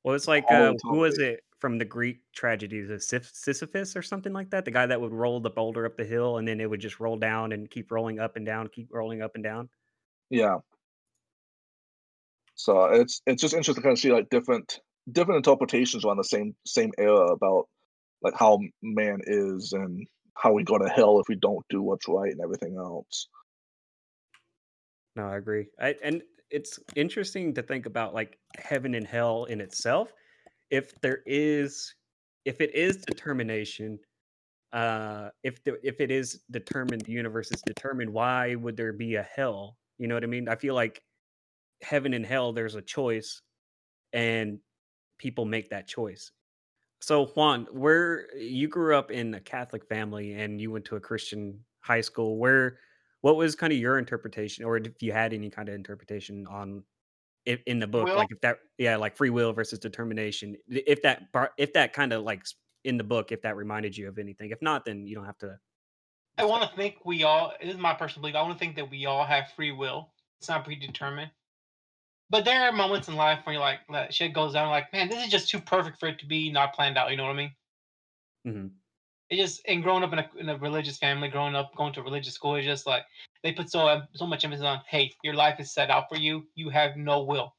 Well, 0.04 0.16
it's 0.16 0.28
like 0.28 0.46
uh, 0.50 0.74
who 0.84 0.98
was 1.00 1.18
it 1.18 1.42
from 1.60 1.80
the 1.80 1.86
Greek 1.86 2.22
tragedies? 2.34 2.90
of 2.90 3.02
Sisyphus 3.04 3.96
or 3.96 4.02
something 4.02 4.32
like 4.32 4.52
that? 4.52 4.64
The 4.66 4.72
guy 4.72 4.86
that 4.86 5.02
would 5.02 5.12
roll 5.12 5.40
the 5.40 5.50
boulder 5.50 5.86
up 5.86 5.98
the 5.98 6.06
hill 6.06 6.38
and 6.38 6.48
then 6.48 6.62
it 6.62 6.70
would 6.70 6.80
just 6.80 7.00
roll 7.00 7.18
down 7.18 7.52
and 7.52 7.70
keep 7.70 7.92
rolling 7.92 8.20
up 8.20 8.36
and 8.36 8.46
down, 8.46 8.68
keep 8.70 8.94
rolling 8.94 9.22
up 9.22 9.36
and 9.36 9.44
down. 9.44 9.70
yeah 10.30 10.58
so 12.58 12.86
it's 12.86 13.22
it's 13.26 13.42
just 13.42 13.54
interesting 13.54 13.82
to 13.82 13.82
kind 13.82 13.94
of 13.94 14.00
see 14.00 14.12
like 14.12 14.30
different 14.30 14.80
different 15.12 15.38
interpretations 15.38 16.04
around 16.04 16.18
the 16.18 16.24
same 16.24 16.54
same 16.66 16.92
era 16.98 17.28
about 17.28 17.68
like 18.22 18.34
how 18.36 18.60
man 18.82 19.20
is 19.26 19.72
and 19.72 20.06
how 20.36 20.52
we 20.52 20.64
go 20.64 20.78
to 20.78 20.90
hell 20.90 21.20
if 21.20 21.28
we 21.30 21.36
don't 21.36 21.66
do 21.70 21.82
what's 21.82 22.08
right 22.10 22.32
and 22.32 22.42
everything 22.42 22.76
else 22.78 23.28
No, 25.18 25.28
I 25.28 25.38
agree. 25.38 25.66
I, 25.82 25.96
and 26.04 26.22
it's 26.52 26.80
interesting 26.96 27.54
to 27.56 27.64
think 27.64 27.88
about 27.88 28.14
like 28.14 28.38
heaven 28.58 28.94
and 28.94 29.06
hell 29.06 29.46
in 29.46 29.60
itself. 29.62 30.14
If 30.70 30.94
there 31.02 31.22
is, 31.26 31.94
if 32.46 32.62
it 32.62 32.74
is 32.76 32.98
determination, 32.98 33.98
uh, 34.72 35.30
if 35.44 35.64
the, 35.64 35.80
if 35.84 36.00
it 36.00 36.12
is 36.12 36.42
determined, 36.52 37.02
the 37.02 37.14
universe 37.14 37.52
is 37.52 37.62
determined. 37.64 38.14
Why 38.14 38.54
would 38.54 38.78
there 38.78 38.94
be 38.94 39.16
a 39.16 39.24
hell? 39.24 39.78
You 39.98 40.08
know 40.08 40.14
what 40.14 40.24
I 40.24 40.28
mean? 40.28 40.48
I 40.48 40.56
feel 40.56 40.76
like 40.76 41.02
heaven 41.82 42.14
and 42.14 42.26
hell. 42.26 42.54
There's 42.54 42.76
a 42.76 42.82
choice, 42.82 43.42
and 44.14 44.60
people 45.18 45.46
make 45.46 45.70
that 45.70 45.88
choice. 45.88 46.32
So 47.02 47.28
Juan, 47.28 47.68
where 47.72 48.36
you 48.36 48.68
grew 48.68 48.96
up 48.96 49.12
in 49.12 49.34
a 49.36 49.40
Catholic 49.40 49.88
family 49.88 50.34
and 50.34 50.60
you 50.60 50.72
went 50.72 50.86
to 50.86 50.96
a 50.96 51.00
Christian 51.00 51.60
high 51.82 52.02
school, 52.02 52.38
where 52.38 52.80
what 53.22 53.36
was 53.36 53.56
kind 53.56 53.72
of 53.72 53.80
your 53.80 54.00
interpretation, 54.00 54.66
or 54.66 54.78
if 54.78 55.02
you 55.02 55.12
had 55.12 55.34
any 55.34 55.50
kind 55.50 55.70
of 55.70 55.76
interpretation 55.76 56.48
on 56.48 56.84
in, 57.46 57.60
in 57.66 57.80
the 57.80 57.88
book, 57.88 58.08
Will? 58.08 58.16
like 58.16 58.32
if 58.32 58.42
that, 58.42 58.60
yeah, 58.78 58.96
like 58.96 59.16
free 59.16 59.30
will 59.30 59.54
versus 59.54 59.80
determination, 59.80 60.56
if 60.70 61.02
that, 61.04 61.30
if 61.58 61.74
that 61.74 61.94
kind 61.94 62.14
of 62.14 62.24
like 62.24 62.44
in 62.84 62.98
the 62.98 63.04
book, 63.04 63.32
if 63.32 63.42
that 63.42 63.56
reminded 63.56 63.98
you 63.98 64.08
of 64.08 64.18
anything. 64.18 64.52
If 64.52 64.62
not, 64.62 64.86
then 64.86 65.06
you 65.06 65.16
don't 65.16 65.26
have 65.26 65.38
to. 65.40 65.58
I 66.38 66.46
want 66.46 66.70
to 66.70 66.76
think 66.76 66.98
we 67.06 67.24
all, 67.24 67.54
this 67.62 67.74
is 67.74 67.80
my 67.80 67.94
personal 67.94 68.22
belief, 68.22 68.36
I 68.36 68.42
want 68.42 68.54
to 68.54 68.60
think 68.60 68.76
that 68.76 68.90
we 68.90 69.06
all 69.06 69.26
have 69.26 69.52
free 69.56 69.72
will. 69.72 70.10
It's 70.40 70.50
not 70.50 70.66
predetermined. 70.66 71.32
But 72.30 72.44
there 72.44 72.64
are 72.64 72.72
moments 72.72 73.08
in 73.08 73.16
life 73.16 73.40
where 73.44 73.54
you're 73.54 73.62
like, 73.62 73.80
that 73.90 74.14
shit 74.14 74.34
goes 74.34 74.54
down, 74.54 74.70
like, 74.70 74.92
man, 74.92 75.08
this 75.08 75.24
is 75.24 75.32
just 75.32 75.50
too 75.50 75.62
perfect 75.62 76.00
for 76.00 76.08
it 76.08 76.20
to 76.20 76.26
be 76.26 76.52
not 76.52 76.74
planned 76.74 76.98
out. 76.98 77.10
You 77.10 77.18
know 77.18 77.24
what 77.24 77.32
I 77.32 77.36
mean? 77.36 77.52
Mhm. 78.46 78.72
It 79.30 79.38
just, 79.38 79.62
and 79.68 79.84
growing 79.84 80.04
up 80.04 80.14
in 80.14 80.20
a, 80.20 80.30
in 80.38 80.50
a 80.50 80.58
religious 80.58 80.98
family, 80.98 81.28
growing 81.30 81.56
up, 81.56 81.76
going 81.76 81.94
to 81.94 82.02
religious 82.02 82.34
school, 82.34 82.56
it's 82.56 82.66
just 82.66 82.88
like, 82.88 83.04
they 83.44 83.52
put 83.52 83.70
so, 83.70 84.02
so 84.14 84.26
much 84.26 84.44
emphasis 84.44 84.66
on, 84.66 84.82
hey, 84.88 85.14
your 85.24 85.34
life 85.34 85.60
is 85.60 85.74
set 85.74 85.90
out 85.90 86.10
for 86.10 86.18
you. 86.18 86.48
You 86.56 86.70
have 86.70 86.96
no 86.98 87.24
will. 87.24 87.56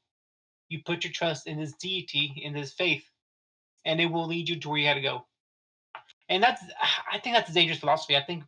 You 0.69 0.81
put 0.83 1.03
your 1.03 1.13
trust 1.13 1.47
in 1.47 1.59
this 1.59 1.73
deity, 1.73 2.41
in 2.43 2.53
this 2.53 2.73
faith, 2.73 3.09
and 3.85 3.99
it 3.99 4.05
will 4.05 4.27
lead 4.27 4.49
you 4.49 4.59
to 4.59 4.69
where 4.69 4.79
you 4.79 4.87
had 4.87 4.95
to 4.95 5.01
go. 5.01 5.25
And 6.29 6.43
that's, 6.43 6.61
I 7.11 7.17
think 7.19 7.35
that's 7.35 7.49
a 7.49 7.53
dangerous 7.53 7.79
philosophy. 7.79 8.15
I 8.15 8.23
think 8.23 8.43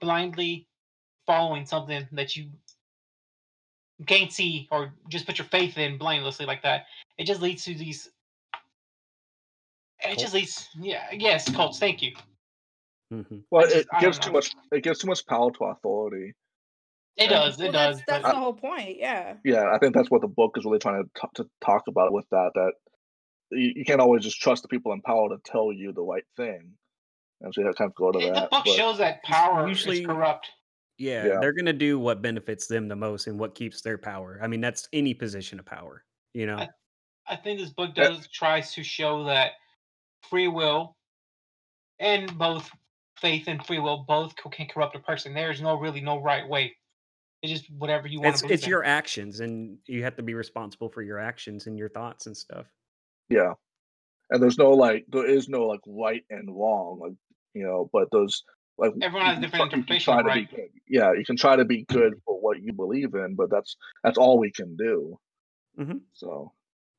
blindly 0.00 0.66
following 1.26 1.66
something 1.66 2.08
that 2.12 2.36
you 2.36 2.50
can't 4.06 4.32
see 4.32 4.68
or 4.70 4.92
just 5.08 5.26
put 5.26 5.38
your 5.38 5.46
faith 5.48 5.76
in 5.78 5.98
blindlessly 5.98 6.46
like 6.46 6.62
that, 6.62 6.86
it 7.18 7.24
just 7.26 7.40
leads 7.42 7.64
to 7.64 7.74
these. 7.74 8.10
It 10.00 10.18
just 10.18 10.32
leads, 10.34 10.68
yeah, 10.80 11.06
yes, 11.12 11.50
cults. 11.50 11.78
Thank 11.78 12.02
you. 12.02 12.12
Mhm. 13.12 13.42
well 13.50 13.62
just- 13.66 13.76
it 13.76 13.86
gives 14.00 14.18
too 14.18 14.30
much 14.30 14.50
it 14.70 14.82
gives 14.82 14.98
too 14.98 15.06
much 15.06 15.26
power 15.26 15.50
to 15.52 15.64
authority 15.64 16.34
It 17.16 17.30
Yeah. 17.30 17.38
does, 17.38 17.58
it 17.58 17.62
well, 17.62 17.72
does. 17.72 17.96
that's 17.96 18.06
that's 18.06 18.22
but 18.22 18.32
the 18.32 18.38
whole 18.38 18.52
point. 18.52 18.98
Yeah. 18.98 19.36
yeah 19.46 19.64
i 19.72 19.78
think 19.78 19.94
that's 19.94 20.10
what 20.10 20.20
the 20.20 20.28
book 20.28 20.58
is 20.58 20.66
really 20.66 20.78
trying 20.78 21.02
to, 21.02 21.08
t- 21.18 21.28
to 21.36 21.48
talk 21.64 21.84
about 21.88 22.12
with 22.12 22.26
that 22.32 22.50
that 22.54 22.72
you, 23.50 23.72
you 23.76 23.84
can't 23.86 24.02
always 24.02 24.22
just 24.24 24.38
trust 24.42 24.60
the 24.60 24.68
people 24.68 24.92
in 24.92 25.00
power 25.00 25.30
to 25.30 25.38
tell 25.50 25.72
you 25.72 25.90
the 25.94 26.02
right 26.02 26.26
thing 26.36 26.74
and 27.40 27.54
so 27.54 27.62
you 27.62 27.66
have 27.66 27.76
to 27.76 27.78
kind 27.78 27.90
of 27.90 27.94
go 27.94 28.12
to 28.12 28.18
it- 28.18 28.34
the 28.34 28.40
book 28.42 28.64
but- 28.66 28.74
shows 28.76 28.98
that 28.98 29.22
power 29.22 29.66
usually- 29.66 30.00
is 30.00 30.06
corrupt. 30.06 30.50
Yeah, 30.98 31.26
Yeah. 31.26 31.38
they're 31.40 31.52
gonna 31.52 31.72
do 31.72 31.98
what 31.98 32.22
benefits 32.22 32.66
them 32.66 32.88
the 32.88 32.96
most 32.96 33.26
and 33.28 33.38
what 33.38 33.54
keeps 33.54 33.80
their 33.82 33.98
power. 33.98 34.38
I 34.42 34.48
mean, 34.48 34.60
that's 34.60 34.88
any 34.92 35.14
position 35.14 35.58
of 35.58 35.66
power. 35.66 36.04
You 36.34 36.46
know. 36.46 36.56
I- 36.58 36.70
I 37.26 37.36
think 37.36 37.60
this 37.60 37.70
book 37.70 37.92
Yeah. 37.96 38.08
does 38.08 38.28
tries 38.28 38.72
to 38.74 38.82
show 38.82 39.24
that 39.24 39.52
free 40.22 40.48
will 40.48 40.96
and 41.98 42.36
both 42.38 42.70
faith 43.20 43.48
and 43.48 43.64
free 43.66 43.78
will 43.78 44.04
both 44.04 44.34
can 44.36 44.66
corrupt 44.68 44.96
a 44.96 45.00
person. 45.00 45.34
There 45.34 45.50
is 45.50 45.60
no 45.60 45.78
really 45.78 46.00
no 46.00 46.20
right 46.22 46.48
way. 46.48 46.76
It's 47.42 47.52
just 47.52 47.70
whatever 47.70 48.08
you 48.08 48.20
want 48.20 48.34
it's 48.34 48.42
to 48.42 48.52
it's 48.52 48.66
your 48.66 48.82
actions 48.84 49.40
and 49.40 49.78
you 49.86 50.02
have 50.04 50.16
to 50.16 50.22
be 50.22 50.34
responsible 50.34 50.88
for 50.88 51.02
your 51.02 51.18
actions 51.18 51.66
and 51.68 51.78
your 51.78 51.88
thoughts 51.88 52.26
and 52.26 52.36
stuff 52.36 52.66
Yeah. 53.28 53.54
And 54.30 54.42
there's 54.42 54.58
no 54.58 54.70
like 54.72 55.06
there 55.08 55.26
is 55.26 55.48
no 55.48 55.66
like 55.66 55.80
right 55.86 56.24
and 56.30 56.48
wrong, 56.54 56.98
like 57.00 57.14
you 57.54 57.64
know, 57.64 57.88
but 57.92 58.08
there's 58.12 58.42
Like 58.78 58.92
Everyone 59.02 59.26
has 59.26 59.40
different 59.40 59.50
try- 59.50 59.64
you 59.64 59.70
can 59.70 59.78
interpretation, 59.80 60.24
right? 60.24 60.50
be 60.50 60.56
good. 60.56 60.68
Yeah, 60.86 61.12
you 61.12 61.24
can 61.24 61.36
try 61.36 61.56
to 61.56 61.64
be 61.64 61.84
good 61.88 62.14
for 62.24 62.40
what 62.40 62.62
you 62.62 62.72
believe 62.72 63.14
in, 63.14 63.34
but 63.34 63.50
that's 63.50 63.76
that's 64.04 64.16
all 64.18 64.38
we 64.38 64.52
can 64.52 64.76
do. 64.76 65.18
Mhm. 65.78 66.00
So, 66.12 66.52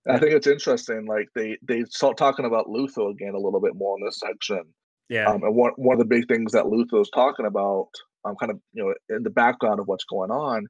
and 0.05 0.17
I 0.17 0.19
think 0.19 0.33
it's 0.33 0.47
interesting. 0.47 1.05
Like 1.05 1.27
they 1.35 1.57
they 1.61 1.83
start 1.85 2.17
talking 2.17 2.45
about 2.45 2.69
Luther 2.69 3.09
again 3.09 3.33
a 3.33 3.39
little 3.39 3.61
bit 3.61 3.75
more 3.75 3.97
in 3.97 4.05
this 4.05 4.19
section. 4.19 4.63
Yeah. 5.07 5.29
Um, 5.29 5.41
and 5.43 5.55
one 5.55 5.71
one 5.77 5.93
of 5.93 5.99
the 5.99 6.05
big 6.15 6.27
things 6.27 6.51
that 6.51 6.67
Luther 6.67 6.99
is 6.99 7.09
talking 7.15 7.45
about, 7.45 7.89
um, 8.25 8.35
kind 8.39 8.51
of 8.51 8.59
you 8.73 8.83
know, 8.83 9.15
in 9.15 9.23
the 9.23 9.29
background 9.29 9.79
of 9.79 9.87
what's 9.87 10.03
going 10.05 10.31
on, 10.31 10.67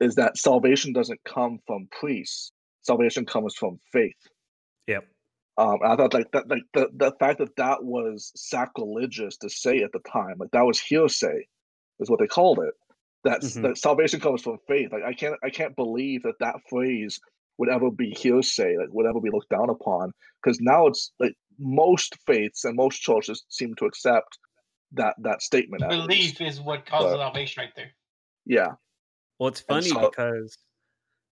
is 0.00 0.14
that 0.14 0.38
salvation 0.38 0.92
doesn't 0.92 1.20
come 1.24 1.58
from 1.66 1.88
priests. 2.00 2.52
Salvation 2.82 3.26
comes 3.26 3.54
from 3.56 3.78
faith. 3.92 4.14
yep. 4.86 5.06
Um, 5.60 5.78
and 5.82 5.92
I 5.92 5.96
thought 5.96 6.14
like 6.14 6.30
that, 6.32 6.48
like 6.48 6.62
the 6.74 6.88
the 6.96 7.12
fact 7.20 7.38
that 7.38 7.54
that 7.56 7.84
was 7.84 8.32
sacrilegious 8.34 9.36
to 9.38 9.50
say 9.50 9.82
at 9.82 9.92
the 9.92 10.00
time, 10.10 10.36
like 10.38 10.50
that 10.52 10.64
was 10.64 10.80
hearsay, 10.80 11.46
is 12.00 12.08
what 12.10 12.18
they 12.18 12.26
called 12.26 12.60
it. 12.60 12.74
That's 13.24 13.56
Mhm. 13.56 13.62
that 13.62 13.78
salvation 13.78 14.20
comes 14.20 14.42
from 14.42 14.58
faith. 14.66 14.90
Like 14.92 15.02
I 15.04 15.12
can't 15.12 15.36
I 15.44 15.50
can't 15.50 15.76
believe 15.76 16.22
that 16.22 16.38
that 16.40 16.56
phrase 16.70 17.20
would 17.58 17.68
ever 17.68 17.90
be 17.90 18.10
hearsay, 18.10 18.78
like 18.78 18.88
would 18.90 19.06
ever 19.06 19.20
be 19.20 19.30
looked 19.30 19.50
down 19.50 19.68
upon. 19.68 20.12
Because 20.42 20.58
now 20.60 20.86
it's 20.86 21.12
like 21.20 21.34
most 21.58 22.16
faiths 22.26 22.64
and 22.64 22.74
most 22.74 23.02
churches 23.02 23.44
seem 23.50 23.74
to 23.74 23.84
accept 23.84 24.38
that 24.92 25.14
that 25.18 25.42
statement. 25.42 25.86
Belief 25.88 26.40
is 26.40 26.58
what 26.60 26.86
causes 26.86 27.12
But- 27.12 27.18
salvation 27.18 27.60
right 27.62 27.72
there. 27.76 27.92
Yeah. 28.46 28.68
Well, 29.38 29.48
it's 29.48 29.60
funny 29.60 29.88
so- 29.90 30.08
because 30.08 30.56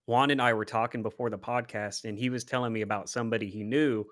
Juan 0.06 0.32
and 0.32 0.41
I 0.41 0.54
were 0.54 0.65
talking 0.65 1.02
before 1.02 1.30
the 1.30 1.38
podcast, 1.38 2.06
and 2.06 2.18
he 2.18 2.30
was 2.30 2.44
telling 2.44 2.72
me 2.72 2.82
about 2.82 3.10
somebody 3.10 3.50
he 3.50 3.63
knew. 3.63 4.06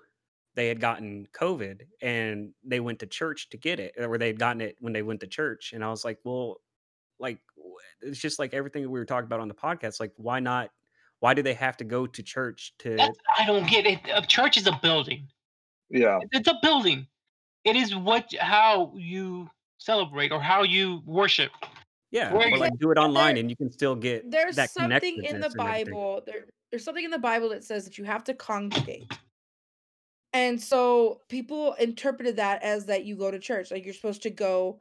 They 0.56 0.68
had 0.68 0.80
gotten 0.80 1.26
COVID 1.32 1.80
and 2.00 2.52
they 2.62 2.78
went 2.78 3.00
to 3.00 3.06
church 3.06 3.50
to 3.50 3.56
get 3.56 3.80
it, 3.80 3.94
or 3.98 4.18
they 4.18 4.28
had 4.28 4.38
gotten 4.38 4.60
it 4.60 4.76
when 4.78 4.92
they 4.92 5.02
went 5.02 5.18
to 5.20 5.26
church. 5.26 5.72
And 5.72 5.84
I 5.84 5.90
was 5.90 6.04
like, 6.04 6.18
well, 6.22 6.60
like, 7.18 7.38
it's 8.00 8.20
just 8.20 8.38
like 8.38 8.54
everything 8.54 8.82
we 8.82 9.00
were 9.00 9.04
talking 9.04 9.26
about 9.26 9.40
on 9.40 9.48
the 9.48 9.54
podcast. 9.54 9.98
Like, 9.98 10.12
why 10.16 10.38
not? 10.38 10.70
Why 11.18 11.34
do 11.34 11.42
they 11.42 11.54
have 11.54 11.76
to 11.78 11.84
go 11.84 12.06
to 12.06 12.22
church 12.22 12.72
to? 12.80 12.94
That's, 12.94 13.18
I 13.36 13.46
don't 13.46 13.68
get 13.68 13.84
it. 13.84 13.98
A 14.14 14.22
church 14.22 14.56
is 14.56 14.68
a 14.68 14.78
building. 14.80 15.26
Yeah. 15.90 16.20
It's 16.30 16.48
a 16.48 16.58
building. 16.62 17.08
It 17.64 17.74
is 17.76 17.96
what 17.96 18.32
how 18.38 18.92
you 18.94 19.50
celebrate 19.78 20.30
or 20.30 20.40
how 20.40 20.62
you 20.62 21.02
worship. 21.04 21.50
Yeah, 22.14 22.32
or 22.32 22.56
like 22.58 22.78
do 22.78 22.92
it 22.92 22.96
online, 22.96 23.34
there- 23.34 23.40
and 23.40 23.50
you 23.50 23.56
can 23.56 23.72
still 23.72 23.96
get 23.96 24.30
There's 24.30 24.54
that 24.54 24.70
something 24.70 25.16
in 25.16 25.40
the 25.40 25.48
connectedness 25.48 25.54
and 25.54 25.60
everything. 25.60 25.94
Bible. 25.94 26.22
There, 26.24 26.44
there's 26.70 26.84
something 26.84 27.04
in 27.04 27.10
the 27.10 27.18
Bible 27.18 27.48
that 27.48 27.64
says 27.64 27.84
that 27.84 27.98
you 27.98 28.04
have 28.04 28.22
to 28.24 28.34
congregate. 28.34 29.12
And 30.32 30.60
so 30.62 31.22
people 31.28 31.74
interpreted 31.74 32.36
that 32.36 32.62
as 32.62 32.86
that 32.86 33.04
you 33.04 33.16
go 33.16 33.32
to 33.32 33.38
church, 33.40 33.72
like 33.72 33.84
you're 33.84 33.94
supposed 33.94 34.22
to 34.22 34.30
go 34.30 34.78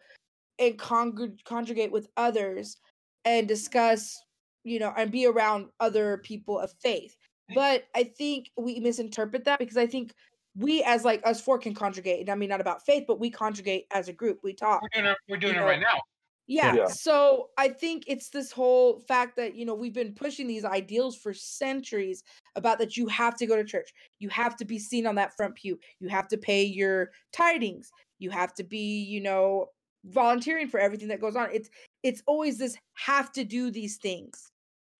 and 0.60 0.78
congr- 0.78 1.44
congregate 1.44 1.92
with 1.92 2.08
others 2.18 2.78
and 3.26 3.48
discuss, 3.48 4.22
you 4.64 4.78
know, 4.78 4.94
and 4.96 5.12
be 5.12 5.26
around 5.26 5.70
other 5.80 6.20
people 6.20 6.60
of 6.60 6.72
faith. 6.84 7.18
But 7.56 7.86
I 7.96 8.04
think 8.04 8.52
we 8.58 8.80
misinterpret 8.80 9.46
that 9.46 9.58
because 9.58 9.78
I 9.78 9.88
think 9.88 10.14
we, 10.56 10.84
as 10.84 11.04
like 11.04 11.22
us 11.26 11.42
four, 11.42 11.58
can 11.58 11.74
congregate. 11.74 12.30
I 12.30 12.36
mean, 12.36 12.50
not 12.50 12.62
about 12.62 12.86
faith, 12.86 13.06
but 13.08 13.20
we 13.20 13.32
congregate 13.32 13.86
as 13.92 14.08
a 14.08 14.14
group. 14.14 14.40
We 14.44 14.54
talk. 14.54 14.84
We're 14.84 15.02
doing 15.02 15.12
it. 15.12 15.18
We're 15.28 15.38
doing 15.38 15.56
it 15.56 15.60
right 15.62 15.80
now. 15.80 16.00
Yeah. 16.48 16.76
Yeah. 16.76 16.88
So 16.88 17.50
I 17.58 17.70
think 17.70 18.04
it's 18.08 18.30
this 18.30 18.52
whole 18.52 19.00
fact 19.00 19.38
that, 19.38 19.56
you 19.56 19.66
know, 19.66 19.74
we've 19.74 19.94
been 19.94 20.14
pushing 20.14 20.48
these 20.48 20.66
ideals 20.66 21.16
for 21.16 21.34
centuries 21.34 22.24
about 22.56 22.80
that 22.80 22.98
you 22.98 23.08
have 23.08 23.36
to 23.38 23.46
go 23.46 23.56
to 23.56 23.64
church. 23.64 23.94
You 24.20 24.30
have 24.30 24.56
to 24.58 24.66
be 24.66 24.78
seen 24.78 25.08
on 25.08 25.16
that 25.16 25.36
front 25.36 25.56
pew. 25.56 25.80
You 26.00 26.10
have 26.10 26.28
to 26.30 26.38
pay 26.38 26.64
your 26.64 27.12
tidings. 27.32 27.92
You 28.20 28.30
have 28.32 28.54
to 28.56 28.64
be, 28.64 29.04
you 29.04 29.22
know, 29.22 29.68
volunteering 30.06 30.68
for 30.68 30.80
everything 30.80 31.08
that 31.10 31.22
goes 31.22 31.36
on. 31.36 31.50
It's 31.54 31.70
it's 32.04 32.22
always 32.28 32.58
this 32.58 32.78
have 32.96 33.32
to 33.34 33.44
do 33.44 33.72
these 33.72 33.98
things. 33.98 34.52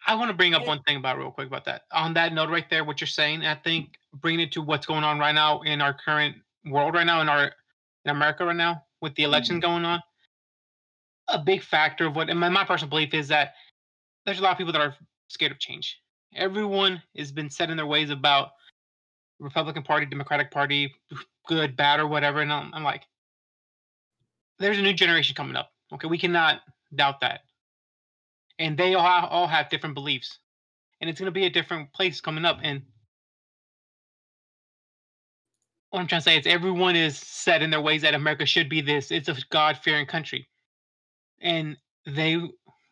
I 0.06 0.16
want 0.16 0.30
to 0.30 0.34
bring 0.34 0.54
up 0.54 0.62
And- 0.62 0.68
one 0.68 0.84
thing 0.84 0.98
about 0.98 1.18
real 1.18 1.32
quick 1.32 1.48
about 1.48 1.66
that. 1.66 1.84
On 1.92 2.14
that 2.14 2.34
note, 2.34 2.50
right 2.50 2.70
there, 2.70 2.84
what 2.84 3.00
you're 3.00 3.08
saying, 3.08 3.42
I 3.42 3.54
mm-hmm. 3.54 3.64
think 3.64 3.90
bringing 4.14 4.42
it 4.42 4.52
to 4.54 4.62
what's 4.62 4.86
going 4.86 5.04
on 5.04 5.20
right 5.20 5.34
now 5.34 5.62
in 5.62 5.82
our 5.82 5.94
current 5.94 6.38
world, 6.66 6.94
right 6.94 7.06
now 7.06 7.22
in 7.22 7.30
our 7.30 7.52
in 8.06 8.12
America, 8.12 8.46
right 8.46 8.56
now 8.56 8.84
with 9.02 9.16
the 9.16 9.24
election 9.24 9.58
mm-hmm. 9.58 9.72
going 9.72 9.86
on, 9.86 10.02
a 11.28 11.40
big 11.40 11.62
factor 11.62 12.06
of 12.06 12.16
what, 12.16 12.30
in 12.30 12.38
my, 12.38 12.50
my 12.50 12.64
personal 12.64 12.90
belief, 12.90 13.14
is 13.14 13.28
that 13.30 13.54
there's 14.26 14.40
a 14.40 14.42
lot 14.42 14.52
of 14.52 14.58
people 14.58 14.74
that 14.74 14.82
are 14.82 14.96
scared 15.28 15.52
of 15.52 15.60
change. 15.60 16.00
Everyone 16.36 17.02
has 17.18 17.32
been 17.32 17.50
set 17.50 17.70
in 17.70 17.78
their 17.78 17.86
ways 17.86 18.10
about 18.10 18.50
Republican 19.40 19.84
Party, 19.84 20.06
Democratic 20.06 20.52
Party, 20.52 20.94
good, 21.48 21.76
bad, 21.76 22.00
or 22.00 22.08
whatever, 22.08 22.42
and 22.42 22.52
I'm, 22.52 22.74
I'm 22.74 22.84
like, 22.84 23.04
there's 24.60 24.80
a 24.80 24.82
new 24.82 24.94
generation 24.94 25.36
coming 25.36 25.56
up. 25.56 25.72
Okay, 25.94 26.08
we 26.08 26.18
cannot 26.18 26.62
doubt 26.96 27.20
that 27.22 27.42
and 28.60 28.78
they 28.78 28.96
all 28.96 29.26
all 29.28 29.48
have 29.48 29.70
different 29.70 29.96
beliefs 29.96 30.40
and 31.02 31.10
it's 31.10 31.20
going 31.20 31.28
to 31.28 31.32
be 31.32 31.46
a 31.46 31.50
different 31.50 31.92
place 31.94 32.22
coming 32.22 32.46
up 32.46 32.60
and 32.64 32.82
what 35.90 36.00
i'm 36.00 36.08
trying 36.08 36.22
to 36.22 36.26
say 36.26 36.38
is 36.38 36.48
everyone 36.48 36.96
is 36.96 37.18
set 37.18 37.62
in 37.62 37.70
their 37.70 37.82
ways 37.82 38.02
that 38.02 38.14
america 38.14 38.46
should 38.46 38.70
be 38.70 38.82
this 38.82 39.12
it's 39.12 39.30
a 39.30 39.36
god-fearing 39.50 40.06
country 40.06 40.48
and 41.44 41.78
they 42.06 42.38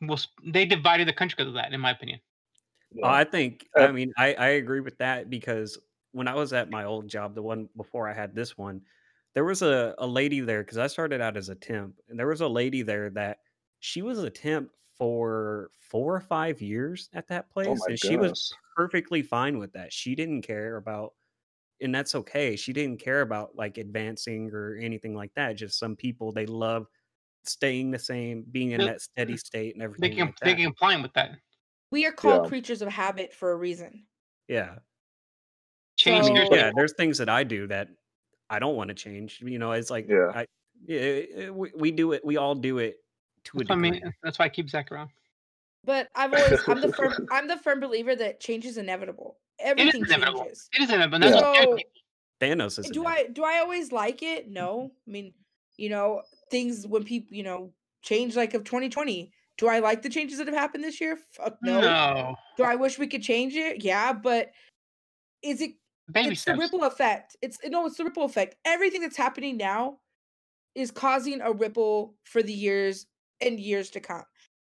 will 0.01 0.19
they 0.45 0.65
divided 0.65 1.07
the 1.07 1.13
country 1.13 1.35
because 1.37 1.49
of 1.49 1.55
that 1.55 1.73
in 1.73 1.81
my 1.81 1.91
opinion 1.91 2.21
Oh, 3.03 3.09
yeah. 3.09 3.09
I 3.09 3.23
think 3.23 3.67
I 3.77 3.91
mean 3.91 4.11
I, 4.17 4.33
I 4.35 4.47
agree 4.49 4.79
with 4.79 4.97
that 4.99 5.29
because 5.29 5.77
when 6.11 6.27
I 6.27 6.35
was 6.35 6.53
at 6.53 6.69
my 6.69 6.83
old 6.83 7.07
job, 7.07 7.35
the 7.35 7.41
one 7.41 7.69
before 7.75 8.07
I 8.09 8.13
had 8.13 8.35
this 8.35 8.57
one, 8.57 8.81
there 9.33 9.45
was 9.45 9.61
a, 9.61 9.95
a 9.97 10.05
lady 10.07 10.41
there 10.41 10.63
because 10.63 10.77
I 10.77 10.87
started 10.87 11.21
out 11.21 11.37
as 11.37 11.49
a 11.49 11.55
temp, 11.55 11.99
and 12.09 12.19
there 12.19 12.27
was 12.27 12.41
a 12.41 12.47
lady 12.47 12.81
there 12.83 13.09
that 13.11 13.39
she 13.79 14.01
was 14.01 14.19
a 14.19 14.29
temp 14.29 14.71
for 14.93 15.71
four 15.79 16.15
or 16.15 16.21
five 16.21 16.61
years 16.61 17.09
at 17.13 17.27
that 17.29 17.49
oh 17.49 17.49
place, 17.49 17.73
Oh 17.73 17.89
my 17.89 17.89
and 17.89 17.97
she 17.99 18.17
was 18.17 18.57
perfectly 18.75 19.21
fine 19.23 19.57
with 19.57 19.73
that. 19.73 19.93
She 19.93 20.13
didn't 20.15 20.43
care 20.43 20.75
about, 20.77 21.13
and 21.81 21.93
that's 21.95 22.15
okay. 22.15 22.55
She 22.55 22.73
didn't 22.73 22.99
care 22.99 23.21
about 23.21 23.55
like 23.55 23.77
advancing 23.77 24.51
or 24.53 24.75
anything 24.77 25.15
like 25.15 25.33
that. 25.35 25.53
Just 25.53 25.79
some 25.79 25.95
people 25.95 26.31
they 26.31 26.45
love 26.45 26.87
staying 27.43 27.91
the 27.91 27.99
same, 27.99 28.43
being 28.51 28.71
in 28.71 28.79
They- 28.81 28.87
that 28.87 29.01
steady 29.01 29.37
state 29.37 29.73
and 29.75 29.81
everything. 29.83 30.09
they 30.11 30.15
can 30.15 30.25
like 30.27 30.39
they 30.41 30.53
can 30.55 30.65
comply 30.65 30.95
with 30.97 31.13
that 31.13 31.31
We 31.91 32.05
are 32.05 32.11
called 32.11 32.43
Yeah. 32.45 32.49
creatures 32.49 32.81
of 32.81 32.87
habit 32.89 33.33
for 33.33 33.51
a 33.51 33.55
reason. 33.55 34.05
Yeah. 34.47 34.79
change 35.97 36.25
So- 36.27 36.33
your 36.33 36.45
yeah 36.55 36.71
there's 36.75 36.93
things 36.93 37.17
that 37.19 37.29
i 37.29 37.43
do 37.43 37.67
that 37.67 37.89
i 38.49 38.57
don't 38.59 38.75
want 38.75 38.87
to 38.87 38.93
change 38.93 39.39
you 39.41 39.59
know 39.59 39.71
it's 39.73 39.89
like 39.91 40.07
Yeah. 40.07 40.31
I, 40.33 40.45
yeah, 40.87 41.49
we, 41.51 41.71
we 41.75 41.91
do 41.91 42.13
it 42.13 42.25
we 42.25 42.37
all 42.37 42.55
do 42.55 42.79
it 42.79 42.95
to 43.43 43.57
a 43.57 43.59
that's 43.59 43.69
why, 43.69 43.75
I 43.75 43.81
degree 43.81 43.99
mean, 44.01 44.13
that's 44.23 44.39
why 44.39 44.45
i 44.45 44.49
keep 44.49 44.69
zach 44.69 44.91
around 44.91 45.09
But 45.83 46.09
I've 46.15 46.33
always 46.33 46.59
I'm 46.67 46.81
the 46.81 46.93
firm 46.93 47.13
I'm 47.31 47.47
the 47.47 47.57
firm 47.57 47.79
believer 47.81 48.15
that 48.15 48.39
change 48.39 48.65
is 48.65 48.77
inevitable. 48.77 49.37
Everything 49.59 50.01
inevitable. 50.05 50.39
changes. 50.41 50.69
it 50.73 50.81
isn't 50.83 51.11
but 51.11 51.21
that's 51.21 51.35
what 51.35 51.55
So 51.63 51.77
thanos 52.39 52.79
is 52.79 52.89
do 52.89 53.05
I 53.05 53.27
do 53.27 53.43
I 53.43 53.59
always 53.59 53.91
like 53.91 54.23
it? 54.23 54.49
No. 54.49 54.91
I 55.07 55.11
mean, 55.11 55.33
you 55.77 55.89
know, 55.89 56.21
things 56.51 56.85
when 56.85 57.03
people, 57.03 57.35
you 57.35 57.43
know, 57.43 57.71
change 58.03 58.35
like 58.35 58.53
of 58.53 58.63
2020. 58.63 59.31
Do 59.57 59.67
I 59.67 59.79
like 59.79 60.01
the 60.01 60.09
changes 60.09 60.37
that 60.37 60.47
have 60.47 60.55
happened 60.55 60.83
this 60.83 60.99
year? 61.01 61.17
Fuck 61.31 61.57
no. 61.63 61.81
no 61.81 62.35
Do 62.57 62.63
I 62.63 62.75
wish 62.75 62.99
we 62.99 63.07
could 63.07 63.23
change 63.23 63.55
it? 63.55 63.83
Yeah, 63.83 64.13
but 64.13 64.51
is 65.41 65.61
it 65.61 65.71
baby 66.11 66.31
it's 66.31 66.45
the 66.45 66.55
ripple 66.55 66.83
effect. 66.83 67.35
It's 67.41 67.57
no, 67.65 67.85
it's 67.85 67.97
the 67.97 68.03
ripple 68.03 68.23
effect. 68.23 68.55
Everything 68.65 69.01
that's 69.01 69.17
happening 69.17 69.57
now 69.57 69.99
is 70.75 70.91
causing 70.91 71.41
a 71.41 71.51
ripple 71.51 72.15
for 72.23 72.41
the 72.41 72.53
years 72.53 73.07
and 73.41 73.59
years 73.59 73.89
to 73.91 73.99
come. 73.99 74.23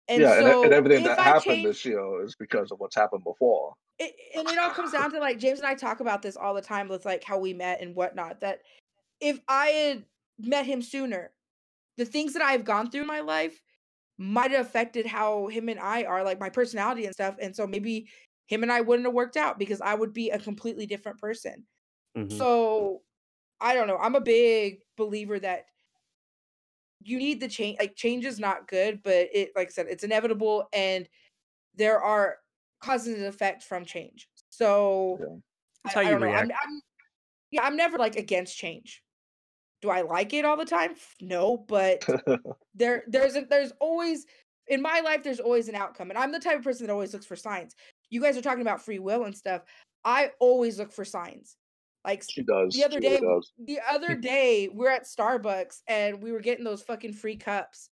And 0.09 0.21
yeah, 0.21 0.35
and, 0.35 0.47
so 0.47 0.65
and 0.65 0.73
everything 0.73 1.05
that 1.05 1.19
I 1.19 1.23
happened 1.25 1.43
change- 1.45 1.67
this 1.67 1.85
year 1.85 2.23
is 2.23 2.35
because 2.35 2.71
of 2.71 2.79
what's 2.79 2.95
happened 2.95 3.25
before. 3.25 3.75
it, 3.99 4.15
and 4.37 4.49
it 4.49 4.59
all 4.59 4.71
comes 4.71 4.93
down 4.93 5.11
to 5.13 5.19
like 5.19 5.39
James 5.39 5.61
and 5.61 5.69
I 5.69 5.75
talk 5.75 6.01
about 6.01 6.23
this 6.23 6.37
all 6.37 6.55
the 6.55 6.63
time 6.63 6.89
with 6.89 7.05
like 7.05 7.25
how 7.25 7.39
we 7.39 7.55
met 7.55 7.81
and 7.81 7.95
whatnot. 7.95 8.41
That 8.41 8.61
if 9.21 9.41
I 9.49 9.67
had 9.67 10.05
met 10.39 10.67
him 10.67 10.83
sooner, 10.83 11.31
the 11.97 12.05
things 12.05 12.33
that 12.35 12.43
I've 12.43 12.65
gone 12.65 12.91
through 12.91 13.03
in 13.03 13.07
my 13.07 13.21
life 13.21 13.61
might 14.19 14.53
have 14.53 14.67
affected 14.67 15.07
how 15.07 15.49
him 15.49 15.69
and 15.69 15.81
I 15.81 16.05
are, 16.05 16.25
like 16.25 16.41
my 16.41 16.51
personality 16.51 17.07
and 17.07 17.15
stuff. 17.15 17.37
And 17.41 17.57
so 17.57 17.67
maybe 17.67 18.11
him 18.47 18.63
and 18.63 18.73
I 18.73 18.83
wouldn't 18.83 19.07
have 19.07 19.15
worked 19.15 19.37
out 19.37 19.59
because 19.59 19.81
I 19.81 19.95
would 19.95 20.13
be 20.13 20.31
a 20.31 20.39
completely 20.41 20.87
different 20.87 21.19
person. 21.21 21.67
Mhm. 22.15 22.45
So 22.79 23.03
I 23.61 23.75
don't 23.75 23.89
know. 23.89 23.99
I'm 23.99 24.17
a 24.17 24.21
big 24.23 24.83
believer 24.97 25.41
that 25.41 25.67
you 27.01 27.19
need 27.19 27.41
the 27.41 27.49
change. 27.49 27.79
Like 27.79 27.97
change 27.97 28.25
is 28.25 28.39
not 28.39 28.69
good, 28.69 29.03
but 29.03 29.29
it, 29.33 29.51
like 29.57 29.69
I 29.69 29.71
said, 29.71 29.87
it's 29.89 30.05
inevitable, 30.05 30.69
and 30.73 31.09
there 31.75 32.01
are 32.03 32.39
causes 32.81 33.17
and 33.19 33.27
effect 33.27 33.65
from 33.65 33.87
change. 33.87 34.29
So 34.51 35.21
Yeah. 35.21 35.37
It's 35.85 35.95
I, 35.95 35.97
how 35.97 36.01
you 36.01 36.17
know. 36.17 36.33
I'm. 36.33 36.51
I'm 36.53 36.81
yeah, 37.53 37.65
I'm 37.65 37.77
never 37.77 37.99
like 37.99 38.17
against 38.17 38.59
change. 38.59 39.04
Do 39.85 39.91
I 39.91 40.01
like 40.01 40.33
it 40.33 40.47
all 40.47 40.57
the 40.57 40.65
time? 40.65 40.95
No, 41.21 41.59
but 41.69 42.03
there 42.75 43.05
there's 43.07 43.37
a, 43.37 43.43
there's 43.43 43.71
always 43.81 44.25
in 44.67 44.81
my 44.81 45.01
life 45.01 45.23
there's 45.23 45.41
always 45.41 45.69
an 45.69 45.75
outcome 45.75 46.09
and 46.09 46.17
i'm 46.19 46.33
the 46.33 46.39
type 46.39 46.57
of 46.57 46.65
person 46.65 46.87
that 46.87 46.93
always 46.93 47.13
looks 47.13 47.27
for 47.27 47.37
signs 47.37 47.75
you 48.09 48.19
guys 48.19 48.35
are 48.35 48.41
talking 48.41 48.63
about 48.63 48.83
free 48.83 48.99
will 48.99 49.25
and 49.25 49.37
stuff 49.37 49.61
i 50.07 50.31
always 50.41 50.79
look 50.79 50.91
for 50.91 51.05
signs 51.05 51.59
Like 52.03 52.23
She 52.27 52.43
does. 52.43 52.73
the 52.75 52.83
other 52.83 52.99
she 52.99 53.07
really 53.07 53.19
day 53.19 53.23
does. 53.27 53.53
the 53.59 53.79
other 53.93 54.15
day 54.33 54.71
we're 54.73 54.89
at 54.89 55.05
Starbucks 55.05 55.83
and 55.87 56.23
we 56.23 56.33
were 56.33 56.41
getting 56.41 56.65
those 56.65 56.81
fucking 56.81 57.13
free 57.13 57.37
cups. 57.37 57.91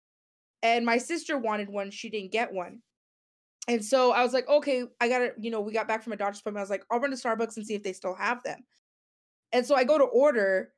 And 0.62 0.86
my 0.86 0.96
sister 0.96 1.36
wanted 1.36 1.68
one, 1.68 1.90
she 1.90 2.08
didn't 2.08 2.32
get 2.32 2.50
one. 2.54 2.80
And 3.68 3.84
so 3.84 4.12
I 4.12 4.22
was 4.22 4.32
like, 4.32 4.48
okay, 4.48 4.84
I 4.98 5.08
gotta, 5.10 5.32
you 5.38 5.50
know, 5.50 5.60
we 5.60 5.72
got 5.74 5.88
back 5.88 6.02
from 6.02 6.14
a 6.14 6.16
doctor's 6.16 6.40
appointment. 6.40 6.62
I 6.62 6.64
was 6.64 6.70
like, 6.70 6.84
I'll 6.90 7.00
run 7.00 7.10
to 7.10 7.16
Starbucks 7.18 7.58
and 7.58 7.66
see 7.66 7.74
if 7.74 7.82
they 7.82 7.92
still 7.92 8.14
have 8.14 8.42
them. 8.44 8.60
And 9.52 9.66
so 9.66 9.74
I 9.74 9.84
go 9.84 9.98
to 9.98 10.04
order 10.04 10.72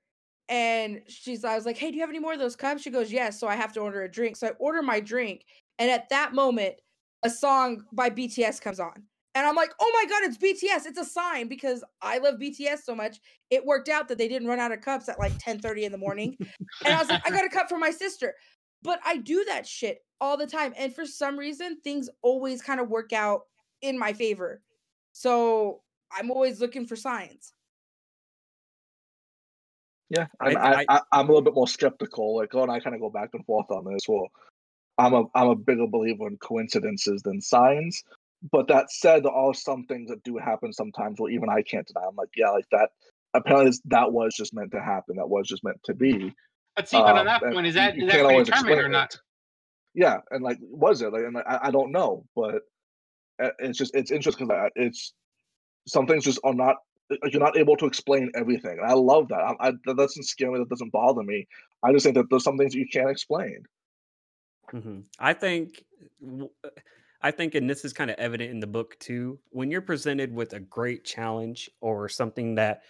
and 0.49 1.01
she's 1.09 1.45
I 1.45 1.55
was 1.55 1.67
like, 1.67 1.79
hey, 1.79 1.91
do 1.91 1.97
you 1.97 2.03
have 2.03 2.11
any 2.11 2.19
more 2.19 2.35
of 2.35 2.39
those 2.39 2.57
cups? 2.57 2.83
She 2.83 2.91
goes, 2.91 3.13
yes. 3.13 3.41
So 3.41 3.49
I 3.49 3.57
have 3.57 3.73
to 3.75 3.81
order 3.81 4.03
a 4.03 4.11
drink. 4.11 4.37
So 4.37 4.49
I 4.49 4.51
order 4.59 4.83
my 4.83 5.01
drink. 5.01 5.45
And 5.79 5.91
at 5.91 6.09
that 6.11 6.35
moment, 6.35 6.75
a 7.23 7.31
song 7.31 7.85
by 7.93 8.11
BTS 8.11 8.61
comes 8.61 8.79
on. 8.79 9.05
And 9.37 9.45
I'm 9.45 9.57
like, 9.57 9.73
oh 9.81 9.91
my 9.95 10.09
God, 10.09 10.23
it's 10.23 10.39
BTS. 10.39 10.87
It's 10.87 10.99
a 10.99 11.05
sign 11.05 11.49
because 11.49 11.83
I 12.01 12.19
love 12.19 12.37
BTS 12.37 12.83
so 12.85 12.95
much. 12.95 13.19
It 13.51 13.65
worked 13.65 13.89
out 13.89 14.07
that 14.09 14.19
they 14.19 14.29
didn't 14.29 14.47
run 14.47 14.61
out 14.61 14.71
of 14.71 14.81
cups 14.81 15.09
at 15.09 15.19
like 15.19 15.33
10 15.39 15.59
30 15.59 15.87
in 15.87 15.93
the 15.93 15.99
morning. 15.99 16.37
and 16.85 16.95
I 16.95 16.99
was 16.99 17.09
like, 17.09 17.27
I 17.27 17.31
got 17.31 17.45
a 17.45 17.49
cup 17.49 17.69
for 17.69 17.79
my 17.79 17.91
sister. 17.91 18.35
But 18.83 19.01
I 19.05 19.17
do 19.17 19.45
that 19.47 19.67
shit 19.67 20.05
all 20.21 20.37
the 20.37 20.47
time. 20.47 20.73
And 20.77 20.95
for 20.95 21.07
some 21.07 21.39
reason, 21.39 21.81
things 21.83 22.09
always 22.23 22.63
kind 22.63 22.79
of 22.79 22.91
work 22.91 23.13
out 23.13 23.43
in 23.81 23.99
my 23.99 24.13
favor. 24.13 24.61
So 25.13 25.81
I'm 26.13 26.31
always 26.31 26.61
looking 26.61 26.87
for 26.87 26.95
signs. 26.95 27.54
Yeah, 30.11 30.27
I- 30.41 30.49
and 30.51 30.59
I, 30.59 30.63
I- 30.73 30.85
I, 30.89 31.01
I, 31.13 31.21
am 31.21 31.27
a 31.27 31.29
little 31.29 31.43
bit 31.43 31.55
more 31.55 31.69
skeptical. 31.69 32.37
Like, 32.37 32.51
God 32.51 32.65
and 32.65 32.73
I 32.73 32.81
kind 32.81 32.95
of 32.95 33.01
go 33.01 33.11
back 33.11 33.31
and 33.33 33.45
forth 33.47 33.71
on 33.71 33.85
this. 33.93 34.09
Well, 34.09 34.29
I'm 34.99 35.15
a 35.15 35.25
I'm 35.35 35.49
a 35.49 35.57
bigger 35.57 35.87
believer 35.87 36.27
in 36.27 36.37
coincidences 36.39 37.23
than 37.23 37.41
signs. 37.41 38.03
But 38.53 38.69
that 38.69 38.91
said, 38.91 39.25
there 39.25 39.33
are 39.33 39.55
some 39.55 39.85
things 39.85 40.11
that 40.11 40.23
do 40.23 40.37
happen 40.37 40.73
sometimes 40.73 41.19
where 41.19 41.31
even 41.31 41.49
I 41.49 41.63
can't 41.63 41.87
deny. 41.87 42.07
I'm 42.07 42.15
like, 42.17 42.29
yeah, 42.37 42.51
like 42.51 42.69
that. 42.73 42.91
Apparently, 43.33 43.73
that 43.87 44.13
was 44.13 44.35
just 44.37 44.53
meant 44.55 44.71
to 44.73 44.81
happen. 44.83 45.17
That 45.17 45.29
was 45.29 45.49
just 45.49 45.65
meant 45.65 45.81
to 45.85 45.95
be. 45.95 46.33
But 46.77 46.89
see, 46.89 46.99
but 46.99 47.11
Um, 47.13 47.19
on 47.19 47.27
that 47.27 47.43
and 47.43 47.55
point, 47.55 47.67
is 47.67 47.75
you- 47.75 47.81
that 47.81 47.97
you 47.97 48.05
is 48.07 48.13
can't 48.13 48.25
that 48.25 48.31
always 48.31 48.49
predetermined 48.51 48.81
or 48.81 48.89
not? 48.89 49.15
it. 49.15 49.21
Yeah, 49.95 50.19
and 50.31 50.45
like, 50.45 50.59
was 50.61 51.01
it? 51.03 51.13
Like, 51.13 51.25
and 51.25 51.39
I, 51.39 51.61
I 51.63 51.71
don't 51.71 51.91
know, 51.93 52.27
but 52.37 52.63
uh, 53.43 53.51
it's 53.61 53.79
just 53.79 53.95
it's 53.95 54.11
interesting 54.11 54.47
because 54.49 54.71
it's 54.77 55.15
some 55.89 56.07
things 56.07 56.25
just 56.25 56.41
are 56.45 56.53
not 56.55 56.77
like 56.77 56.83
you're 57.11 57.41
not 57.41 57.57
able 57.57 57.77
to 57.77 57.87
explain 57.87 58.31
everything. 58.35 58.79
And 58.79 58.87
I 58.87 58.95
love 58.95 59.29
that. 59.29 59.41
I, 59.41 59.69
I, 59.69 59.73
that 59.87 59.97
doesn't 59.97 60.25
scare 60.25 60.51
me. 60.51 60.59
That 60.59 60.69
doesn't 60.71 60.93
bother 60.93 61.23
me. 61.23 61.47
I 61.83 61.93
just 61.93 62.05
think 62.05 62.17
that 62.17 62.27
there's 62.31 62.45
some 62.45 62.59
things 62.59 62.75
you 62.75 62.87
can't 62.93 63.11
explain. 63.11 63.65
hmm 64.71 65.01
I 65.19 65.33
think, 65.35 65.85
uh, 66.27 66.69
I 67.23 67.31
think, 67.31 67.55
and 67.55 67.69
this 67.69 67.85
is 67.85 67.93
kind 67.93 68.11
of 68.11 68.17
evident 68.19 68.51
in 68.51 68.61
the 68.61 68.67
book 68.67 68.99
too. 68.99 69.39
When 69.51 69.71
you're 69.71 69.81
presented 69.81 70.33
with 70.33 70.53
a 70.53 70.61
great 70.61 71.05
challenge 71.05 71.71
or 71.81 72.09
something 72.09 72.55
that 72.57 72.83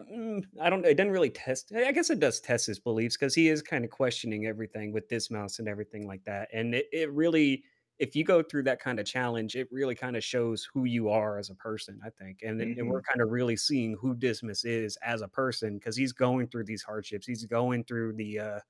mm, 0.00 0.44
I 0.60 0.70
don't, 0.70 0.84
it 0.84 0.96
doesn't 0.96 1.12
really 1.12 1.30
test. 1.30 1.72
I 1.74 1.92
guess 1.92 2.10
it 2.10 2.20
does 2.20 2.40
test 2.40 2.66
his 2.66 2.78
beliefs 2.78 3.16
because 3.16 3.34
he 3.34 3.48
is 3.48 3.62
kind 3.62 3.84
of 3.84 3.90
questioning 3.90 4.46
everything 4.46 4.92
with 4.92 5.08
this 5.08 5.30
mouse 5.30 5.58
and 5.58 5.68
everything 5.68 6.06
like 6.06 6.24
that. 6.24 6.48
And 6.52 6.74
it, 6.74 6.86
it 6.92 7.12
really, 7.12 7.64
if 8.00 8.16
you 8.16 8.24
go 8.24 8.42
through 8.42 8.64
that 8.64 8.80
kind 8.80 8.98
of 8.98 9.06
challenge, 9.06 9.54
it 9.56 9.68
really 9.70 9.94
kind 9.94 10.16
of 10.16 10.24
shows 10.24 10.66
who 10.74 10.84
you 10.84 11.10
are 11.10 11.38
as 11.38 11.50
a 11.50 11.54
person. 11.54 12.00
I 12.04 12.10
think, 12.10 12.40
and, 12.42 12.60
it- 12.60 12.78
and 12.78 12.88
we're 12.90 13.02
kind 13.02 13.20
of 13.20 13.30
really 13.30 13.56
seeing 13.56 13.94
who 14.00 14.14
Dismas 14.14 14.64
is 14.64 14.96
as 15.04 15.22
a 15.22 15.28
person 15.28 15.74
because 15.74 15.96
he's 15.96 16.12
going 16.12 16.48
through 16.48 16.64
these 16.64 16.82
hardships. 16.82 17.26
He's 17.26 17.44
going 17.44 17.84
through 17.84 18.14
the. 18.14 18.38
uh 18.40 18.60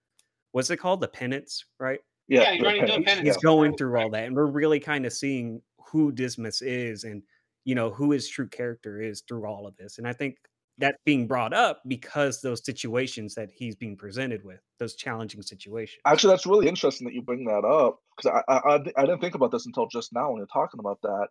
What's 0.52 0.70
it 0.70 0.78
called? 0.78 1.00
The 1.00 1.08
penance, 1.08 1.64
right? 1.78 2.00
Yeah, 2.28 2.42
Yeah, 2.42 2.52
you're 2.52 2.64
running 2.64 2.80
penance, 2.86 3.04
penance. 3.06 3.26
he's 3.28 3.36
yeah. 3.36 3.40
going 3.48 3.76
through 3.76 3.96
all 4.00 4.10
that 4.10 4.24
and 4.26 4.34
we're 4.36 4.46
really 4.46 4.80
kind 4.80 5.06
of 5.06 5.12
seeing 5.12 5.62
who 5.78 6.12
dismas 6.12 6.60
is 6.62 7.04
and 7.04 7.22
you 7.64 7.74
know 7.74 7.90
who 7.90 8.10
his 8.12 8.28
true 8.28 8.48
character 8.48 9.00
is 9.00 9.22
through 9.22 9.46
all 9.46 9.66
of 9.66 9.76
this 9.76 9.98
and 9.98 10.06
i 10.08 10.12
think 10.12 10.36
that's 10.80 10.98
being 11.04 11.26
brought 11.28 11.52
up 11.54 11.82
because 11.88 12.40
those 12.42 12.64
situations 12.64 13.34
that 13.36 13.50
he's 13.52 13.76
being 13.76 13.96
presented 13.96 14.44
with 14.44 14.60
those 14.78 14.94
challenging 14.96 15.42
situations 15.42 16.02
Actually, 16.06 16.32
that's 16.32 16.46
really 16.46 16.68
interesting 16.68 17.06
that 17.06 17.14
you 17.14 17.20
bring 17.22 17.44
that 17.44 17.64
up 17.64 17.98
because 18.16 18.40
I, 18.48 18.54
I 18.54 18.74
I 18.96 19.04
didn't 19.04 19.20
think 19.20 19.34
about 19.34 19.50
this 19.50 19.66
until 19.66 19.86
just 19.86 20.12
now 20.14 20.30
when 20.30 20.38
you're 20.38 20.46
talking 20.46 20.80
about 20.80 20.98
that. 21.02 21.28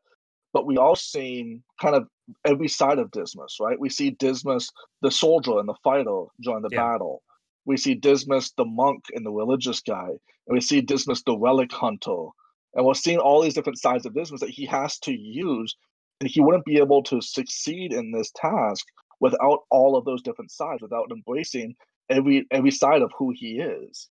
But 0.54 0.68
we 0.68 0.78
all 0.78 0.96
seen 0.96 1.64
kind 1.82 1.96
of 1.96 2.08
every 2.46 2.68
side 2.68 3.00
of 3.00 3.12
Dismas, 3.12 3.58
right? 3.62 3.80
We 3.80 3.90
see 3.90 4.12
Dismas, 4.12 4.72
the 5.02 5.12
soldier 5.12 5.60
and 5.60 5.70
the 5.70 5.76
fighter 5.84 6.26
during 6.42 6.64
the 6.64 6.70
Yeah. 6.70 6.72
battle. 6.72 7.24
We 7.66 7.78
see 7.78 7.96
Dismas, 7.96 8.54
the 8.58 8.66
monk 8.66 9.06
and 9.14 9.26
the 9.26 9.32
religious 9.32 9.82
guy, 9.82 10.10
and 10.10 10.20
we 10.56 10.62
see 10.62 10.82
Dismas, 10.82 11.24
the 11.24 11.38
relic 11.38 11.72
hunter. 11.72 12.28
And 12.76 12.86
we're 12.86 12.96
seeing 12.96 13.20
all 13.20 13.42
these 13.42 13.54
different 13.56 13.80
sides 13.80 14.06
of 14.06 14.14
Dismas 14.16 14.42
that 14.42 14.50
he 14.52 14.66
has 14.68 15.00
to 15.00 15.14
use, 15.14 15.76
and 16.20 16.30
he 16.30 16.42
wouldn't 16.42 16.66
be 16.66 16.78
able 16.78 17.04
to 17.04 17.22
succeed 17.22 17.94
in 17.94 18.12
this 18.12 18.32
task 18.36 18.86
without 19.20 19.62
all 19.70 19.96
of 19.96 20.06
those 20.06 20.22
different 20.22 20.52
sides, 20.52 20.82
without 20.82 21.12
embracing 21.12 21.76
every 22.10 22.48
every 22.52 22.72
side 22.72 23.02
of 23.02 23.12
who 23.18 23.32
he 23.36 23.60
is. 23.60 24.10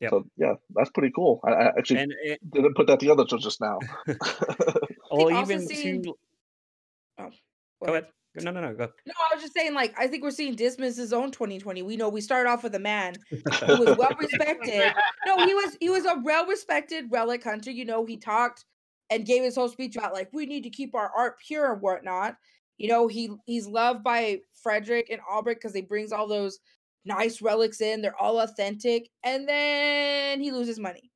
Yep. 0.00 0.10
So 0.10 0.24
yeah, 0.36 0.54
that's 0.74 0.90
pretty 0.90 1.12
cool. 1.14 1.40
I, 1.44 1.50
I 1.50 1.66
actually 1.78 2.00
and 2.00 2.14
it, 2.22 2.50
didn't 2.50 2.74
put 2.74 2.86
that 2.86 3.00
together 3.00 3.24
till 3.24 3.38
just 3.38 3.60
now. 3.60 3.78
well 5.10 5.30
even 5.42 5.66
seeing- 5.66 6.02
to 6.04 6.14
Oh, 7.18 7.28
go 7.28 7.32
oh, 7.82 7.92
ahead 7.92 8.06
no 8.36 8.50
no 8.52 8.60
no 8.60 8.74
go 8.74 8.88
No, 9.06 9.12
I 9.30 9.34
was 9.34 9.42
just 9.42 9.54
saying, 9.54 9.74
like, 9.74 9.94
I 9.98 10.06
think 10.06 10.22
we're 10.22 10.30
seeing 10.30 10.54
Dismas's 10.54 11.12
own 11.12 11.30
2020. 11.32 11.82
We 11.82 11.96
know 11.96 12.08
we 12.08 12.20
started 12.20 12.48
off 12.48 12.62
with 12.62 12.74
a 12.74 12.78
man 12.78 13.14
who 13.30 13.76
was 13.78 13.96
well 13.96 14.16
respected. 14.18 14.92
No, 15.26 15.44
he 15.44 15.54
was 15.54 15.76
he 15.80 15.90
was 15.90 16.04
a 16.04 16.18
well 16.22 16.46
respected 16.46 17.06
relic 17.10 17.42
hunter. 17.42 17.70
You 17.70 17.84
know, 17.84 18.04
he 18.04 18.16
talked 18.16 18.64
and 19.10 19.26
gave 19.26 19.42
his 19.42 19.56
whole 19.56 19.68
speech 19.68 19.96
about 19.96 20.12
like 20.12 20.28
we 20.32 20.46
need 20.46 20.62
to 20.62 20.70
keep 20.70 20.94
our 20.94 21.10
art 21.16 21.38
pure 21.40 21.72
and 21.72 21.82
whatnot. 21.82 22.36
You 22.80 22.88
know, 22.88 23.08
he 23.08 23.30
he's 23.46 23.68
loved 23.68 24.04
by 24.04 24.42
Frederick 24.54 25.10
and 25.10 25.20
Albrecht 25.30 25.60
because 25.62 25.74
he 25.76 25.82
brings 25.82 26.12
all 26.12 26.28
those 26.28 26.60
nice 27.04 27.42
relics 27.42 27.80
in. 27.82 28.02
They're 28.02 28.20
all 28.20 28.40
authentic, 28.40 29.10
and 29.24 29.48
then 29.48 30.40
he 30.40 30.52
loses 30.52 30.80
money. 30.80 31.12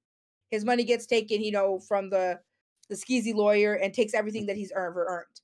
His 0.51 0.65
money 0.65 0.85
gets 0.85 1.07
taken, 1.07 1.43
you 1.43 1.53
know, 1.53 1.81
from 1.81 2.11
the 2.11 2.43
the 2.89 2.97
skeezy 2.97 3.35
lawyer 3.35 3.75
and 3.75 3.95
takes 3.95 4.15
everything 4.15 4.47
that 4.47 4.57
he's 4.57 4.73
earned 4.75 4.97
or 4.97 5.07
earned, 5.07 5.41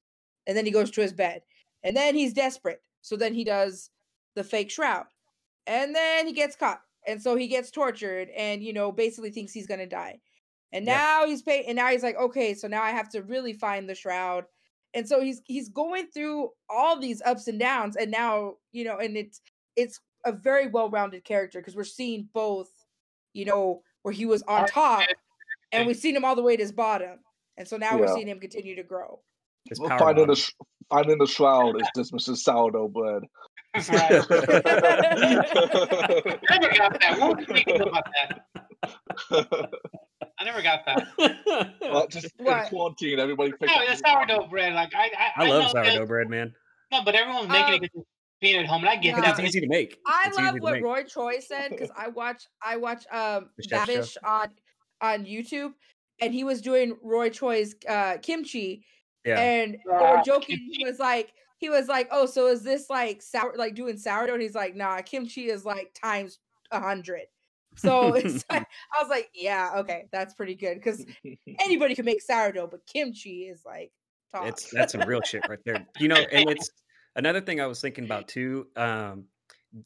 and 0.47 0.57
then 0.57 0.67
he 0.67 0.73
goes 0.73 0.91
to 0.93 1.03
his 1.03 1.15
bed, 1.15 1.43
and 1.83 1.97
then 1.97 2.15
he's 2.15 2.35
desperate. 2.35 2.83
So 3.03 3.17
then 3.17 3.35
he 3.35 3.45
does 3.45 3.91
the 4.35 4.45
fake 4.45 4.71
shroud, 4.71 5.07
and 5.67 5.95
then 5.95 6.27
he 6.27 6.33
gets 6.33 6.57
caught, 6.57 6.83
and 7.07 7.23
so 7.23 7.37
he 7.37 7.49
gets 7.49 7.71
tortured, 7.71 8.31
and 8.31 8.63
you 8.63 8.73
know, 8.73 8.93
basically 8.93 9.31
thinks 9.31 9.53
he's 9.53 9.67
gonna 9.67 9.87
die. 9.87 10.21
And 10.73 10.85
Yeah. 10.85 11.01
now 11.01 11.27
he's 11.27 11.43
paid, 11.43 11.67
and 11.67 11.77
now 11.77 11.89
he's 11.89 12.03
like, 12.03 12.17
okay, 12.17 12.55
so 12.55 12.69
now 12.69 12.83
I 12.83 12.91
have 12.91 13.09
to 13.11 13.23
really 13.23 13.53
find 13.53 13.89
the 13.89 13.95
shroud. 13.95 14.47
And 14.95 15.09
so 15.09 15.21
he's 15.21 15.41
he's 15.45 15.69
going 15.69 16.09
through 16.09 16.51
all 16.69 16.99
these 16.99 17.23
ups 17.25 17.47
and 17.49 17.61
downs, 17.61 17.97
and 17.97 18.11
now 18.11 18.55
you 18.73 18.85
know, 18.85 18.99
and 18.99 19.17
it's 19.17 19.41
it's 19.77 20.01
a 20.27 20.33
very 20.33 20.67
well-rounded 20.67 21.25
character 21.25 21.61
because 21.61 21.77
we're 21.77 21.85
seeing 21.85 22.29
both, 22.35 22.71
you 23.33 23.45
know, 23.45 23.83
where 24.03 24.13
he 24.13 24.27
was 24.27 24.43
on 24.43 24.67
top, 24.67 25.01
and 25.01 25.09
and 25.73 25.87
we've 25.87 25.97
seen 25.97 26.17
him 26.17 26.25
all 26.25 26.35
the 26.35 26.43
way 26.43 26.57
to 26.57 26.63
his 26.63 26.73
bottom, 26.73 27.21
and 27.57 27.69
so 27.69 27.77
now 27.77 27.97
we're 27.99 28.13
seeing 28.15 28.27
him 28.29 28.41
continue 28.41 28.75
to 28.77 28.83
grow. 28.83 29.21
his 29.69 29.79
Well, 29.79 29.91
power 29.91 29.99
finding 29.99 30.27
the 30.27 30.33
bottom. 30.33 30.43
sh- 30.43 30.53
finding 30.91 31.19
the 31.19 31.27
shroud 31.27 31.81
is 31.81 31.89
Dismas's 31.95 32.43
sourdough 32.43 32.89
bread. 32.89 33.23
Right. 33.75 34.11
Never 34.11 34.29
got 36.77 37.01
that. 37.01 37.17
What 37.21 37.49
were 37.49 37.57
you 37.57 37.75
about 37.77 38.07
that? 39.31 39.71
I 40.39 40.45
never 40.45 40.63
got 40.63 40.85
that. 40.87 41.09
well, 41.81 42.07
just 42.09 42.29
What? 42.39 42.65
in 42.65 42.69
quarantine, 42.69 43.19
everybody 43.19 43.53
picked 43.53 43.67
No, 43.67 43.75
up 43.75 43.81
the 43.87 43.91
new 43.93 43.97
sourdough 43.99 44.49
bread. 44.49 44.75
Like 44.75 44.95
I, 44.95 45.11
I, 45.37 45.45
i 45.45 45.49
love 45.49 45.63
know 45.65 45.69
sourdough 45.83 45.99
that- 46.01 46.09
bread 46.09 46.29
man 46.29 46.55
No, 46.93 47.03
but 47.05 47.15
everyone's 47.15 47.49
making 47.49 47.75
Um, 47.75 47.85
it 47.85 47.93
'cause 47.93 48.03
it's 48.03 48.09
being 48.41 48.57
at 48.61 48.67
home, 48.67 48.81
and 48.83 48.89
I 48.91 48.97
get 48.97 49.17
no. 49.17 49.23
it's 49.29 49.39
easy 49.41 49.61
to 49.61 49.69
make 49.69 49.99
I 50.07 50.25
It's 50.29 50.37
love 50.39 50.55
what 50.61 50.73
make. 50.75 50.83
Roy 50.85 51.03
Choi 51.05 51.41
said 51.47 51.71
because 51.71 51.91
I 51.97 52.09
watch 52.09 52.47
I 52.63 52.77
watch 52.77 53.05
um 53.13 53.51
The 53.59 53.65
show? 53.69 53.77
Babish 53.77 54.17
on 54.25 54.49
on 55.03 55.25
YouTube, 55.27 55.73
and 56.21 56.33
he 56.35 56.45
was 56.45 56.61
doing 56.63 56.97
Roy 57.03 57.29
Choi's 57.31 57.75
uh 57.89 58.17
kimchi, 58.23 58.85
yeah 59.25 59.39
and 59.41 59.75
they 59.75 59.79
Ah, 59.95 60.17
were 60.17 60.23
joking. 60.25 60.59
He 60.73 60.85
was 60.85 60.99
like, 60.99 61.33
he 61.59 61.69
was 61.69 61.89
like, 61.89 62.09
oh, 62.11 62.25
so 62.27 62.47
is 62.49 62.63
this 62.63 62.89
like 62.89 63.21
sour, 63.23 63.55
like 63.57 63.75
doing 63.75 63.99
sourdough? 63.99 64.33
And 64.35 64.43
he's 64.43 64.55
like, 64.55 64.75
nah, 64.75 65.01
kimchi 65.03 65.49
is 65.51 65.65
like 65.67 65.93
times 65.95 66.39
a 66.71 66.81
hundred. 66.81 67.23
So 67.81 68.09
like, 68.09 68.25
I 68.51 69.01
was 69.01 69.09
like, 69.09 69.31
yeah, 69.35 69.73
okay, 69.79 70.07
that's 70.13 70.35
pretty 70.35 70.55
good 70.55 70.77
because 70.77 71.05
anybody 71.61 71.95
can 71.95 72.05
make 72.05 72.23
sourdough, 72.23 72.69
but 72.69 72.87
kimchi 72.87 73.45
is 73.45 73.63
like 73.65 73.93
top. 74.31 74.47
It's 74.47 74.71
that's 74.71 74.93
some 74.93 75.03
real 75.03 75.23
shit 75.23 75.43
right 75.49 75.59
there. 75.65 75.87
You 75.99 76.09
know, 76.09 76.23
and 76.33 76.51
it's 76.51 76.71
another 77.17 77.41
thing 77.41 77.61
I 77.61 77.67
was 77.67 77.81
thinking 77.81 78.05
about 78.05 78.29
too. 78.29 78.67
Um, 78.77 79.25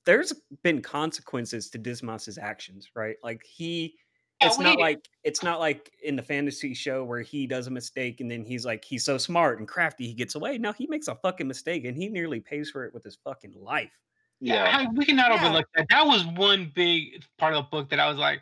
there's 0.07 0.32
been 0.62 0.80
consequences 0.80 1.70
to 1.70 1.78
Dismas's 1.78 2.38
actions, 2.38 2.88
right? 2.95 3.16
Like 3.22 3.42
he 3.45 3.97
it's 4.40 4.59
not 4.59 4.78
like 4.78 5.09
it's 5.22 5.42
not 5.42 5.61
like 5.61 5.90
in 6.03 6.16
the 6.16 6.22
fantasy 6.22 6.74
show 6.74 7.05
where 7.05 7.20
he 7.20 7.47
does 7.47 7.66
a 7.66 7.70
mistake 7.70 8.20
and 8.20 8.30
then 8.30 8.45
he's 8.45 8.66
like 8.66 8.84
he's 8.84 9.05
so 9.05 9.16
smart 9.16 9.59
and 9.59 9.68
crafty 9.68 10.07
he 10.07 10.14
gets 10.14 10.34
away. 10.34 10.59
No, 10.59 10.72
he 10.72 10.86
makes 10.88 11.09
a 11.09 11.14
fucking 11.14 11.49
mistake 11.49 11.84
and 11.84 11.97
he 11.97 12.09
nearly 12.09 12.40
pays 12.40 12.70
for 12.70 12.84
it 12.84 12.92
with 12.92 13.05
his 13.05 13.16
fucking 13.24 13.55
life. 13.59 13.92
Yeah, 14.41 14.80
yeah. 14.82 14.89
we 14.95 15.05
cannot 15.07 15.30
Yeah. 15.30 15.37
overlook 15.37 15.66
that. 15.74 15.87
That 15.91 16.07
was 16.07 16.24
one 16.26 16.70
big 16.74 17.24
part 17.39 17.55
of 17.55 17.64
the 17.64 17.68
book 17.70 17.91
that 17.91 18.01
I 18.01 18.09
was 18.09 18.18
like, 18.18 18.41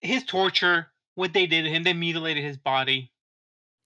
his 0.00 0.24
torture, 0.24 0.88
what 1.14 1.32
they 1.32 1.46
did 1.46 1.62
to 1.64 1.70
him, 1.70 1.82
they 1.82 1.92
mutilated 1.92 2.44
his 2.44 2.56
body. 2.56 3.10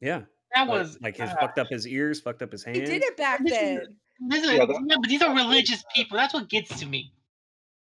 Yeah. 0.01 0.23
That 0.55 0.69
was 0.69 0.99
like 1.01 1.17
his 1.17 1.31
uh, 1.31 1.37
fucked 1.41 1.59
up 1.59 1.69
his 1.69 1.87
ears, 1.87 2.21
fucked 2.21 2.43
up 2.43 2.53
his 2.53 2.62
hands. 2.62 2.79
he 2.79 2.85
did 2.85 3.03
it 3.03 3.17
back 3.17 3.43
This 3.43 3.53
is- 3.53 3.59
then. 3.59 3.97
This 4.29 4.45
is, 4.45 4.53
Yeah, 4.53 4.59
yeah, 4.69 4.97
but 5.01 5.09
these 5.09 5.23
are 5.23 5.35
religious 5.35 5.85
people. 5.95 6.17
That's 6.17 6.33
what 6.33 6.49
gets 6.49 6.79
to 6.79 6.87
me. 6.87 7.12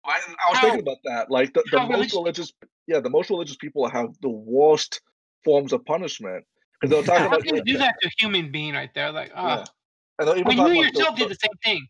I, 0.04 0.14
I 0.14 0.50
was 0.50 0.58
How- 0.58 0.62
thinking 0.64 0.82
about 0.82 0.98
that. 1.06 1.30
Like 1.30 1.54
the, 1.54 1.64
the 1.72 1.78
most 1.80 1.90
religious- 1.92 2.14
religious, 2.16 2.54
yeah, 2.88 3.00
the 3.00 3.10
most 3.10 3.30
religious 3.30 3.56
people 3.58 3.88
have 3.88 4.10
the 4.22 4.30
worst 4.30 5.02
forms 5.44 5.74
of 5.74 5.86
punishment 5.86 6.44
because 6.82 6.92
they're 6.96 7.04
talking 7.16 7.22
How 7.22 7.28
about 7.28 7.44
can 7.44 7.56
you 7.56 7.62
yeah, 7.66 7.74
do 7.74 7.78
that 7.80 7.96
to 8.02 8.08
a 8.08 8.12
human 8.18 8.52
being 8.52 8.74
right 8.74 8.90
there? 8.96 9.12
Like, 9.12 9.30
yeah. 9.30 9.64
ah, 9.64 9.66
and 10.20 10.30
even 10.40 10.46
when 10.46 10.58
you 10.58 10.58
talking 10.58 10.80
about 10.80 10.94
the- 10.94 11.00
yourself 11.00 11.16
the- 11.18 11.22
did 11.26 11.32
the 11.32 11.36
same 11.36 11.58
thing. 11.64 11.88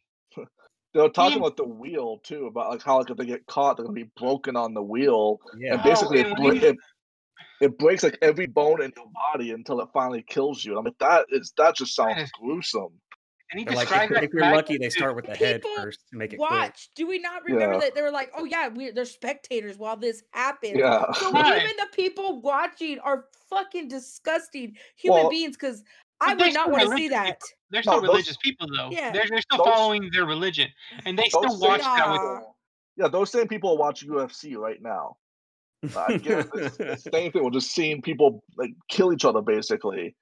They're 0.94 1.10
talking 1.10 1.34
Even- 1.38 1.44
about 1.44 1.58
the 1.58 1.66
wheel 1.68 2.20
too, 2.24 2.48
about 2.48 2.70
like 2.72 2.84
how 2.84 2.98
like 3.00 3.10
if 3.10 3.18
they 3.18 3.26
get 3.26 3.46
caught, 3.48 3.78
they're 3.78 3.86
gonna 3.86 3.94
be 3.96 4.10
broken 4.18 4.56
on 4.56 4.74
the 4.74 4.82
wheel, 4.82 5.40
Yeah. 5.58 5.74
and 5.74 5.82
Oh, 5.82 5.84
basically 5.84 6.22
and 6.22 6.32
it, 6.32 6.40
when 6.40 6.58
bre- 6.60 6.66
you- 6.66 6.70
it 6.72 6.78
it 7.60 7.78
breaks 7.80 8.04
like 8.04 8.18
every 8.22 8.46
bone 8.46 8.82
in 8.84 8.94
your 8.96 9.08
body 9.34 9.52
until 9.52 9.80
it 9.82 9.90
finally 9.94 10.24
kills 10.28 10.64
you. 10.64 10.78
I 10.78 10.82
mean 10.82 10.94
that 11.00 11.26
is 11.30 11.54
that 11.58 11.76
just 11.76 11.96
sounds 11.96 12.22
is- 12.22 12.32
gruesome. 12.32 13.00
And 13.50 13.60
he 13.60 13.66
They're 13.66 13.78
like, 13.78 13.90
if, 13.90 14.10
that 14.10 14.24
if 14.26 14.34
you're 14.34 14.42
lucky, 14.42 14.78
they 14.78 14.90
start 14.90 15.16
with 15.16 15.26
the 15.26 15.34
head 15.34 15.64
first 15.78 16.02
to 16.12 16.18
make 16.18 16.34
it 16.34 16.36
quick. 16.38 16.52
Watch. 16.52 16.90
Do 16.96 17.08
we 17.08 17.18
not 17.18 17.46
remember 17.46 17.76
Yeah. 17.76 17.80
that 17.80 17.96
they 17.96 18.02
were 18.02 18.12
like, 18.12 18.30
"Oh 18.38 18.44
yeah, 18.44 18.68
we 18.68 18.92
they're 18.92 19.06
spectators 19.06 19.78
while 19.78 19.96
this 19.96 20.22
happens." 20.34 20.76
Yeah, 20.78 21.10
So 21.14 21.32
Right. 21.32 21.64
even 21.64 21.78
the 21.78 21.88
people 21.96 22.42
watching 22.42 23.00
are 23.00 23.26
fucking 23.50 23.88
disgusting 23.88 24.76
human 24.98 25.22
Well, 25.22 25.30
beings 25.30 25.56
because 25.56 25.82
I 26.20 26.36
But 26.36 26.48
would 26.48 26.54
not 26.56 26.72
want 26.72 26.90
to 26.92 26.98
see 26.98 27.08
that. 27.08 27.40
They're 27.70 27.82
No, 27.86 27.92
still 27.94 28.02
those- 28.02 28.10
religious 28.10 28.38
people, 28.38 28.68
though. 28.76 28.90
Yeah. 28.92 29.12
They're, 29.12 29.26
they're 29.30 29.42
still 29.42 29.58
Those- 29.58 29.68
following 29.74 30.10
their 30.12 30.26
religion, 30.26 30.70
and 31.06 31.18
they 31.18 31.28
still 31.30 31.60
watch 31.60 31.82
same 31.82 31.96
that 31.98 32.12
with. 32.12 32.44
Yeah, 32.98 33.08
those 33.10 33.32
same 33.32 33.48
people 33.48 33.78
watch 33.78 34.06
UFC 34.06 34.56
right 34.58 34.82
now. 34.82 35.18
I 35.96 36.18
guess 36.18 36.48
it's 36.56 36.78
the 36.78 36.98
same 37.14 37.32
thing. 37.32 37.44
We're 37.44 37.52
just 37.52 37.72
seeing 37.72 38.02
people 38.02 38.44
like 38.58 38.72
kill 38.90 39.14
each 39.14 39.24
other 39.26 39.42
basically. 39.42 40.16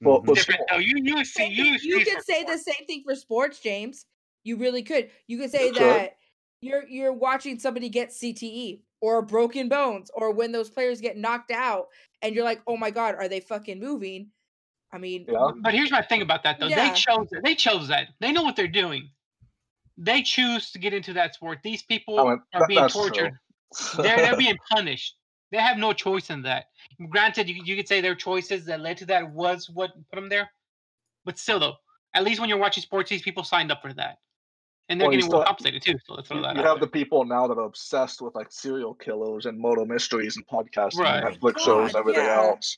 Well, 0.00 0.20
Mhm. 0.20 0.26
but- 0.26 0.34
Different 0.36 0.62
though. 0.70 0.78
You 0.78 0.94
you 0.96 1.24
see 1.24 1.42
Same 1.42 1.52
you, 1.52 1.78
you 1.80 2.04
could 2.04 2.24
say 2.24 2.42
the 2.44 2.58
same 2.58 2.86
thing 2.86 3.02
for 3.04 3.14
sports, 3.14 3.60
James. 3.60 4.06
You 4.42 4.56
really 4.56 4.82
could. 4.82 5.10
You 5.28 5.38
could 5.38 5.50
say 5.50 5.66
You 5.66 5.72
could. 5.74 5.82
that 5.82 6.16
you're 6.62 6.88
you're 6.88 7.12
watching 7.12 7.58
somebody 7.60 7.88
get 7.88 8.08
CTE 8.10 8.80
or 9.00 9.22
broken 9.22 9.68
bones 9.68 10.10
or 10.14 10.32
when 10.32 10.50
those 10.50 10.68
players 10.70 11.00
get 11.00 11.16
knocked 11.16 11.52
out 11.52 11.86
and 12.22 12.34
you're 12.34 12.44
like, 12.44 12.60
"Oh 12.66 12.76
my 12.76 12.90
god, 12.90 13.14
are 13.14 13.28
they 13.28 13.40
fucking 13.40 13.78
moving?" 13.78 14.30
I 14.92 14.98
mean, 14.98 15.24
Yeah. 15.28 15.50
But 15.62 15.74
here's 15.74 15.90
my 15.90 16.02
thing 16.02 16.22
about 16.22 16.42
that 16.42 16.58
though. 16.58 16.66
Yeah. 16.66 16.88
They 16.88 16.94
chose 16.94 17.28
it. 17.32 17.42
They 17.44 17.54
chose 17.54 17.88
that. 17.88 18.08
They 18.20 18.32
know 18.32 18.42
what 18.42 18.56
they're 18.56 18.66
doing. 18.68 19.10
They 19.96 20.22
choose 20.22 20.70
to 20.72 20.78
get 20.78 20.94
into 20.94 21.12
that 21.14 21.34
sport. 21.34 21.58
These 21.62 21.82
people 21.82 22.18
I 22.18 22.22
mean, 22.24 22.42
are 22.54 22.60
that- 22.60 22.68
being 22.68 22.88
tortured. 22.88 23.32
They're 23.96 24.16
they're 24.16 24.36
being 24.36 24.58
punished. 24.72 25.14
They 25.52 25.58
have 25.58 25.78
no 25.78 25.92
choice 25.92 26.28
in 26.30 26.42
that. 26.42 26.64
Granted, 27.08 27.48
you, 27.48 27.62
you 27.64 27.76
could 27.76 27.86
say 27.86 28.00
their 28.00 28.16
choices 28.16 28.64
that 28.64 28.80
led 28.80 28.96
to 28.96 29.04
that 29.06 29.30
was 29.30 29.70
what 29.70 29.92
put 30.10 30.16
them 30.16 30.28
there, 30.28 30.50
but 31.24 31.38
still, 31.38 31.60
though, 31.60 31.74
at 32.14 32.24
least 32.24 32.40
when 32.40 32.48
you're 32.48 32.58
watching 32.58 32.82
sports, 32.82 33.10
these 33.10 33.22
people 33.22 33.44
signed 33.44 33.70
up 33.70 33.80
for 33.80 33.92
that, 33.92 34.18
and 34.88 35.00
they're 35.00 35.06
Well, 35.06 35.16
getting 35.16 35.30
well 35.30 35.42
still- 35.42 35.46
compensated 35.46 35.82
too. 35.82 35.94
So 36.04 36.14
let's 36.14 36.26
throw 36.26 36.38
you, 36.38 36.42
that 36.42 36.56
you 36.56 36.62
out 36.62 36.66
have 36.66 36.80
the 36.80 36.88
people 36.88 37.24
now 37.24 37.46
that 37.46 37.58
are 37.58 37.64
obsessed 37.64 38.20
with 38.20 38.34
like 38.34 38.50
serial 38.50 38.94
killers 38.94 39.46
and 39.46 39.56
moto 39.56 39.84
mysteries 39.84 40.36
and 40.36 40.44
podcasting 40.48 40.98
Right. 40.98 41.22
and 41.22 41.40
Netflix 41.40 41.54
oh, 41.58 41.64
shows 41.64 41.88
and 41.90 41.96
everything 41.96 42.24
yeah. 42.24 42.42
else. 42.42 42.76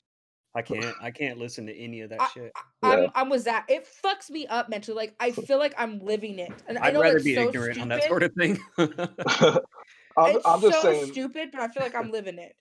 I 0.55 0.63
can't. 0.63 0.95
I 1.01 1.11
can't 1.11 1.39
listen 1.39 1.67
to 1.67 1.75
any 1.77 2.03
of 2.03 2.11
that 2.11 2.21
I- 2.21 2.29
shit. 2.29 2.53
I'm, 2.83 3.03
Yeah. 3.05 3.09
I'm 3.15 3.31
with 3.31 3.45
that. 3.45 3.65
It 3.69 3.87
fucks 4.05 4.31
me 4.31 4.47
up 4.47 4.69
mentally. 4.69 4.97
Like 4.97 5.15
I 5.19 5.31
feel 5.33 5.59
like 5.59 5.75
I'm 5.79 5.99
living 6.01 6.39
it, 6.39 6.53
and 6.67 6.79
I 6.79 6.89
I'd 6.89 6.95
know 6.95 7.01
rather 7.03 7.21
be 7.21 7.35
so 7.35 7.49
ignorant 7.49 7.81
on 7.81 7.89
that 7.89 8.05
sort 8.05 8.23
of 8.23 8.33
thing. 8.35 8.59
I'm, 8.79 10.37
it's 10.37 10.47
I'm 10.47 10.61
just 10.61 10.83
so 10.83 10.93
saying. 10.93 11.13
stupid, 11.13 11.51
but 11.53 11.61
I 11.63 11.69
feel 11.69 11.83
like 11.83 11.95
I'm 11.95 12.11
living 12.11 12.39
it. 12.39 12.55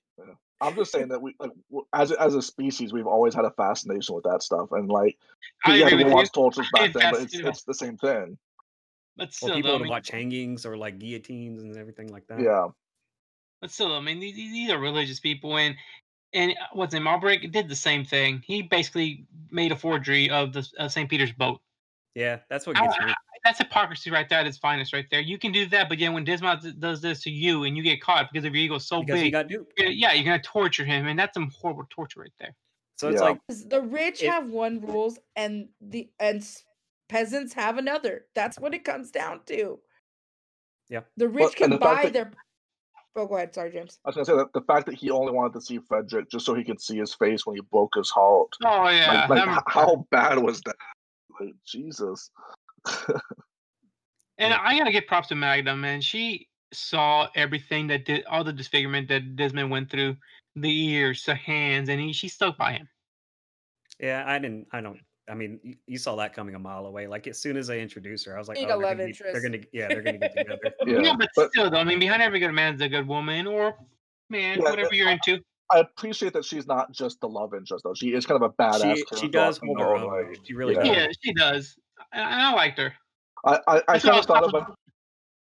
I'm 0.62 0.76
just 0.76 0.92
saying 0.92 1.10
that 1.10 1.22
we 1.22 1.36
like 1.40 1.52
as 1.94 2.12
a, 2.12 2.22
as 2.22 2.36
a 2.36 2.42
species 2.42 2.94
we've 2.94 3.08
always 3.08 3.34
had 3.34 3.46
a 3.46 3.52
fascination 3.52 4.14
with 4.14 4.24
that 4.26 4.44
stuff 4.44 4.72
and 4.72 4.88
like 4.88 5.18
I 5.66 5.78
yeah, 5.78 5.88
agree 5.88 6.04
we 6.04 6.12
watched 6.12 6.34
tortures 6.34 6.70
back 6.72 6.94
then, 6.94 7.12
but 7.12 7.22
it's 7.24 7.34
it's 7.38 7.64
the 7.64 7.74
same 7.74 7.98
thing. 7.98 8.38
but 9.18 9.30
or 9.30 9.32
still, 9.32 9.56
people 9.56 9.70
though, 9.70 9.70
I 9.70 9.78
would 9.80 9.84
mean, 9.84 9.90
watch 9.90 10.12
hangings 10.12 10.66
or 10.66 10.78
like 10.78 11.00
guillotines 11.00 11.64
and 11.64 11.76
everything 11.78 12.10
like 12.10 12.28
that. 12.28 12.40
Yeah, 12.40 12.68
but 13.60 13.72
still, 13.72 13.92
I 13.94 14.02
mean, 14.02 14.20
these, 14.20 14.36
these 14.36 14.70
are 14.70 14.78
religious 14.78 15.20
people, 15.20 15.58
and 15.58 15.76
and 16.34 16.52
uh, 16.52 16.56
what's 16.74 16.94
in 16.94 17.04
Malbrick 17.04 17.52
did 17.52 17.68
the 17.70 17.76
same 17.76 18.04
thing. 18.06 18.42
He 18.46 18.62
basically 18.62 19.26
made 19.50 19.72
a 19.72 19.76
forgery 19.76 20.30
of 20.30 20.54
the 20.54 20.68
uh, 20.80 20.88
St. 20.88 21.10
Peter's 21.10 21.32
boat. 21.32 21.60
Yeah, 22.16 22.40
that's 22.50 22.66
what 22.68 22.78
I- 22.78 22.86
gets 22.88 23.00
me. 23.00 23.14
That's 23.44 23.58
hypocrisy 23.58 24.12
right 24.12 24.30
there 24.30 24.38
at 24.40 24.46
its 24.46 24.60
finest, 24.60 24.94
right 24.94 25.08
there. 25.10 25.20
You 25.20 25.40
can 25.40 25.52
do 25.52 25.66
that, 25.70 25.90
but 25.90 25.98
yeah, 25.98 26.10
when 26.10 26.24
Dismas 26.24 26.62
does 26.78 27.02
this 27.02 27.24
to 27.24 27.32
you 27.32 27.64
and 27.64 27.76
you 27.76 27.82
get 27.82 28.00
caught 28.00 28.30
because 28.32 28.46
of 28.46 28.54
your 28.54 28.64
ego 28.64 28.78
so 28.78 29.02
Because 29.02 29.18
he 29.20 29.26
big, 29.26 29.32
got 29.34 29.48
duped. 29.48 29.74
you're 29.80 29.90
yeah, 29.90 30.14
you're 30.14 30.24
gonna 30.26 30.40
torture 30.44 30.86
him, 30.86 31.08
and 31.08 31.18
that's 31.18 31.34
some 31.34 31.50
horrible 31.50 31.86
torture 31.90 32.20
right 32.20 32.32
there. 32.40 32.56
So 32.98 33.10
it's 33.10 33.20
Yeah. 33.20 33.30
like 33.30 33.40
'Cause 33.50 33.66
The 33.68 33.82
rich 33.82 34.22
It- 34.22 34.30
have 34.30 34.48
one 34.52 34.80
rules, 34.82 35.18
and 35.36 35.70
the 35.82 36.08
and 36.20 36.48
peasants 37.10 37.52
have 37.54 37.80
another. 37.80 38.26
That's 38.36 38.60
what 38.60 38.76
it 38.76 38.84
comes 38.84 39.10
down 39.10 39.42
to. 39.48 39.80
Yeah. 40.90 41.02
The 41.18 41.28
rich 41.28 41.60
and 41.60 41.72
can 41.72 41.78
buy 41.80 42.04
that- 42.04 42.14
their. 42.14 42.32
Oh, 43.16 43.26
go 43.26 43.36
ahead. 43.36 43.54
Sorry, 43.54 43.72
James. 43.72 44.00
I 44.06 44.10
was 44.10 44.16
gonna 44.16 44.26
say 44.26 44.36
that 44.38 44.54
the 44.54 44.62
fact 44.62 44.86
that 44.86 44.96
he 44.96 45.10
only 45.12 45.34
wanted 45.34 45.54
to 45.54 45.62
see 45.62 45.80
Frederick 45.80 46.30
just 46.30 46.46
so 46.46 46.54
he 46.54 46.64
could 46.64 46.82
see 46.82 46.98
his 46.98 47.14
face 47.14 47.46
when 47.46 47.56
he 47.56 47.62
broke 47.72 47.96
his 47.96 48.10
heart. 48.10 48.56
Oh 48.64 48.88
yeah, 48.90 49.26
like, 49.28 49.46
like 49.46 49.58
h- 49.58 49.64
how 49.68 50.08
bad 50.12 50.40
was 50.40 50.62
that? 50.62 50.76
Like 51.40 51.54
Jesus. 51.66 52.32
and 53.08 53.20
Yeah. 54.52 54.60
I 54.62 54.78
gotta 54.78 54.92
give 54.92 55.08
props 55.08 55.28
to 55.30 55.36
Magda, 55.36 55.76
man. 55.76 56.02
She 56.02 56.48
saw 56.74 57.28
everything 57.36 57.88
that 57.88 58.06
did 58.06 58.24
all 58.26 58.44
the 58.44 58.54
disfigurement 58.54 59.10
that 59.10 59.36
Desmond 59.36 59.70
went 59.70 59.92
through, 59.92 60.16
the 60.56 60.86
ears, 60.88 61.26
the 61.26 61.36
hands, 61.36 61.90
and 61.90 62.00
he, 62.00 62.14
she 62.14 62.30
stuck 62.30 62.58
by 62.58 62.74
him. 62.74 62.88
Yeah, 64.00 64.24
I 64.26 64.40
didn't. 64.40 64.68
I 64.72 64.82
don't. 64.82 65.00
I 65.32 65.34
mean, 65.34 65.60
you, 65.64 65.76
you 65.88 65.98
saw 65.98 66.18
that 66.18 66.34
coming 66.34 66.56
a 66.56 66.60
mile 66.60 66.86
away. 66.86 67.08
Like 67.08 67.26
as 67.26 67.40
soon 67.40 67.56
as 67.56 67.68
they 67.68 67.82
introduced 67.82 68.26
her, 68.26 68.36
I 68.36 68.40
was 68.40 68.50
like, 68.50 68.58
Need 68.58 68.66
oh, 68.66 68.66
a 68.66 68.68
they're 68.68 68.78
love 68.90 68.98
gonna, 68.98 69.08
be- 69.08 69.18
they're 69.32 69.42
gonna, 69.42 69.60
yeah, 69.72 69.88
they're 69.88 70.02
gonna 70.02 70.18
get 70.18 70.36
together. 70.36 70.60
Yeah, 70.86 71.16
but, 71.18 71.30
but- 71.38 71.50
still, 71.52 71.70
though, 71.70 71.78
I 71.78 71.86
mean, 71.86 72.00
behind 72.00 72.22
every 72.22 72.40
good 72.40 72.52
man 72.52 72.76
is 72.76 72.82
a 72.82 72.90
good 72.90 73.08
woman 73.08 73.48
or 73.48 73.76
man, 74.30 74.60
Yeah, 74.60 74.70
whatever 74.70 74.94
you're 74.94 75.10
into. 75.10 75.40
I 75.72 75.80
appreciate 75.80 76.34
that 76.34 76.44
she's 76.44 76.68
not 76.68 76.92
just 76.92 77.22
the 77.22 77.30
love 77.30 77.54
interest 77.54 77.86
though. 77.86 77.94
She 77.94 78.14
is 78.14 78.26
kind 78.26 78.44
of 78.44 78.52
a 78.52 78.62
badass. 78.62 78.98
she, 78.98 79.16
she 79.22 79.28
does 79.30 79.58
hold 79.58 79.80
her 79.80 79.86
her 79.86 79.96
own 79.96 80.04
own. 80.04 80.36
She 80.44 80.54
really 80.54 80.76
Yeah. 80.76 80.84
does. 80.84 80.96
Yeah, 80.98 81.08
she 81.24 81.34
does. 81.34 81.76
And 82.12 82.24
I 82.26 82.54
liked 82.54 82.78
her. 82.78 82.94
I 83.46 83.54
I, 83.56 83.58
I 83.68 83.82
That's 83.88 83.88
what 83.88 84.02
kind 84.04 84.20
of 84.20 84.26
thought 84.26 84.50
about. 84.50 84.78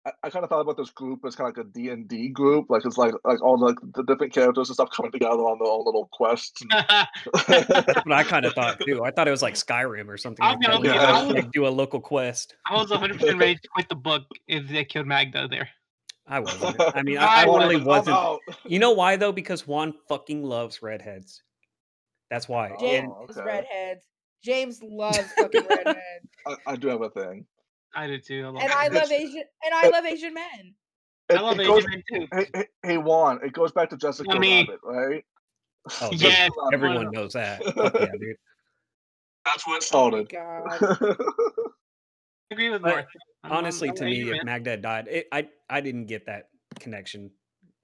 I, 0.07 0.11
I 0.25 0.31
kind 0.31 0.43
of 0.45 0.51
thought 0.51 0.61
about 0.61 0.77
this 0.77 0.91
group 0.91 1.21
as 1.27 1.35
kind 1.35 1.49
of 1.51 1.57
like 1.57 1.67
a 1.67 1.69
D 1.71 1.89
and 1.91 2.07
D 2.09 2.29
group, 2.29 2.67
like 2.69 2.85
it's 2.85 2.99
like 2.99 3.15
like 3.25 3.43
all 3.43 3.57
the, 3.59 3.75
the 3.95 4.03
different 4.05 4.33
characters 4.35 4.69
and 4.69 4.75
stuff 4.75 4.91
coming 4.91 5.11
together 5.13 5.33
on 5.37 5.59
their 5.59 5.73
own 5.73 5.85
little 5.85 6.09
quests. 6.13 6.63
and- 6.63 6.71
That's 7.49 8.05
what 8.05 8.13
I 8.13 8.23
kind 8.25 8.45
of 8.45 8.53
thought 8.55 8.81
too. 8.81 9.03
I 9.05 9.11
thought 9.11 9.29
it 9.29 9.31
was 9.33 9.43
like 9.43 9.55
Skyrim 9.55 10.09
or 10.09 10.17
something. 10.19 10.45
I'll 10.45 10.59
Like 10.61 10.61
be 10.61 10.67
that. 10.67 10.69
honest 10.69 10.79
where 10.79 10.79
with 10.79 10.85
you 10.87 10.93
you, 10.93 10.99
just, 11.01 11.09
I 11.09 11.25
was- 11.27 11.35
like, 11.35 11.53
do 11.53 11.67
a 11.67 11.69
local 11.69 12.01
quest. 12.01 12.55
I 12.69 12.75
was 12.75 12.91
100 12.91 13.19
percent 13.19 13.39
ready 13.39 13.55
to 13.57 13.69
quit 13.69 13.89
the 13.89 13.95
book 13.97 14.23
if 14.47 14.69
they 14.69 14.85
killed 14.85 15.07
Magda 15.07 15.49
there. 15.49 15.69
I 16.27 16.41
wasn't. 16.41 16.77
I 16.97 17.03
mean, 17.03 17.19
I, 17.19 17.25
I 17.25 17.43
I 17.43 17.45
really 17.45 17.77
wasn't. 17.77 17.87
wasn't. 17.87 18.17
I'm 18.17 18.23
out. 18.25 18.41
You 18.65 18.79
know 18.79 18.93
why 18.93 19.17
though? 19.17 19.33
Because 19.33 19.67
Juan 19.67 19.95
fucking 20.09 20.43
loves 20.43 20.83
redheads. 20.83 21.43
That's 22.31 22.49
why. 22.49 22.71
Oh, 22.71 22.81
James 22.81 23.11
And 23.21 23.31
is 23.31 23.37
okay. 23.39 23.47
redheads. 23.47 24.05
James 24.43 24.83
loves 24.83 25.19
fucking 25.39 25.65
redheads, 25.69 25.99
I, 26.47 26.57
I 26.67 26.77
do 26.77 26.89
have 26.89 27.01
a 27.03 27.09
thing. 27.11 27.47
I 27.95 28.07
do 28.07 28.19
too. 28.19 28.45
I 28.45 28.49
love 28.49 28.63
and. 28.63 28.73
I 28.73 28.89
love 28.89 29.11
Asian. 29.13 29.45
And 29.65 29.75
I 29.75 29.89
love 29.89 30.05
Asian 30.05 30.35
men. 30.35 30.75
It, 31.31 31.37
I 31.37 31.41
love 31.41 31.59
Asian 31.61 31.73
goes, 31.75 31.87
men 31.89 32.03
too. 32.13 32.27
hey, 32.33 32.47
hey, 32.55 32.67
hey, 32.83 32.97
Juan, 32.99 33.41
it 33.45 33.53
goes 33.53 33.73
back 33.73 33.91
to 33.91 33.97
Jessica 33.97 34.39
me. 34.39 34.61
Rabbit, 34.61 34.81
right? 34.85 35.25
oh, 36.03 36.11
Yeah, 36.13 36.29
yeah, 36.29 36.49
everyone 36.73 37.11
knows 37.11 37.33
that. 37.35 37.63
Yeah, 37.65 37.91
dude. 38.21 38.37
That's 39.45 39.67
what 39.67 39.85
Oh 39.93 40.11
my 40.11 40.25
started. 40.25 40.29
god. 40.31 40.79
I 42.51 42.53
agree 42.55 42.71
with 42.71 42.83
But 42.83 42.89
Martha. 42.89 43.09
I'm- 43.45 43.53
I'm- 43.53 43.53
Honestly, 43.53 43.91
to 43.93 44.05
Asian 44.07 44.27
me, 44.27 44.39
if. 44.39 44.45
Magda 44.45 44.77
died, 44.79 45.07
it, 45.09 45.29
I 45.33 45.49
I 45.69 45.81
didn't 45.83 46.07
get 46.07 46.25
that 46.27 46.49
connection 46.81 47.31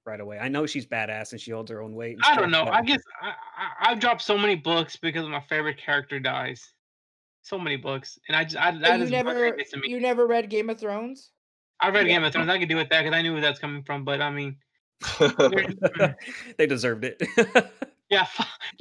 right 0.07 0.21
away. 0.21 0.39
I 0.39 0.49
know 0.49 0.65
she's 0.67 0.87
badass 0.87 1.33
and 1.33 1.41
she 1.41 1.51
holds 1.51 1.71
her 1.71 1.83
own 1.83 1.95
weight. 1.95 2.19
I 2.25 2.35
don't 2.35 2.51
know. 2.51 2.65
I 2.65 2.83
guess 2.83 3.03
I, 3.21 3.29
I, 3.29 3.91
I've 3.91 4.01
dropped 4.01 4.23
so 4.23 4.39
many 4.39 4.57
books 4.57 4.97
because 4.97 5.27
my 5.29 5.41
favorite 5.41 5.77
character 5.79 6.19
dies. 6.19 6.73
So 7.43 7.59
many 7.59 7.77
books, 7.77 8.19
and 8.29 8.37
I 8.37 8.45
just 8.45 8.57
I, 8.57 8.71
that 8.79 8.99
you 8.99 9.05
is 9.05 9.11
never 9.11 9.51
gets 9.53 9.71
to 9.71 9.79
me. 9.79 9.89
you 9.89 10.01
never 10.01 10.27
read 10.27 10.51
Game 10.51 10.69
of 10.71 10.79
Thrones? 10.79 11.31
I 11.81 11.89
read 11.89 12.07
Yeah. 12.07 12.15
Game 12.17 12.25
of 12.25 12.33
Thrones. 12.33 12.51
I 12.51 12.59
could 12.59 12.69
do 12.69 12.77
with 12.77 12.89
that 12.91 13.03
because 13.03 13.17
I 13.17 13.23
knew 13.23 13.33
where 13.33 13.41
that's 13.41 13.59
coming 13.59 13.83
from. 13.83 14.05
But 14.05 14.21
I 14.21 14.31
mean, 14.31 14.57
they 16.59 16.67
deserved 16.67 17.05
it. 17.05 17.23
yeah, 18.11 18.27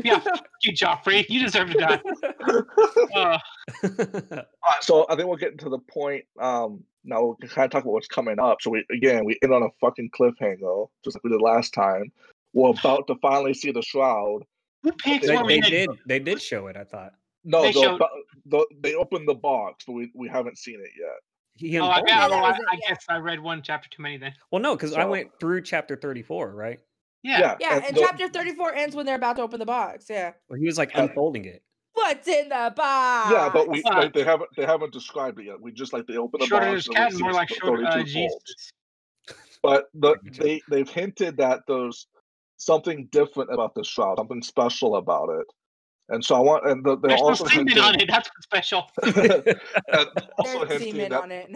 yeah, 0.03 0.19
fuck 0.19 0.45
you, 0.63 0.73
Joffrey. 0.73 1.25
You 1.29 1.39
deserve 1.39 1.71
to 1.71 1.77
die. 1.77 2.01
Uh, 3.83 4.73
so 4.81 5.05
I 5.09 5.15
think 5.15 5.27
we're 5.29 5.37
getting 5.37 5.57
to 5.59 5.69
the 5.69 5.79
point. 5.79 6.25
Um, 6.39 6.83
now 7.03 7.23
we 7.23 7.35
can 7.47 7.49
kind 7.55 7.65
of 7.65 7.71
talk 7.71 7.83
about 7.83 7.93
what's 7.93 8.07
coming 8.07 8.39
up. 8.39 8.57
So 8.61 8.71
we 8.71 8.83
again 8.91 9.23
we 9.25 9.37
end 9.43 9.53
on 9.53 9.63
a 9.63 9.69
fucking 9.79 10.09
cliffhanger, 10.17 10.87
just 11.03 11.15
like 11.15 11.23
we 11.23 11.29
did 11.29 11.41
last 11.41 11.73
time. 11.73 12.11
We're 12.53 12.71
about 12.71 13.07
to 13.07 13.15
finally 13.21 13.53
see 13.53 13.71
the 13.71 13.81
shroud. 13.81 14.41
who 14.83 14.91
picks 14.93 15.27
they, 15.27 15.37
they 15.47 15.59
did? 15.61 15.89
They 16.07 16.19
did 16.19 16.41
show 16.41 16.67
it. 16.67 16.75
I 16.77 16.83
thought 16.83 17.13
No, 17.43 17.61
They 17.61 17.71
showed- 17.71 18.01
the- 18.49 18.67
they 18.81 18.95
opened 18.95 19.27
the 19.27 19.35
box, 19.35 19.85
but 19.85 19.93
we, 19.93 20.11
we 20.15 20.27
haven't 20.27 20.57
seen 20.57 20.79
it 20.79 20.91
yet. 20.99 21.17
he 21.55 21.77
Oh, 21.79 21.85
I, 21.85 21.99
unfolded 21.99 22.09
Yeah, 22.09 22.25
it. 22.25 22.29
that 22.29 22.43
I, 22.69 22.73
I 22.73 22.79
guess 22.87 23.05
I 23.09 23.17
read 23.17 23.39
one 23.39 23.61
chapter 23.61 23.89
too 23.89 24.01
many 24.01 24.17
then. 24.17 24.33
Well, 24.51 24.61
no, 24.61 24.75
because 24.75 24.93
I 24.93 25.05
went 25.05 25.29
through 25.39 25.61
chapter 25.63 25.95
thirty-four, 25.95 26.53
right? 26.55 26.79
Yeah. 27.23 27.55
Yeah, 27.59 27.81
and 27.85 27.95
the- 27.95 27.99
chapter 28.01 28.29
34 28.29 28.75
ends 28.75 28.95
when 28.95 29.05
they're 29.05 29.15
about 29.15 29.35
to 29.37 29.41
open 29.41 29.59
the 29.59 29.65
box. 29.65 30.05
Yeah. 30.09 30.31
Where 30.47 30.57
he 30.57 30.65
was 30.65 30.77
like 30.77 30.91
Yeah. 30.93 31.01
unfolding 31.03 31.43
it. 31.45 31.61
What's 31.93 32.27
in 32.29 32.47
the 32.47 32.71
box? 32.75 33.31
Yeah, 33.31 33.49
but 33.51 33.67
we 33.67 33.81
Fuck. 33.81 33.93
like 33.95 34.13
they 34.13 34.23
haven't 34.23 34.49
they 34.55 34.65
haven't 34.65 34.93
described 34.93 35.37
it 35.39 35.47
yet. 35.47 35.59
We 35.59 35.73
just 35.73 35.91
like 35.91 36.07
they 36.07 36.15
open 36.15 36.39
the 36.39 36.45
Shorter's 36.47 36.87
box. 36.87 36.87
and 36.87 36.95
cat, 36.95 37.11
we 37.11 37.17
see 37.17 37.23
more 37.23 37.33
like 37.33 37.49
short, 37.49 37.83
uh, 37.83 38.03
Jesus. 38.03 38.71
But 39.61 39.87
the, 39.93 40.15
they 40.37 40.61
they've 40.69 40.87
hinted 40.89 41.35
that 41.37 41.63
there's 41.67 42.07
something 42.55 43.09
different 43.11 43.53
about 43.53 43.75
the 43.75 43.83
shroud, 43.83 44.17
something 44.17 44.41
special 44.41 44.95
about 44.95 45.27
it. 45.29 45.45
And 46.09 46.23
so 46.25 46.35
I 46.35 46.39
want, 46.39 46.67
and 46.69 46.83
the, 46.83 46.97
they're 46.97 47.09
There's 47.09 47.21
no 47.21 47.27
also 47.27 47.45
semen 47.45 47.67
hinting, 47.67 47.83
on 47.83 47.99
it. 48.01 48.07
That's 48.09 48.29
what's 48.29 48.45
special. 48.45 48.89
and 49.03 50.09
also 50.37 50.65
There's 50.65 50.81
hinting 50.81 50.93
semen 50.95 51.09
that 51.11 51.21
on 51.21 51.31
it. 51.31 51.49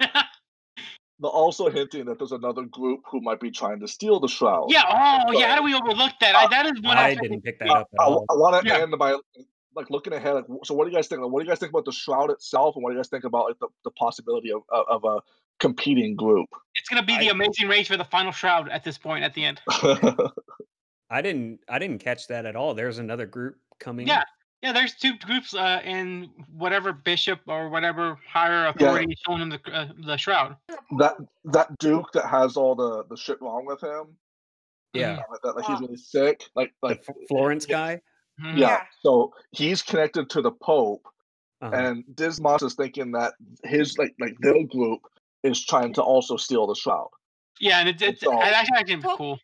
they're 1.20 1.30
also 1.30 1.70
hinting 1.70 2.04
that 2.06 2.18
there's 2.18 2.32
another 2.32 2.62
group 2.64 3.00
who 3.10 3.20
might 3.20 3.40
be 3.40 3.50
trying 3.50 3.80
to 3.80 3.88
steal 3.88 4.20
the 4.20 4.28
shroud. 4.28 4.66
yeah. 4.70 4.82
Oh, 4.88 5.32
So- 5.32 5.38
yeah. 5.38 5.48
How 5.50 5.56
do 5.56 5.62
we 5.62 5.74
overlook 5.74 6.12
that? 6.20 6.34
I, 6.36 6.46
that 6.48 6.66
is 6.66 6.80
one 6.82 6.98
I 6.98 7.10
I 7.10 7.14
didn't 7.14 7.42
pick 7.42 7.58
that 7.60 7.70
I, 7.70 7.80
up 7.80 7.88
at 7.98 8.04
all. 8.04 8.26
want 8.30 8.62
to 8.62 8.68
Yeah. 8.68 8.78
end 8.80 8.94
by 8.98 9.16
like 9.74 9.88
looking 9.88 10.12
ahead. 10.12 10.34
Like, 10.34 10.44
so 10.64 10.74
what 10.74 10.84
do 10.84 10.90
you 10.90 10.96
guys 10.96 11.06
think? 11.08 11.22
Like, 11.22 11.30
what 11.30 11.40
do 11.40 11.44
you 11.46 11.50
guys 11.50 11.58
think 11.58 11.70
about 11.70 11.86
the 11.86 11.92
shroud 11.92 12.30
itself, 12.30 12.74
and 12.76 12.82
what 12.84 12.90
do 12.90 12.94
you 12.96 12.98
guys 12.98 13.08
think 13.08 13.24
about 13.24 13.46
like 13.46 13.58
the, 13.58 13.68
the 13.84 13.90
possibility 13.92 14.52
of, 14.52 14.62
of 14.68 14.84
of 14.88 15.04
a 15.04 15.20
competing 15.60 16.14
group? 16.14 16.48
It's 16.74 16.88
gonna 16.90 17.02
be 17.06 17.16
the 17.18 17.28
I- 17.28 17.32
amazing 17.32 17.68
race 17.68 17.88
for 17.88 17.96
the 17.96 18.04
final 18.04 18.32
shroud 18.32 18.68
at 18.68 18.84
this 18.84 18.98
point. 18.98 19.24
At 19.24 19.32
the 19.32 19.44
end. 19.46 19.60
I 21.12 21.20
didn't 21.22 21.60
I 21.68 21.78
didn't 21.78 21.98
catch 21.98 22.26
that 22.28 22.46
at 22.46 22.56
all. 22.56 22.74
There's 22.74 22.98
another 22.98 23.26
group 23.26 23.56
coming. 23.78 24.06
Yeah. 24.08 24.22
Yeah, 24.62 24.72
there's 24.72 24.94
two 24.94 25.18
groups 25.18 25.54
uh, 25.54 25.80
in 25.84 26.30
whatever 26.56 26.92
bishop 26.92 27.40
or 27.48 27.68
whatever 27.68 28.16
higher 28.32 28.66
authority 28.68 29.16
showing 29.26 29.42
him 29.42 29.48
the 29.50 29.60
uh, 29.72 29.88
the 30.06 30.16
shroud. 30.16 30.56
that 30.98 31.16
that 31.46 31.76
Duke 31.78 32.12
that 32.12 32.26
has 32.26 32.56
all 32.56 32.74
the 32.76 33.04
the 33.10 33.16
shit 33.16 33.42
wrong 33.42 33.66
with 33.66 33.82
him. 33.82 34.16
Yeah. 34.94 35.18
uh, 35.32 35.36
That, 35.42 35.56
like 35.56 35.64
he's 35.66 35.80
really 35.80 35.96
sick. 35.96 36.44
Like 36.54 36.72
like 36.80 37.02
F- 37.08 37.14
Florence 37.28 37.66
guy. 37.66 38.00
Mhm. 38.40 38.56
yeah. 38.56 38.68
Yeah. 38.68 38.82
So 39.02 39.32
he's 39.50 39.82
connected 39.82 40.30
to 40.30 40.40
the 40.42 40.52
Pope, 40.52 41.06
Uh-huh. 41.60 41.74
and 41.74 42.04
Dismas 42.14 42.62
is 42.62 42.74
thinking 42.74 43.10
that 43.12 43.34
his 43.64 43.98
like 43.98 44.14
like 44.20 44.36
their 44.40 44.62
group 44.64 45.00
is 45.42 45.64
trying 45.66 45.92
to 45.94 46.02
also 46.02 46.36
steal 46.36 46.68
the 46.68 46.76
shroud. 46.76 47.10
Yeah, 47.58 47.80
and 47.80 47.88
it's 47.88 48.00
it's 48.02 48.20
So- 48.20 48.30
that's 48.30 48.70
actually 48.76 48.96
Well, 49.02 49.16
cool. 49.16 49.38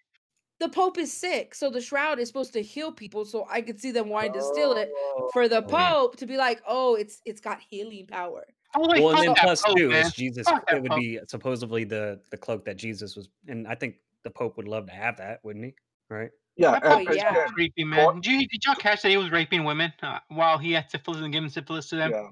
The 0.61 0.69
Pope 0.69 0.99
is 0.99 1.13
sick, 1.13 1.55
so 1.55 1.71
the 1.71 1.81
shroud 1.81 2.19
is 2.19 2.27
supposed 2.29 2.53
to 2.55 2.63
heal 2.63 2.91
people. 2.91 3.25
So 3.25 3.47
I 3.49 3.61
could 3.61 3.79
see 3.81 3.93
them 3.93 4.09
wanting 4.09 4.33
to 4.33 4.43
steal 4.43 4.73
it 4.73 4.91
Oh. 4.95 5.31
for 5.33 5.49
the 5.49 5.59
Oh. 5.59 5.63
Pope 5.63 6.17
to 6.17 6.27
be 6.27 6.37
like, 6.37 6.61
oh, 6.67 6.97
it's 6.97 7.21
it's 7.25 7.41
got 7.41 7.61
healing 7.71 8.07
power. 8.09 8.45
Holy 8.75 9.01
well, 9.01 9.17
and 9.17 9.29
then 9.29 9.35
plus 9.37 9.63
Pope, 9.63 9.77
two 9.77 9.89
man. 9.89 10.05
is 10.07 10.13
Jesus. 10.13 10.49
Fuck 10.49 10.65
It 10.73 10.83
would 10.83 10.95
be 10.97 11.21
supposedly 11.29 11.85
the 11.85 12.21
the 12.31 12.37
cloak 12.37 12.65
that 12.65 12.77
Jesus 12.77 13.15
was, 13.17 13.29
and 13.47 13.69
I 13.69 13.75
think 13.77 13.97
the 14.25 14.31
Pope 14.31 14.57
would 14.57 14.67
love 14.69 14.87
to 14.87 14.93
have 14.93 15.17
that, 15.19 15.41
wouldn't 15.45 15.65
he? 15.65 15.75
Right? 16.11 16.31
Yeah, 16.57 16.73
That 16.73 16.83
Oh, 16.87 16.99
and, 16.99 17.09
yeah. 17.15 17.31
again, 17.31 17.49
creepy, 17.51 17.85
man. 17.85 18.17
Did 18.21 18.27
you 18.27 18.49
did 18.49 18.65
y'all 18.67 18.75
catch 18.75 19.03
that 19.03 19.11
he 19.11 19.17
was 19.17 19.31
raping 19.31 19.63
women 19.65 19.93
uh, 20.03 20.19
while 20.29 20.59
he 20.59 20.73
had 20.73 20.91
syphilis 20.91 21.21
and 21.21 21.33
giving 21.33 21.49
syphilis 21.51 21.89
to 21.91 21.97
them? 21.97 22.11
yeah, 22.11 22.29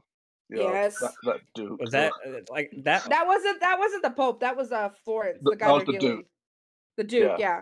yeah, 0.50 0.62
Yes. 0.72 0.98
that, 0.98 1.12
that 1.24 1.40
Duke. 1.54 1.80
Was 1.80 1.92
that 1.92 2.12
uh, 2.26 2.40
like 2.50 2.72
that? 2.82 3.08
That 3.08 3.26
wasn't 3.28 3.60
that 3.60 3.78
wasn't 3.78 4.02
the 4.02 4.10
Pope. 4.10 4.40
That 4.40 4.56
was 4.56 4.72
uh 4.72 4.88
Florence, 5.04 5.38
Th- 5.38 5.52
the 5.52 5.56
guy 5.56 5.66
that 5.68 5.72
was 5.74 5.84
they're 5.84 5.92
the. 5.92 5.98
Duke. 6.00 6.26
The 6.96 7.04
Duke, 7.04 7.38
Yeah. 7.38 7.56
yeah. 7.56 7.60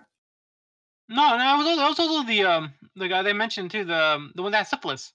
No, 1.09 1.37
no, 1.37 1.55
it 1.55 1.59
was, 1.59 1.67
al- 1.67 1.87
it 1.87 1.89
was 1.89 1.99
also 2.01 2.27
the 2.27 2.43
um 2.45 2.73
the 2.97 3.09
guy 3.09 3.23
they 3.23 3.33
mentioned 3.33 3.71
too, 3.71 3.85
the 3.85 3.95
um, 4.05 4.33
the 4.35 4.43
one 4.43 4.53
that 4.53 4.59
had 4.59 4.69
syphilis. 4.69 5.13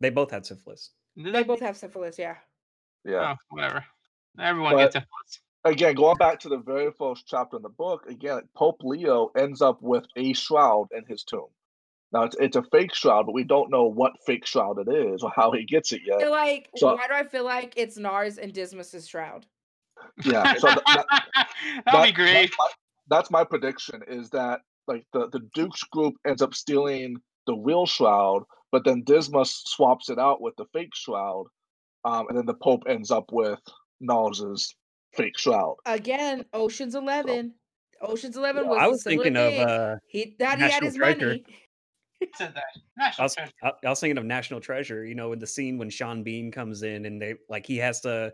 They 0.00 0.10
both 0.10 0.30
had 0.30 0.44
syphilis. 0.46 0.90
Did 1.16 1.26
They 1.26 1.30
they? 1.32 1.42
both 1.44 1.60
have 1.60 1.76
syphilis, 1.76 2.18
yeah. 2.18 2.36
yeah. 3.04 3.34
Oh, 3.34 3.36
whatever. 3.50 3.84
Everyone 4.38 4.72
But- 4.74 4.78
gets 4.78 4.94
syphilis. 4.94 5.40
again, 5.64 5.94
going 5.94 6.16
back 6.16 6.40
to 6.40 6.48
the 6.48 6.58
very 6.58 6.90
first 6.98 7.26
chapter 7.26 7.56
in 7.56 7.62
the 7.62 7.68
book, 7.68 8.04
again, 8.08 8.42
Pope 8.56 8.80
Leo 8.82 9.30
ends 9.36 9.62
up 9.62 9.80
with 9.82 10.04
a 10.16 10.32
shroud 10.32 10.88
in 10.96 11.04
his 11.06 11.22
tomb. 11.24 11.48
Now 12.12 12.22
it's 12.24 12.36
it's 12.38 12.56
a 12.56 12.62
fake 12.70 12.94
shroud, 12.94 13.26
but 13.26 13.32
we 13.34 13.44
don't 13.44 13.70
know 13.70 13.84
what 13.84 14.12
fake 14.26 14.46
shroud 14.46 14.78
it 14.78 14.88
is 14.92 15.22
or 15.22 15.32
how 15.34 15.50
he 15.52 15.64
gets 15.64 15.92
it 15.92 16.02
I 16.04 16.18
feel 16.18 16.20
yet. 16.20 16.30
like 16.30 16.68
So- 16.76 16.94
why 16.94 17.06
do 17.08 17.14
I 17.14 17.24
feel 17.24 17.44
like 17.44 17.74
it's 17.76 17.96
Nars 17.96 18.38
and 18.38 18.52
Dismas's 18.52 19.08
shroud? 19.08 19.46
Yeah, 20.24 20.54
so 20.56 20.68
th- 20.68 20.80
that, 20.86 21.06
That'd 21.34 21.84
that- 21.86 22.04
be 22.04 22.12
great. 22.12 22.32
That's 22.50 22.56
my, 22.58 22.66
that's 23.08 23.30
my 23.30 23.44
prediction. 23.44 24.02
Is 24.08 24.30
that 24.30 24.60
like 24.86 25.04
the 25.12 25.28
the 25.30 25.40
Duke's 25.54 25.82
group 25.84 26.14
ends 26.26 26.42
up 26.42 26.54
stealing 26.54 27.16
the 27.46 27.54
real 27.54 27.86
shroud, 27.86 28.44
but 28.72 28.84
then 28.84 29.02
Dismas 29.04 29.62
swaps 29.66 30.08
it 30.08 30.18
out 30.18 30.40
with 30.40 30.54
the 30.56 30.66
fake 30.72 30.94
shroud, 30.94 31.46
um, 32.04 32.26
and 32.28 32.38
then 32.38 32.46
the 32.46 32.54
Pope 32.54 32.82
ends 32.88 33.10
up 33.10 33.26
with 33.32 33.60
Nals's 34.00 34.74
fake 35.14 35.38
shroud. 35.38 35.76
Again, 35.86 36.44
Ocean's 36.52 36.94
Eleven. 36.94 37.54
Ocean's 38.00 38.36
Eleven 38.36 38.64
Yeah, 38.64 38.70
was 38.70 38.78
I 38.80 38.86
was 38.86 39.04
thinking 39.04 39.36
of 39.36 39.52
uh, 39.54 39.96
he 40.08 40.36
that 40.38 40.58
he 40.58 40.64
had 40.64 40.82
his 40.82 40.96
Treasure. 40.96 41.26
money. 41.26 41.44
That. 42.38 42.64
I 43.18 43.22
was. 43.22 43.36
I, 43.62 43.72
I 43.84 43.88
was 43.90 44.00
thinking 44.00 44.18
of 44.18 44.24
National 44.24 44.60
Treasure. 44.60 45.04
You 45.04 45.14
know, 45.14 45.32
in 45.32 45.38
the 45.38 45.46
scene 45.46 45.78
when 45.78 45.90
Sean 45.90 46.22
Bean 46.22 46.50
comes 46.50 46.82
in 46.82 47.04
and 47.06 47.20
they 47.20 47.34
like 47.48 47.66
he 47.66 47.76
has 47.78 48.00
to 48.02 48.32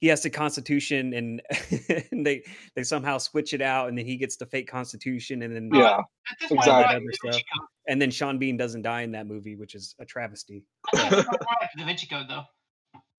he 0.00 0.08
has 0.08 0.22
the 0.22 0.30
Constitution 0.30 1.12
and, 1.14 1.42
and 2.12 2.26
they 2.26 2.42
they 2.74 2.82
somehow 2.82 3.18
switch 3.18 3.54
it 3.54 3.62
out 3.62 3.88
and 3.88 3.96
then 3.96 4.04
he 4.06 4.16
gets 4.16 4.36
the 4.36 4.46
fake 4.46 4.68
Constitution 4.68 5.42
and 5.42 5.54
then 5.54 5.70
Yeah, 5.72 5.98
At 5.98 6.04
this 6.40 6.48
point, 6.48 6.60
exactly. 6.60 6.96
Other 6.96 7.32
stuff. 7.32 7.42
And 7.88 8.02
then 8.02 8.10
Sean 8.10 8.38
Bean 8.38 8.56
doesn't 8.56 8.82
die 8.82 9.02
in 9.02 9.12
that 9.12 9.26
movie, 9.26 9.54
which 9.56 9.74
is 9.74 9.94
a 10.00 10.04
travesty. 10.04 10.64
I 10.94 10.98
think 11.08 11.12
it's 11.12 11.26
more 11.28 11.38
like 11.60 11.70
Da 11.78 11.84
Vinci 11.86 12.06
Code 12.06 12.26
though. 12.28 12.42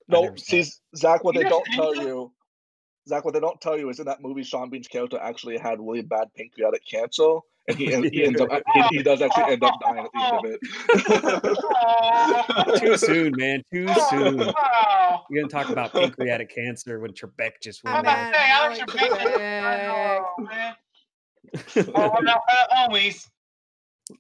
No, 0.09 0.21
never 0.23 0.37
see. 0.37 0.63
Zach, 0.95 1.25
what 1.25 1.35
You 1.35 1.43
they 1.43 1.49
don't 1.49 1.65
tell 1.73 1.93
so? 1.93 2.01
you, 2.01 2.31
Zach, 3.09 3.25
what 3.25 3.33
they 3.33 3.41
don't 3.41 3.59
tell 3.59 3.77
you 3.77 3.89
is 3.89 3.99
in 3.99 4.05
that 4.05 4.21
movie, 4.21 4.43
Sean 4.43 4.69
Bean's 4.69 4.87
character 4.87 5.19
actually 5.21 5.57
had 5.57 5.79
really 5.79 6.01
bad 6.01 6.29
pancreatic 6.37 6.81
cancer, 6.89 7.39
and 7.67 7.77
he, 7.77 7.87
he 8.09 8.23
ends 8.23 8.39
up 8.39 8.47
he, 8.73 8.97
he 8.97 9.03
does 9.03 9.21
actually 9.21 9.51
end 9.53 9.63
up 9.65 9.73
dying 9.81 10.05
at 10.05 10.09
the 10.13 10.23
end 10.23 10.37
of 10.45 11.55
it. 12.73 12.79
Too 12.79 12.97
soon, 12.97 13.33
man. 13.35 13.61
Too 13.73 13.87
soon. 14.09 14.39
Wow. 15.09 15.25
You're 15.29 15.43
gonna 15.43 15.63
talk 15.63 15.71
about 15.71 15.91
pancreatic 15.93 16.53
cancer 16.53 16.99
when 16.99 17.11
Trebek 17.13 17.53
just 17.61 17.81
I'm 17.85 17.95
I'm 17.95 17.99
about 18.01 18.31
to 18.31 18.37
say, 18.37 18.49
Alex, 18.49 18.79
like. 18.79 18.89
Trebek. 18.89 20.23
Oh, 20.39 20.43
man. 20.43 20.75
Oh, 21.95 22.09
what 22.09 22.21
about 22.23 22.41
uh, 22.51 22.65
always? 22.75 23.29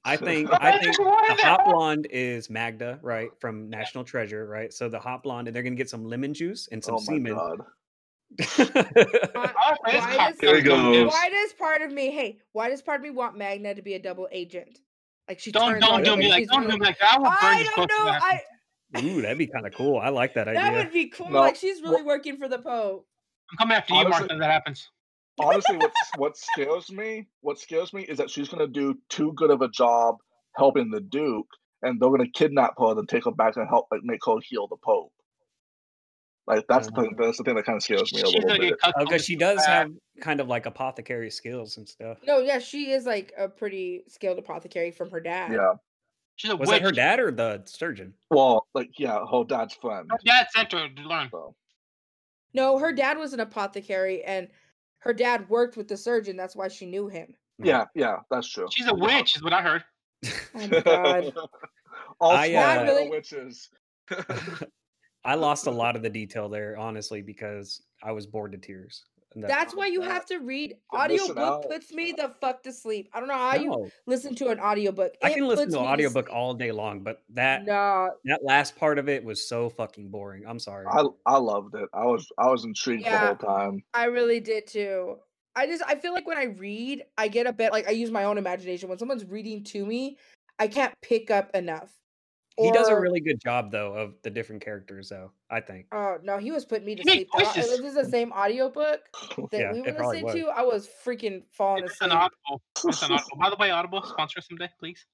I 0.05 0.15
think 0.17 0.49
I 0.51 0.79
think 0.79 0.95
the 0.97 1.03
hot 1.03 1.37
that? 1.41 1.65
blonde 1.65 2.07
is 2.09 2.49
Magda, 2.49 2.99
right, 3.01 3.29
from 3.39 3.69
National 3.69 4.03
Treasure, 4.03 4.45
right? 4.47 4.73
So 4.73 4.89
the 4.89 4.99
hot 4.99 5.23
blonde, 5.23 5.47
and 5.47 5.55
they're 5.55 5.63
gonna 5.63 5.75
get 5.75 5.89
some 5.89 6.05
lemon 6.05 6.33
juice 6.33 6.67
and 6.71 6.83
some 6.83 6.95
oh 6.95 6.99
my 6.99 7.03
semen. 7.05 7.33
god! 7.35 7.59
Why, 8.57 9.53
Honestly, 9.65 9.99
Why 9.99 10.29
does- 10.31 10.39
Here 10.39 10.55
he 10.61 10.67
sounds 10.69 10.97
goes. 10.97 11.11
why 11.11 11.29
does 11.29 11.53
part 11.53 11.81
of 11.81 11.91
me 11.91 12.11
hey, 12.11 12.39
why 12.51 12.69
does 12.69 12.81
part 12.81 12.99
of 12.99 13.03
me 13.03 13.09
want 13.11 13.37
Magda 13.37 13.75
to 13.75 13.81
be 13.81 13.93
a 13.93 13.99
double 13.99 14.27
agent? 14.31 14.79
Like 15.27 15.39
she 15.39 15.51
Don't 15.51 15.79
don't 15.79 16.03
do 16.03 16.15
me 16.15 16.29
like 16.29 16.47
don't 16.47 16.63
do 16.69 16.77
me 16.77 16.85
like 16.85 16.99
that. 16.99 17.13
I 17.15 17.17
will 17.17 17.25
burn 17.25 17.35
I 17.41 17.63
don't 17.75 17.89
know. 17.89 18.07
I 18.11 18.41
Ooh, 18.97 19.21
that'd 19.21 19.37
be 19.37 19.47
kind 19.47 19.65
of 19.67 19.73
cool. 19.73 19.99
I 19.99 20.09
like 20.09 20.33
that 20.35 20.45
that 20.45 20.55
idea. 20.55 20.71
That 20.71 20.85
would 20.85 20.93
be 20.93 21.07
cool. 21.09 21.29
No, 21.29 21.39
like 21.39 21.55
she's 21.57 21.81
really 21.81 22.03
wh- 22.03 22.05
working 22.05 22.37
for 22.37 22.47
the 22.47 22.59
Pope. 22.59 23.05
I'm 23.51 23.57
coming 23.57 23.77
after 23.77 23.93
you, 23.93 23.99
Honestly- 23.99 24.19
Martha. 24.21 24.33
if 24.35 24.39
That 24.39 24.51
happens. 24.51 24.89
Honestly, 25.39 25.77
what 25.77 25.91
what 26.17 26.37
scares 26.37 26.89
me, 26.91 27.27
what 27.41 27.59
scares 27.59 27.93
me 27.93 28.01
is 28.03 28.17
that 28.17 28.29
she's 28.29 28.49
gonna 28.49 28.67
do 28.67 28.95
too 29.09 29.33
good 29.35 29.51
of 29.51 29.61
a 29.61 29.67
job 29.67 30.15
helping 30.55 30.89
the 30.89 30.99
Duke, 31.01 31.47
and 31.83 32.01
they're 32.01 32.09
gonna 32.09 32.29
kidnap 32.33 32.73
her 32.79 32.97
and 32.97 33.07
take 33.07 33.25
her 33.25 33.31
back 33.31 33.55
and 33.55 33.67
help 33.69 33.87
like 33.91 34.01
make 34.03 34.21
her 34.25 34.37
heal 34.41 34.67
the 34.67 34.77
Pope. 34.83 35.11
Like 36.47 36.65
that's 36.69 36.87
the 36.87 36.93
thing. 36.93 37.05
Uh-huh. 37.13 37.25
That's 37.25 37.37
the 37.37 37.43
thing 37.43 37.55
that 37.55 37.65
kind 37.65 37.75
of 37.75 37.83
scares 37.83 38.11
me 38.13 38.21
a 38.21 38.25
little 38.25 38.57
bit. 38.57 38.61
get. 38.61 38.79
Oh, 38.83 39.03
because 39.03 39.25
she 39.25 39.35
does 39.35 39.63
have 39.65 39.91
kind 40.21 40.39
of 40.39 40.47
like 40.47 40.65
apothecary 40.65 41.29
skills 41.29 41.75
and 41.77 41.87
stuff. 41.87 42.17
No, 42.25 42.39
yeah, 42.39 42.59
she 42.59 42.91
is 42.91 43.05
like 43.05 43.33
a 43.37 43.49
pretty 43.49 44.05
skilled 44.07 44.39
apothecary 44.39 44.91
from 44.91 45.11
her 45.11 45.19
dad. 45.19 45.51
Yeah. 45.51 45.73
She's 46.37 46.51
a 46.51 46.55
Was 46.55 46.69
witch. 46.69 46.79
that 46.79 46.85
her 46.85 46.91
dad 46.91 47.19
or 47.19 47.31
the 47.31 47.61
surgeon? 47.65 48.13
Well, 48.31 48.67
like 48.73 48.91
yeah, 48.97 49.19
her 49.31 49.43
dad's 49.43 49.73
friend. 49.73 50.09
Her 50.09 50.17
dad 50.25 50.47
sent 50.55 50.71
her 50.71 50.87
to 50.87 51.01
learn. 51.01 51.29
So 51.31 51.55
No, 52.53 52.77
her 52.77 52.93
dad 52.93 53.17
was 53.17 53.33
an 53.33 53.39
apothecary 53.41 54.23
and 54.23 54.47
her 54.99 55.13
dad 55.13 55.49
worked 55.49 55.77
with 55.77 55.87
the 55.87 55.97
surgeon. 55.97 56.37
That's 56.37 56.55
why 56.55 56.67
she 56.69 56.85
knew 56.85 57.07
him. 57.07 57.33
yeah, 57.57 57.85
yeah, 57.95 58.17
that's 58.31 58.47
true. 58.49 58.67
She's 58.71 58.87
a 58.87 58.93
witch, 58.93 59.35
is 59.35 59.43
what 59.43 59.53
I 59.53 59.61
heard. 59.61 59.83
Oh 60.25 60.67
my 60.67 60.79
god. 60.81 61.33
All 62.19 62.31
I, 62.31 62.49
small 62.51 62.63
uh, 62.79 62.83
really- 62.83 63.09
witches. 63.09 63.69
I 65.25 65.35
lost 65.35 65.67
a 65.67 65.71
lot 65.83 65.95
of 65.95 66.01
the 66.03 66.09
detail 66.09 66.49
there, 66.49 66.77
honestly, 66.77 67.21
because 67.21 67.81
I 68.03 68.11
was 68.11 68.25
bored 68.27 68.51
to 68.53 68.57
tears. 68.57 69.03
And 69.35 69.43
that- 69.43 69.47
That's 69.49 69.75
why 69.75 69.87
you 69.87 70.01
have 70.01 70.25
to 70.27 70.37
read 70.37 70.77
you're 70.93 71.07
missing 71.07 71.29
audiobook 71.31 71.37
out. 71.65 71.69
puts 71.69 71.91
me 71.91 72.11
the 72.11 72.33
fuck 72.41 72.63
to 72.63 72.71
sleep. 72.71 73.09
I 73.13 73.19
don't 73.19 73.27
know 73.27 73.35
how 73.35 73.55
you 73.55 73.89
listen 74.05 74.33
to 74.35 74.49
an 74.49 74.59
audiobook. 74.59 75.15
I 75.21 75.33
can 75.33 75.47
listen 75.47 75.69
to 75.71 75.77
an 75.79 75.83
me 75.85 75.89
audiobook 75.89 76.27
sleep. 76.27 76.35
all 76.35 76.53
day 76.53 76.71
long, 76.71 77.01
but 77.01 77.23
that 77.29 77.65
No, 77.65 78.11
that 78.25 78.43
last 78.43 78.75
part 78.75 78.97
of 78.97 79.09
it 79.09 79.23
was 79.23 79.47
so 79.47 79.69
fucking 79.69 80.09
boring. 80.09 80.43
I'm 80.47 80.59
sorry. 80.59 80.85
I 80.89 81.03
I 81.25 81.37
loved 81.37 81.75
it. 81.75 81.89
I 81.93 82.05
was 82.05 82.27
I 82.37 82.47
was 82.49 82.63
intrigued 82.65 83.05
the 83.05 83.17
whole 83.17 83.35
time. 83.35 83.83
I 83.93 84.05
really 84.05 84.39
did 84.39 84.65
too. 84.67 85.17
I 85.55 85.65
just 85.67 85.83
I 85.85 85.95
feel 85.95 86.13
like 86.13 86.27
when 86.27 86.37
I 86.37 86.45
read, 86.45 87.03
I 87.17 87.27
get 87.27 87.47
a 87.47 87.53
bit 87.53 87.71
like 87.71 87.87
I 87.87 87.91
use 87.91 88.11
my 88.11 88.23
own 88.23 88.37
imagination. 88.37 88.89
When 88.89 88.97
someone's 88.97 89.25
reading 89.25 89.63
to 89.65 89.85
me, 89.85 90.17
I 90.59 90.67
can't 90.67 90.93
pick 91.01 91.29
up 91.31 91.53
enough. 91.55 91.91
He 92.57 92.71
does 92.71 92.89
a 92.89 92.99
really 92.99 93.19
good 93.19 93.39
job 93.41 93.71
though 93.71 93.93
of 93.93 94.13
the 94.23 94.29
different 94.29 94.63
characters, 94.63 95.09
though. 95.09 95.31
I 95.49 95.61
think. 95.61 95.85
Oh 95.91 96.17
no, 96.23 96.37
he 96.37 96.51
was 96.51 96.65
putting 96.65 96.85
me 96.85 96.95
to 96.95 97.03
He 97.03 97.09
sleep. 97.09 97.29
The 97.31 97.37
au- 97.37 97.49
If 97.49 97.55
voices. 97.55 97.69
this 97.77 97.85
is 97.87 97.93
the 97.95 98.05
same 98.05 98.31
audiobook 98.33 99.01
that 99.51 99.57
Yeah, 99.59 99.73
we 99.73 99.81
were 99.81 99.93
probably 99.93 100.23
listening 100.23 100.45
to, 100.45 100.49
I 100.51 100.61
was 100.63 100.89
freaking 101.05 101.43
falling 101.51 101.83
It's 101.85 102.01
an 102.01 102.07
asleep. 102.11 102.19
audible. 102.47 102.61
It's 102.85 103.01
an 103.03 103.11
audible. 103.13 103.37
By 103.39 103.49
the 103.49 103.55
way, 103.57 103.71
Audible 103.71 104.03
sponsor 104.03 104.39
us 104.39 104.47
someday, 104.47 104.69
please. 104.79 105.05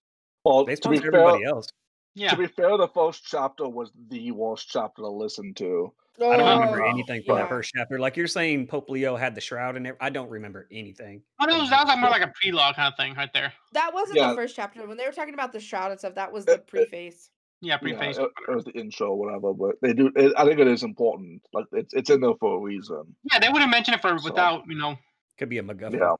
Well, 0.46 0.66
They 0.66 0.76
to 0.76 0.90
be 0.90 0.98
sponsor 0.98 1.12
fair, 1.12 1.22
everybody 1.22 1.46
else. 1.46 1.68
Yeah. 2.16 2.30
To 2.32 2.38
be 2.38 2.48
fair, 2.48 2.78
the 2.78 2.88
first 2.88 3.24
chapter 3.26 3.68
was 3.68 3.92
the 4.10 4.32
worst 4.32 4.70
chapter 4.70 5.02
to 5.02 5.10
listen 5.10 5.54
to. 5.56 5.94
I 6.22 6.38
don't 6.38 6.60
remember 6.60 6.84
Oh, 6.84 6.90
anything 6.90 7.24
from 7.26 7.38
yeah. 7.38 7.44
the 7.44 7.50
first 7.50 7.72
chapter. 7.76 8.00
Like 8.00 8.16
you're 8.18 8.28
saying, 8.28 8.68
Pope 8.68 8.90
Leo 8.90 9.16
had 9.16 9.34
the 9.36 9.42
shroud 9.42 9.76
and 9.78 9.94
I 10.00 10.10
don't 10.10 10.30
remember 10.30 10.68
anything. 10.72 11.24
Oh, 11.42 11.48
that 11.48 11.58
was, 11.60 11.70
that 11.72 11.80
was 11.80 11.88
like 11.88 12.00
more 12.00 12.10
like 12.12 12.22
a 12.22 12.32
prelogue 12.44 12.76
kind 12.76 12.92
of 12.94 12.98
thing 12.98 13.16
right 13.16 13.32
there. 13.34 13.52
That 13.74 13.94
wasn't 13.94 14.18
Yeah. 14.20 14.30
the 14.30 14.36
first 14.36 14.56
chapter. 14.56 14.86
When 14.88 14.98
they 14.98 15.06
were 15.06 15.12
talking 15.12 15.34
about 15.34 15.52
the 15.54 15.60
shroud 15.60 15.92
and 15.92 16.00
stuff, 16.00 16.16
that 16.16 16.32
was 16.32 16.46
the 16.46 16.60
preface. 16.60 17.30
Yeah, 17.62 17.74
Yeah, 17.82 17.98
preface. 17.98 18.18
it, 18.18 18.30
it 18.48 18.54
was 18.54 18.66
the 18.66 18.72
intro, 18.74 19.12
or 19.12 19.18
whatever. 19.18 19.54
But 19.54 19.76
they 19.82 19.94
do. 19.94 20.12
It, 20.16 20.34
I 20.38 20.44
think 20.46 20.60
it 20.60 20.68
is 20.68 20.84
important. 20.84 21.42
Like 21.54 21.66
it's 21.72 21.94
it's 21.94 22.10
in 22.10 22.20
there 22.20 22.34
for 22.40 22.58
a 22.58 22.60
reason. 22.60 23.16
Yeah, 23.32 23.40
they 23.40 23.48
wouldn't 23.50 23.72
mention 23.72 23.94
it 23.94 24.02
for 24.02 24.18
So- 24.20 24.26
without, 24.30 24.64
you 24.68 24.76
know, 24.78 24.98
Could 25.40 25.48
be 25.50 25.58
a 25.60 25.64
MacGuffin. 25.64 25.94
Yeah. 26.00 26.16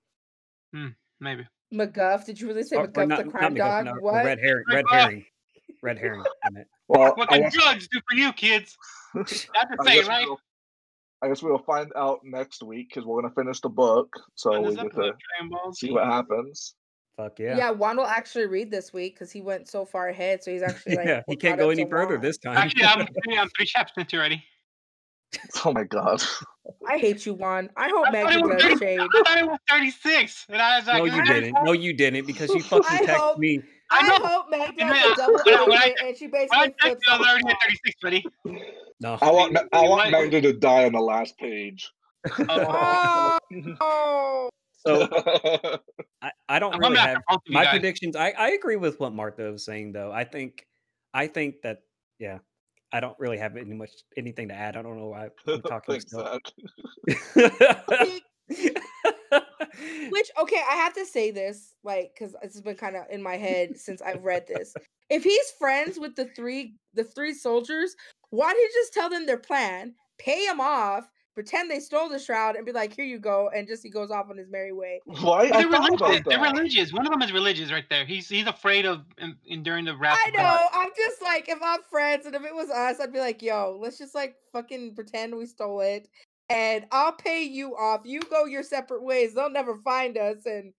Hmm, 0.74 0.88
maybe. 1.20 1.46
McGuff. 1.74 2.26
Did 2.26 2.40
you 2.40 2.48
really 2.48 2.64
say 2.64 2.78
Or- 2.78 2.86
or 2.86 2.88
McGuff 2.88 3.08
not- 3.10 3.18
the 3.18 3.24
not 3.26 3.32
crime 3.34 3.56
MacGuffin, 3.56 3.58
dog? 3.58 3.88
Uh, 3.88 3.92
no, 3.94 4.02
what? 4.02 4.26
Red 4.26 4.40
herring. 4.40 4.64
Red 4.72 4.86
herring. 4.90 5.26
Red 5.82 5.98
herring. 6.00 6.24
I 6.92 6.98
meant. 6.98 7.04
Well, 7.04 7.14
What 7.18 7.32
I 7.32 7.36
can 7.38 7.44
guess, 7.44 7.54
drugs 7.54 7.88
do 7.92 8.00
for 8.10 8.16
you, 8.16 8.34
kids? 8.34 8.76
That's 9.16 9.48
the 9.48 9.78
I 9.82 9.86
same, 9.86 9.96
guess 10.00 10.08
right? 10.08 10.26
we'll, 10.28 10.40
I 11.22 11.28
guess 11.30 11.42
we'll 11.44 11.58
find 11.60 11.92
out 11.96 12.20
next 12.24 12.64
week 12.64 12.90
because 12.90 13.06
we're 13.06 13.22
gonna 13.22 13.34
finish 13.34 13.60
the 13.62 13.70
book, 13.70 14.10
so 14.36 14.60
we 14.62 14.68
this 14.70 14.76
get 14.76 14.82
to 14.84 14.88
of 14.88 14.94
Dragon 14.96 15.50
Ball 15.50 15.74
see 15.74 15.92
what 15.92 16.06
happens. 16.06 16.76
Fuck 17.18 17.38
Yeah. 17.40 17.56
yeah. 17.58 17.70
Juan 17.70 17.98
will 17.98 18.08
actually 18.08 18.48
read 18.48 18.72
this 18.72 18.92
week 18.92 19.14
because 19.16 19.32
he 19.32 19.40
went 19.42 19.68
so 19.70 19.86
far 19.86 20.10
ahead. 20.10 20.44
So 20.44 20.52
he's 20.52 20.64
actually 20.64 20.96
like, 20.96 21.06
yeah, 21.06 21.22
he 21.28 21.36
can't 21.36 21.60
go 21.60 21.70
any 21.70 21.84
to 21.86 21.90
further 21.90 22.16
Juan. 22.16 22.22
this 22.22 22.38
time. 22.40 22.58
Actually, 22.58 22.86
I'm 22.86 23.06
three, 23.26 23.38
I'm 23.38 23.50
three 23.56 23.66
chapters 23.68 23.94
into 23.98 24.18
already. 24.18 24.44
Oh 25.66 25.74
my 25.74 25.84
god! 25.84 26.22
I 26.88 26.98
hate 27.00 27.26
you, 27.26 27.34
Juan. 27.34 27.70
I 27.76 27.90
hope 27.90 28.08
I 28.08 28.12
thought, 28.12 28.16
it 28.16 28.26
Maggie 28.26 28.44
was 28.44 28.52
does 28.62 28.64
30, 28.74 28.78
shade. 28.86 29.00
I 29.00 29.08
thought 29.24 29.38
it 29.38 29.46
was 29.48 29.60
36. 29.70 30.46
And 30.50 30.62
I 30.62 30.78
was 30.78 30.88
like, 30.88 30.98
no, 30.98 31.06
you 31.06 31.26
didn't. 31.26 31.58
No, 31.64 31.72
you 31.72 31.94
didn't 31.94 32.28
because 32.28 32.50
you 32.54 32.62
fucking 32.62 32.86
I 32.90 32.98
text 33.00 33.16
hope- 33.16 33.40
me. 33.40 33.62
I 33.92 34.00
I, 34.00 34.08
know. 34.08 34.26
hope 34.28 34.50
Meg 34.50 34.62
And 34.70 34.78
does 34.78 34.90
then 34.90 35.12
a 35.12 35.16
double 35.16 35.40
when 35.46 35.70
when 35.70 35.78
I- 35.78 35.96
and 36.04 36.18
she 36.18 36.28
When 36.28 36.36
I 36.36 36.48
basically 36.48 36.68
checked, 36.68 36.82
flips 36.82 37.08
I 37.10 37.18
was 37.18 37.28
off 37.28 37.32
already 37.32 37.48
at 37.50 37.58
36, 37.62 37.96
buddy. 38.02 38.26
No. 39.00 39.18
I 39.22 39.32
want 39.32 39.54
Ma- 39.54 39.62
I 39.74 39.82
want 39.82 39.92
what? 39.92 40.12
Magda 40.12 40.42
to 40.42 40.54
die 40.54 40.86
on 40.86 40.94
the 40.94 41.00
last 41.02 41.38
page. 41.38 41.92
Oh, 42.50 43.38
Oh, 43.82 44.50
So 44.86 45.08
I, 46.22 46.32
I 46.50 46.60
don't 46.60 46.74
I'm 46.74 46.80
really 46.82 46.98
have 46.98 47.18
both 47.30 47.38
of 47.38 47.42
you 47.48 47.54
my 47.54 47.64
guys. 47.66 47.72
predictions. 47.72 48.16
I, 48.18 48.32
I 48.32 48.50
agree 48.52 48.76
with 48.76 49.00
what 49.00 49.14
Martha 49.14 49.52
was 49.52 49.64
saying 49.66 49.92
though. 49.94 50.12
I 50.12 50.24
think 50.26 50.66
I 51.14 51.28
think 51.28 51.62
that 51.64 51.80
yeah. 52.20 52.40
I 52.92 53.00
don't 53.00 53.18
really 53.18 53.38
have 53.40 53.58
any 53.58 53.74
much 53.74 53.90
anything 54.18 54.50
to 54.50 54.54
add. 54.54 54.78
I 54.78 54.82
don't 54.84 54.98
know 55.00 55.08
why 55.08 55.30
I'm 55.48 55.62
talking 55.64 56.00
Thanks, 56.00 56.06
still. 56.06 56.40
Zach. 57.36 58.84
Which 60.10 60.30
okay, 60.40 60.62
I 60.70 60.76
have 60.76 60.94
to 60.94 61.06
say 61.06 61.32
this, 61.32 61.74
like, 61.84 62.14
because 62.14 62.36
it's 62.42 62.62
been 62.62 62.76
kind 62.76 62.96
of 62.96 63.04
in 63.10 63.24
my 63.24 63.38
head 63.38 63.78
since 63.78 64.02
I've 64.02 64.24
read 64.24 64.48
this. 64.48 64.74
If 65.10 65.24
he's 65.24 65.52
friends 65.60 66.00
with 66.00 66.16
the 66.16 66.26
three 66.26 66.76
the 66.94 67.04
three 67.04 67.34
soldiers, 67.34 67.96
why 68.30 68.54
did 68.54 68.62
he 68.62 68.80
just 68.80 68.94
tell 68.94 69.10
them 69.10 69.26
their 69.26 69.38
plan, 69.38 69.96
pay 70.18 70.46
them 70.46 70.60
off, 70.60 71.10
pretend 71.34 71.70
they 71.70 71.80
stole 71.80 72.10
the 72.10 72.20
shroud, 72.20 72.56
and 72.56 72.66
be 72.66 72.72
like, 72.72 72.96
"Here 72.96 73.06
you 73.06 73.20
go," 73.20 73.50
and 73.56 73.68
just 73.68 73.84
he 73.84 73.90
goes 73.90 74.12
off 74.12 74.30
on 74.30 74.38
his 74.38 74.50
merry 74.50 74.72
way. 74.72 75.02
Why? 75.06 75.50
They're 75.50 75.68
religious. 75.68 76.22
They're 76.26 76.42
religious. 76.42 76.94
One 76.94 77.06
of 77.06 77.12
them 77.12 77.22
is 77.22 77.32
religious, 77.32 77.72
right 77.72 77.88
there. 77.90 78.06
He's 78.06 78.30
he's 78.30 78.48
afraid 78.48 78.86
of 78.86 79.04
en- 79.20 79.38
enduring 79.46 79.86
the 79.86 79.96
wrath. 79.96 80.18
I 80.26 80.32
know. 80.32 80.68
I'm 80.74 80.90
just 80.96 81.22
like, 81.22 81.50
if 81.50 81.60
I'm 81.62 81.82
friends 81.90 82.26
and 82.26 82.36
if 82.36 82.44
it 82.44 82.54
was 82.54 82.70
us, 82.70 83.00
I'd 83.00 83.14
be 83.14 83.20
like, 83.20 83.42
"Yo, 83.42 83.78
let's 83.82 83.98
just 83.98 84.16
like 84.16 84.36
fucking 84.52 84.96
pretend 84.96 85.36
we 85.36 85.46
stole 85.46 85.82
it, 85.82 86.08
and 86.54 86.86
I'll 86.92 87.14
pay 87.14 87.44
you 87.44 87.76
off. 87.76 88.02
You 88.06 88.22
go 88.22 88.46
your 88.46 88.64
separate 88.64 89.04
ways. 89.04 89.34
They'll 89.34 89.50
never 89.50 89.78
find 89.84 90.18
us, 90.18 90.46
and 90.46 90.74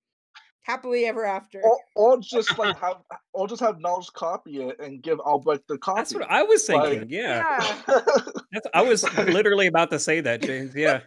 happily 0.62 1.04
ever 1.06 1.24
after." 1.24 1.60
Or, 1.62 1.78
or 1.96 2.18
just 2.22 2.56
like 2.58 2.78
have, 2.78 2.98
or 3.32 3.48
just 3.48 3.60
have 3.60 3.80
Nels 3.80 4.10
copy 4.10 4.62
it 4.62 4.78
and 4.80 5.02
give 5.02 5.18
Albrecht 5.20 5.64
the 5.68 5.78
copy. 5.78 6.00
That's 6.00 6.14
what 6.14 6.30
I 6.30 6.42
was 6.42 6.68
Like- 6.68 6.88
thinking. 6.90 7.10
yeah. 7.10 7.76
yeah. 7.88 8.00
That's, 8.52 8.66
I 8.72 8.82
was 8.82 9.02
literally 9.18 9.66
about 9.66 9.90
to 9.90 9.98
say 9.98 10.20
that, 10.20 10.40
James. 10.42 10.74
Yeah. 10.76 11.00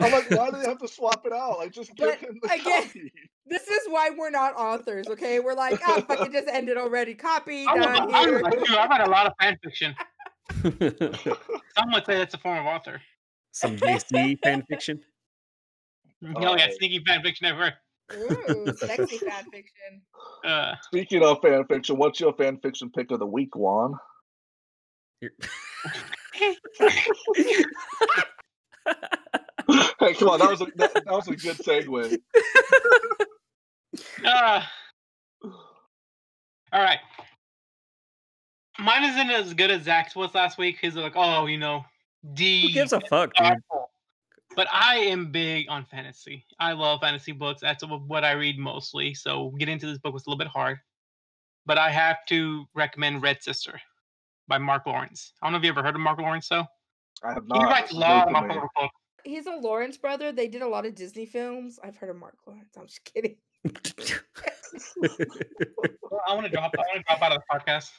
I'm 0.00 0.12
like, 0.12 0.30
why 0.30 0.50
do 0.50 0.58
they 0.58 0.66
have 0.68 0.78
to 0.78 0.88
swap 0.88 1.24
it 1.24 1.32
out? 1.32 1.58
Like, 1.58 1.72
just 1.72 1.94
give 1.96 2.08
But 2.10 2.18
him 2.18 2.38
the 2.42 2.52
again, 2.52 2.82
copy. 2.84 3.12
This 3.46 3.66
is 3.68 3.80
why 3.88 4.10
we're 4.16 4.30
not 4.30 4.54
authors, 4.56 5.06
okay? 5.08 5.40
We're 5.40 5.54
like, 5.54 5.80
oh, 5.86 6.00
fucking 6.02 6.32
just 6.32 6.48
ended 6.48 6.76
already. 6.76 7.14
Copy, 7.14 7.66
I'm, 7.66 7.80
done 7.80 8.10
a, 8.10 8.12
I'm 8.12 8.28
here. 8.28 8.40
like 8.40 8.54
you. 8.68 8.76
I've 8.76 8.90
had 8.90 9.06
a 9.06 9.10
lot 9.10 9.26
of 9.26 9.32
fan 9.40 9.56
fiction. 9.62 9.94
Some 11.76 11.92
would 11.92 12.06
say 12.06 12.16
that's 12.18 12.34
a 12.34 12.38
form 12.38 12.58
of 12.58 12.66
author. 12.66 13.00
Some 13.52 13.76
DC 13.76 14.38
fan 14.42 14.62
fiction. 14.68 15.00
Oh, 16.36 16.56
yeah, 16.56 16.68
Oh. 16.70 16.74
sneaky 16.78 17.04
fan 17.06 17.22
fiction 17.22 17.46
ever. 17.46 17.74
Ooh, 18.14 18.72
sexy 18.78 19.18
fan 19.28 19.44
fiction. 19.52 20.00
Uh, 20.42 20.74
Speaking 20.84 21.22
of 21.22 21.42
fan 21.42 21.66
fiction, 21.66 21.98
what's 21.98 22.18
your 22.18 22.32
fan 22.32 22.58
fiction 22.62 22.90
pick 22.90 23.10
of 23.10 23.18
the 23.18 23.26
week, 23.26 23.54
Juan? 23.54 23.92
Hey, 29.98 30.12
come 30.14 30.28
on, 30.28 30.38
that 30.40 30.50
was 30.50 30.60
a 30.60 30.66
that, 30.76 30.92
that 30.94 31.06
was 31.06 31.28
a 31.28 31.36
good 31.36 31.56
segue. 31.58 32.18
uh, 34.24 34.62
all 35.44 35.52
right. 36.72 36.98
Mine 38.84 39.04
isn't 39.04 39.30
as 39.30 39.54
good 39.54 39.70
as 39.70 39.84
Zach's 39.84 40.14
was 40.14 40.34
last 40.34 40.58
week. 40.58 40.76
He's 40.78 40.94
like, 40.94 41.14
oh, 41.16 41.46
you 41.46 41.56
know, 41.56 41.84
D. 42.34 42.68
Who 42.68 42.72
gives 42.74 42.92
a 42.92 43.00
fuck, 43.00 43.32
dude? 43.34 43.56
But 44.54 44.68
I 44.70 44.96
am 44.96 45.32
big 45.32 45.66
on 45.70 45.86
fantasy. 45.86 46.44
I 46.60 46.72
love 46.72 47.00
fantasy 47.00 47.32
books. 47.32 47.62
That's 47.62 47.82
what 47.82 48.24
I 48.24 48.32
read 48.32 48.58
mostly. 48.58 49.14
So 49.14 49.54
getting 49.58 49.72
into 49.72 49.86
this 49.86 49.98
book 49.98 50.12
was 50.12 50.26
a 50.26 50.30
little 50.30 50.38
bit 50.38 50.48
hard. 50.48 50.78
But 51.64 51.78
I 51.78 51.90
have 51.90 52.18
to 52.26 52.66
recommend 52.74 53.22
Red 53.22 53.42
Sister 53.42 53.80
by 54.48 54.58
Mark 54.58 54.84
Lawrence. 54.86 55.32
I 55.40 55.46
don't 55.46 55.52
know 55.52 55.58
if 55.58 55.64
you 55.64 55.70
ever 55.70 55.82
heard 55.82 55.94
of 55.94 56.00
Mark 56.02 56.20
Lawrence, 56.20 56.48
though. 56.48 56.66
I 57.22 57.32
have 57.32 57.44
He 57.44 57.58
not. 57.58 57.62
writes 57.62 57.92
a 57.92 57.96
lot 57.96 58.26
of 58.28 58.34
new 58.34 58.40
my 58.40 58.48
favorite 58.48 58.70
books. 58.76 58.94
He's 59.24 59.46
a 59.46 59.52
Lawrence 59.52 59.96
brother. 59.96 60.30
They 60.30 60.46
did 60.46 60.60
a 60.60 60.68
lot 60.68 60.84
of 60.84 60.94
Disney 60.94 61.24
films. 61.24 61.80
I've 61.82 61.96
heard 61.96 62.10
of 62.10 62.16
Mark 62.16 62.36
Lawrence. 62.46 62.76
I'm 62.78 62.86
just 62.86 63.02
kidding. 63.04 63.36
Well, 66.10 66.20
I 66.28 66.34
want 66.34 66.46
to 66.46 66.52
drop. 66.52 66.72
I 66.76 66.82
want 66.94 66.96
to 66.96 67.02
drop 67.08 67.22
out 67.22 67.32
of 67.32 67.42
the 67.42 67.44
podcast. 67.50 67.90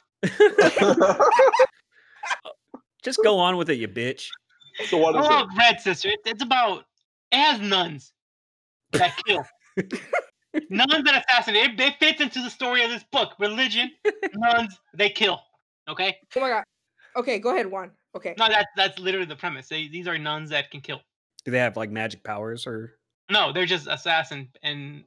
Just 3.02 3.20
go 3.22 3.38
on 3.38 3.56
with 3.56 3.70
it, 3.70 3.78
you 3.78 3.88
bitch. 3.88 4.28
so 4.86 4.96
what 4.98 5.14
I 5.16 5.20
is 5.20 5.26
love 5.26 5.48
it? 5.52 5.58
Red 5.58 5.80
Sister. 5.80 6.08
It, 6.08 6.20
it's 6.24 6.42
about. 6.42 6.84
It 7.32 7.36
has 7.38 7.60
nuns 7.60 8.12
that 8.92 9.16
kill. 9.26 9.44
nuns 10.70 11.04
that 11.04 11.24
assassinate. 11.28 11.70
It, 11.72 11.80
it 11.80 11.94
fits 11.98 12.20
into 12.20 12.40
the 12.40 12.50
story 12.50 12.84
of 12.84 12.90
this 12.90 13.04
book. 13.12 13.32
Religion, 13.38 13.90
nuns, 14.34 14.78
they 14.94 15.10
kill. 15.10 15.40
Okay. 15.88 16.16
Oh 16.36 16.40
my 16.40 16.48
god. 16.48 16.64
Okay, 17.16 17.38
go 17.38 17.50
ahead, 17.54 17.66
Juan. 17.66 17.90
Okay. 18.14 18.34
No, 18.38 18.48
that's 18.48 18.68
that's 18.76 18.98
literally 18.98 19.26
the 19.26 19.36
premise. 19.36 19.68
They, 19.68 19.88
these 19.88 20.08
are 20.08 20.18
nuns 20.18 20.50
that 20.50 20.70
can 20.70 20.80
kill. 20.80 21.00
Do 21.44 21.50
they 21.50 21.58
have 21.58 21.76
like 21.76 21.90
magic 21.90 22.24
powers 22.24 22.66
or? 22.66 22.94
No, 23.30 23.52
they're 23.52 23.66
just 23.66 23.86
assassin. 23.88 24.48
And 24.62 25.04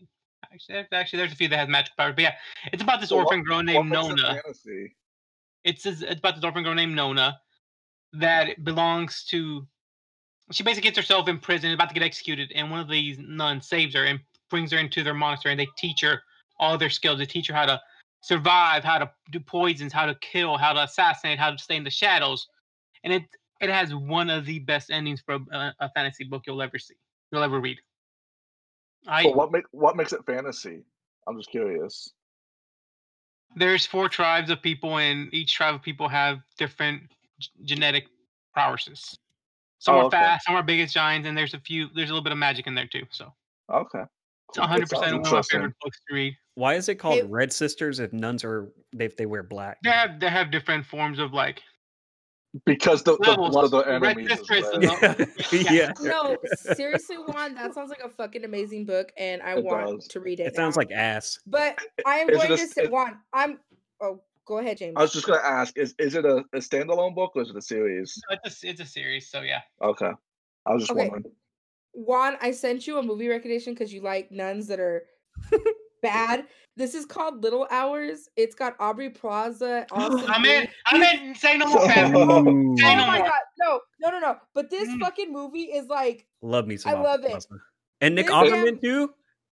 actually, 0.53 0.85
actually, 0.91 1.17
there's 1.17 1.31
a 1.31 1.35
few 1.35 1.47
that 1.47 1.57
have 1.57 1.69
magic 1.69 1.95
powers. 1.97 2.13
But 2.15 2.23
yeah, 2.23 2.35
it's 2.71 2.83
about 2.83 3.01
this 3.01 3.11
orphan 3.11 3.43
girl 3.43 3.61
named 3.63 3.89
Nona. 3.89 4.41
It's 5.63 5.85
it's 5.85 6.01
about 6.01 6.35
this 6.35 6.43
orphan 6.43 6.63
girl 6.63 6.73
named 6.73 6.95
Nona 6.95 7.39
that 8.13 8.63
belongs 8.63 9.25
to. 9.25 9.67
She 10.51 10.63
basically 10.63 10.87
gets 10.87 10.97
herself 10.97 11.27
in 11.27 11.37
prison, 11.39 11.71
about 11.71 11.89
to 11.89 11.93
get 11.93 12.01
executed, 12.03 12.51
and 12.55 12.71
one 12.71 12.79
of 12.79 12.89
these 12.89 13.17
nuns 13.19 13.67
saves 13.67 13.93
her 13.93 14.05
and 14.05 14.19
brings 14.49 14.71
her 14.71 14.79
into 14.79 15.03
their 15.03 15.13
monastery, 15.13 15.53
and 15.53 15.59
they 15.59 15.67
teach 15.77 16.01
her 16.01 16.23
all 16.59 16.77
their 16.77 16.89
skills. 16.89 17.19
They 17.19 17.25
teach 17.25 17.47
her 17.47 17.53
how 17.53 17.65
to 17.65 17.79
survive, 18.21 18.83
how 18.83 18.97
to 18.97 19.11
do 19.31 19.39
poisons, 19.39 19.93
how 19.93 20.05
to 20.05 20.15
kill, 20.15 20.57
how 20.57 20.73
to 20.73 20.83
assassinate, 20.83 21.37
how 21.37 21.51
to 21.51 21.57
stay 21.57 21.75
in 21.75 21.83
the 21.83 21.91
shadows, 21.91 22.47
and 23.03 23.13
it 23.13 23.23
it 23.61 23.69
has 23.69 23.93
one 23.93 24.29
of 24.29 24.45
the 24.45 24.59
best 24.59 24.89
endings 24.89 25.21
for 25.21 25.35
a, 25.51 25.73
a 25.79 25.89
fantasy 25.89 26.23
book 26.23 26.43
you'll 26.47 26.61
ever 26.61 26.79
see, 26.79 26.95
you'll 27.31 27.43
ever 27.43 27.59
read. 27.59 27.77
I 29.07 29.23
But 29.23 29.35
what 29.35 29.51
make 29.51 29.65
what 29.71 29.95
makes 29.95 30.13
it 30.13 30.25
fantasy? 30.25 30.83
I'm 31.27 31.37
just 31.37 31.49
curious. 31.51 32.11
there's 33.55 33.85
four 33.85 34.09
tribes 34.09 34.49
of 34.51 34.61
people, 34.61 34.97
and 34.97 35.33
each 35.33 35.53
tribe 35.53 35.75
of 35.75 35.81
people 35.81 36.07
have 36.07 36.39
different 36.57 37.03
g- 37.39 37.49
genetic 37.63 38.05
prowesses. 38.53 39.17
Some 39.79 39.95
Oh, 39.95 39.99
are 39.99 40.03
okay. 40.05 40.17
fast, 40.17 40.45
some 40.45 40.55
are 40.55 40.63
big 40.63 40.81
as 40.81 40.93
giants, 40.93 41.27
and 41.27 41.37
there's 41.37 41.53
a 41.53 41.59
few. 41.59 41.87
There's 41.95 42.09
a 42.09 42.13
little 42.13 42.23
bit 42.23 42.31
of 42.33 42.37
magic 42.37 42.67
in 42.67 42.75
there 42.75 42.87
too. 42.87 43.05
So 43.11 43.33
Okay. 43.71 44.03
it's 44.49 44.57
100 44.59 44.89
percent 44.89 45.13
one 45.13 45.25
of 45.25 45.31
my 45.31 45.41
favorite 45.43 45.73
books 45.81 45.97
to 46.09 46.15
read. 46.15 46.35
Why 46.55 46.73
is 46.75 46.89
it 46.89 46.95
called 46.95 47.15
Hey- 47.21 47.23
Red 47.27 47.53
Sisters 47.53 47.99
if 47.99 48.11
nuns 48.13 48.43
are 48.43 48.71
they 48.93 49.05
if 49.05 49.15
they 49.17 49.25
wear 49.25 49.43
black? 49.43 49.77
They 49.83 49.91
have 49.91 50.19
they 50.19 50.29
have 50.29 50.51
different 50.51 50.85
forms 50.85 51.19
of 51.19 51.33
like. 51.33 51.63
Because 52.65 53.03
the, 53.03 53.11
the 53.17 53.35
blood 53.35 53.65
of 53.65 53.71
the 53.71 53.83
Red 53.85 54.03
enemies 54.17 54.31
is 54.31 54.39
Sister 54.39 54.53
is 54.55 55.01
red. 55.01 55.17
the- 55.17 55.57
Yeah, 55.63 55.71
yeah. 55.71 55.91
No, 56.01 56.37
seriously, 56.75 57.17
Juan, 57.17 57.53
that 57.55 57.75
sounds 57.75 57.89
like 57.91 57.99
a 58.03 58.09
fucking 58.09 58.43
amazing 58.43 58.85
book, 58.85 59.11
and 59.17 59.41
I 59.43 59.51
It 59.57 59.63
want 59.63 59.99
does. 59.99 60.07
to 60.09 60.19
read 60.19 60.39
it. 60.39 60.47
It 60.47 60.55
sounds 60.55 60.75
like 60.75 60.91
ass. 60.91 61.39
But 61.45 61.77
I 62.07 62.15
am 62.17 62.29
Is 62.29 62.35
it 62.35 62.37
going 62.39 62.51
a 62.51 62.57
to 62.57 62.61
s- 62.63 62.73
say, 62.73 62.83
is- 62.83 62.89
Juan, 62.89 63.17
I'm. 63.33 63.59
Oh, 64.01 64.21
go 64.45 64.57
ahead, 64.57 64.77
James. 64.77 64.95
I 64.97 65.01
was 65.03 65.13
just 65.13 65.27
gonna 65.27 65.41
ask: 65.43 65.77
is 65.77 65.93
is 65.99 66.15
it 66.15 66.25
a, 66.25 66.37
a 66.53 66.57
standalone 66.57 67.13
book 67.13 67.33
or 67.35 67.43
is 67.43 67.49
it 67.51 67.55
a 67.55 67.61
series? 67.61 68.19
It's 68.43 68.63
a, 68.63 68.67
it's 68.69 68.81
a 68.81 68.85
series, 68.85 69.29
so 69.29 69.41
yeah. 69.41 69.61
Okay. 69.83 70.09
I 70.65 70.73
was 70.73 70.83
just 70.83 70.91
Okay. 70.91 71.07
wondering. 71.07 71.33
Juan, 71.93 72.35
I 72.41 72.49
sent 72.51 72.87
you 72.87 72.97
a 72.97 73.03
movie 73.03 73.27
recommendation 73.27 73.73
because 73.73 73.93
you 73.93 74.01
like 74.01 74.31
nuns 74.31 74.67
that 74.67 74.79
are 74.79 75.03
bad. 76.01 76.45
This 76.75 76.95
is 76.95 77.05
called 77.05 77.43
Little 77.43 77.67
Hours. 77.71 78.29
It's 78.37 78.55
got 78.55 78.75
Aubrey 78.79 79.09
Plaza. 79.09 79.85
I'm 79.91 80.45
in. 80.45 80.67
I'm 80.85 81.01
in. 81.01 81.35
Say 81.35 81.57
no 81.57 81.67
more, 81.67 81.85
fam. 81.87 82.15
Ooh. 82.15 82.77
Say 82.77 82.93
Oh 82.93 82.95
no 82.95 83.07
my 83.07 83.17
more. 83.19 83.27
god, 83.27 83.39
no, 83.59 83.79
no, 84.01 84.09
no, 84.11 84.19
no! 84.19 84.37
But 84.53 84.69
this 84.69 84.87
Mm. 84.89 84.99
fucking 84.99 85.31
movie 85.33 85.63
is 85.63 85.87
like, 85.87 86.25
Love 86.41 86.67
me 86.67 86.77
some. 86.77 86.91
I 86.95 86.99
love 87.01 87.19
Aubrey 87.19 87.25
it. 87.25 87.31
Plaza. 87.31 87.47
And 88.01 88.15
Nick 88.15 88.27
Offerman 88.27 88.81
too. 88.81 89.09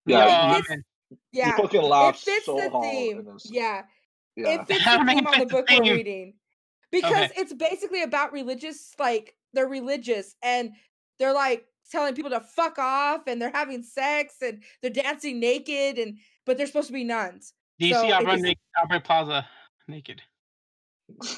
Yeah, 0.05 0.17
Yo, 0.19 0.25
it 0.25 0.29
I'm 0.37 0.55
fits- 0.55 0.69
in. 0.71 0.83
yeah, 1.31 1.45
he 1.55 1.61
fucking 1.63 1.81
it 1.83 2.15
fits 2.15 2.45
so 2.45 2.55
the 2.57 2.69
theme. 2.81 3.37
Yeah, 3.45 3.81
yeah. 4.35 4.49
it 4.61 4.67
fits 4.67 4.83
the 4.85 4.89
theme 5.05 5.25
on 5.27 5.39
the 5.39 5.45
the 5.45 5.45
book 5.47 5.65
we're 5.69 5.81
reading 5.95 6.33
because 6.91 7.11
Okay. 7.11 7.31
it's 7.37 7.53
basically 7.53 8.03
about 8.03 8.31
religious. 8.33 8.93
Like 8.99 9.33
they're 9.53 9.67
religious 9.67 10.35
and 10.43 10.71
they're 11.17 11.33
like 11.33 11.65
telling 11.91 12.13
people 12.13 12.31
to 12.31 12.39
fuck 12.39 12.77
off 12.77 13.21
and 13.27 13.41
they're 13.41 13.51
having 13.51 13.81
sex 13.81 14.35
and 14.41 14.61
they're 14.81 14.91
dancing 14.91 15.39
naked 15.39 15.97
and 15.97 16.17
but 16.45 16.57
they're 16.57 16.67
supposed 16.67 16.87
to 16.87 16.93
be 16.93 17.03
nuns. 17.03 17.53
Do 17.79 17.87
you 17.87 17.93
So 17.93 18.01
see 18.01 18.07
it 18.09 18.13
Aubrey, 18.13 18.31
just- 18.33 18.43
naked, 18.43 18.61
Aubrey 18.83 18.99
Plaza 19.01 19.47
naked? 19.87 20.21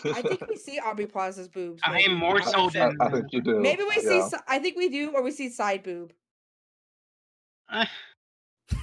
I 0.05 0.21
think 0.21 0.47
we 0.47 0.55
see 0.67 0.79
Aubrey 0.79 1.07
Plaza's 1.07 1.47
boobs. 1.47 1.81
I 1.83 1.99
am 2.01 2.13
more 2.15 2.41
so 2.41 2.63
not 2.65 2.73
than- 2.73 2.97
I, 3.01 3.05
I 3.05 3.11
think 3.11 3.25
you 3.31 3.41
do. 3.41 3.59
Maybe 3.59 3.83
we 3.83 3.95
see. 4.01 4.17
yeah. 4.17 4.27
si- 4.29 4.37
I 4.47 4.59
think 4.59 4.77
we 4.77 4.89
do, 4.89 5.11
or 5.13 5.21
we 5.23 5.31
see 5.31 5.49
side 5.49 5.83
boob. 5.83 6.13
Eh, 7.73 7.85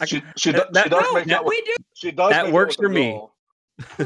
I 0.00 0.04
She 0.04 0.22
she, 0.36 0.52
That- 0.52 0.72
does, 0.72 0.82
she 0.84 0.88
does 0.90 1.02
no, 1.04 1.12
make 1.14 1.26
that. 1.26 1.44
we 1.44 1.60
do. 1.62 1.74
She 1.94 2.10
does. 2.10 2.30
that 2.30 2.44
make 2.46 2.54
works 2.54 2.76
for 2.76 2.88
me. 2.88 3.20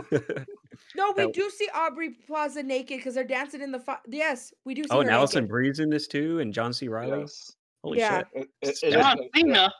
No, 0.94 1.12
we 1.16 1.24
That- 1.24 1.34
do 1.34 1.50
see 1.50 1.68
Aubrey 1.74 2.10
Plaza 2.10 2.62
naked 2.62 2.98
because 2.98 3.14
they're 3.14 3.24
dancing 3.24 3.60
in 3.60 3.72
the. 3.72 3.78
Fi- 3.80 3.98
yes, 4.08 4.52
we 4.64 4.74
do 4.74 4.82
see. 4.84 4.88
oh, 4.90 5.00
and 5.00 5.08
her 5.08 5.14
Alison 5.16 5.40
naked. 5.42 5.50
Brie's 5.50 5.78
in 5.80 5.90
this 5.90 6.06
too, 6.06 6.38
and 6.40 6.52
John 6.54 6.72
C. 6.72 6.88
Reilly. 6.88 7.20
Yes. 7.20 7.52
Holy 7.82 7.98
Yeah. 7.98 8.18
shit! 8.18 8.26
It, 8.34 8.48
it, 8.62 8.78
it, 8.82 8.92
John 8.92 9.18
Cena. 9.34 9.72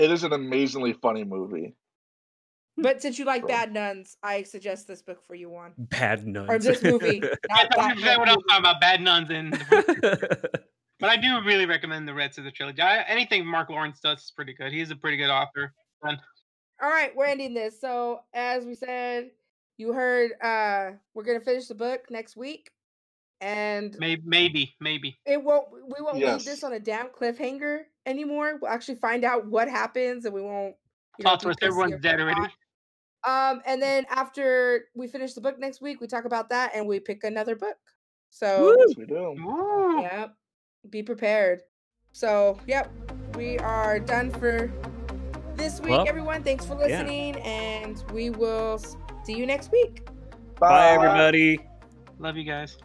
It 0.00 0.10
is 0.10 0.24
an 0.24 0.32
amazingly 0.32 0.94
funny 0.94 1.24
movie. 1.24 1.74
But 2.76 3.02
since 3.02 3.18
you 3.18 3.26
like 3.26 3.42
Bro. 3.42 3.48
Bad 3.48 3.72
Nuns, 3.74 4.16
I 4.22 4.42
suggest 4.44 4.88
this 4.88 5.02
book 5.02 5.22
for 5.26 5.34
you, 5.34 5.50
Juan. 5.50 5.72
Bad 5.76 6.26
nuns. 6.26 6.48
Or 6.48 6.58
this 6.58 6.82
movie. 6.82 7.20
Yeah, 7.22 7.28
Not 7.50 7.68
that's 7.68 7.76
that 7.76 7.92
exactly 7.92 8.18
what 8.18 8.28
I 8.28 8.32
was 8.32 8.36
movie. 8.36 8.48
talking 8.48 8.60
about. 8.60 8.80
Bad 8.80 9.00
nuns 9.02 9.30
and. 9.30 10.34
But 11.00 11.08
I 11.08 11.16
do 11.16 11.40
really 11.46 11.64
recommend 11.64 12.06
the 12.06 12.12
Red 12.12 12.34
Sister 12.34 12.50
trilogy. 12.50 12.82
I, 12.82 13.00
anything 13.04 13.46
Mark 13.46 13.70
Lawrence 13.70 14.00
does 14.00 14.18
is 14.18 14.32
pretty 14.36 14.52
good. 14.52 14.70
He's 14.70 14.90
a 14.90 14.96
pretty 14.96 15.16
good 15.16 15.30
author. 15.30 15.72
All 16.04 16.10
right, 16.82 17.10
we're 17.16 17.24
ending 17.24 17.54
this. 17.54 17.80
So 17.80 18.20
as 18.34 18.66
we 18.66 18.74
said, 18.74 19.30
you 19.78 19.94
heard 19.94 20.32
uh 20.42 20.90
we're 21.14 21.24
gonna 21.24 21.40
finish 21.40 21.68
the 21.68 21.74
book 21.74 22.02
next 22.10 22.36
week. 22.36 22.70
And 23.40 23.96
Maybe, 23.98 24.20
maybe, 24.26 24.74
maybe. 24.78 25.18
it 25.24 25.42
won't 25.42 25.68
we 25.72 26.02
won't 26.04 26.18
leave 26.18 26.44
this 26.44 26.62
on 26.62 26.74
a 26.74 26.78
damn 26.80 27.08
cliffhanger 27.08 27.84
anymore. 28.10 28.58
We'll 28.60 28.70
actually 28.70 28.96
find 28.96 29.24
out 29.24 29.46
what 29.46 29.68
happens 29.68 30.24
and 30.24 30.34
we 30.34 30.42
won't 30.42 30.74
you 31.18 31.24
know, 31.24 31.36
Plot 31.36 31.58
be 31.60 31.66
Everyone's 31.66 32.00
dead 32.00 32.20
already. 32.20 32.40
whatnot. 32.40 32.50
Um, 33.22 33.62
and 33.66 33.80
then 33.80 34.06
after 34.10 34.86
we 34.94 35.06
finish 35.06 35.34
the 35.34 35.40
book 35.40 35.58
next 35.58 35.80
week, 35.80 36.00
we 36.00 36.06
talk 36.06 36.24
about 36.24 36.48
that 36.50 36.72
and 36.74 36.86
we 36.86 37.00
pick 37.00 37.24
another 37.24 37.54
book. 37.54 37.76
So 38.30 38.74
Yes, 38.78 38.96
we 38.96 39.04
do. 39.06 39.34
Woo. 39.44 40.00
yeah, 40.02 40.28
be 40.88 41.02
prepared. 41.02 41.62
So 42.12 42.58
yep, 42.66 42.90
we 43.36 43.58
are 43.58 43.98
done 43.98 44.30
for 44.30 44.72
this 45.56 45.80
week, 45.80 45.90
Well, 45.90 46.08
everyone. 46.08 46.42
Thanks 46.42 46.64
for 46.64 46.74
yeah. 46.80 46.86
listening, 47.02 47.36
and 47.42 48.02
we 48.12 48.30
will 48.30 48.78
see 49.24 49.34
you 49.36 49.46
next 49.46 49.70
week. 49.70 50.06
Bye, 50.58 50.90
everybody. 50.92 51.60
Love 52.18 52.36
you 52.36 52.44
guys. 52.44 52.78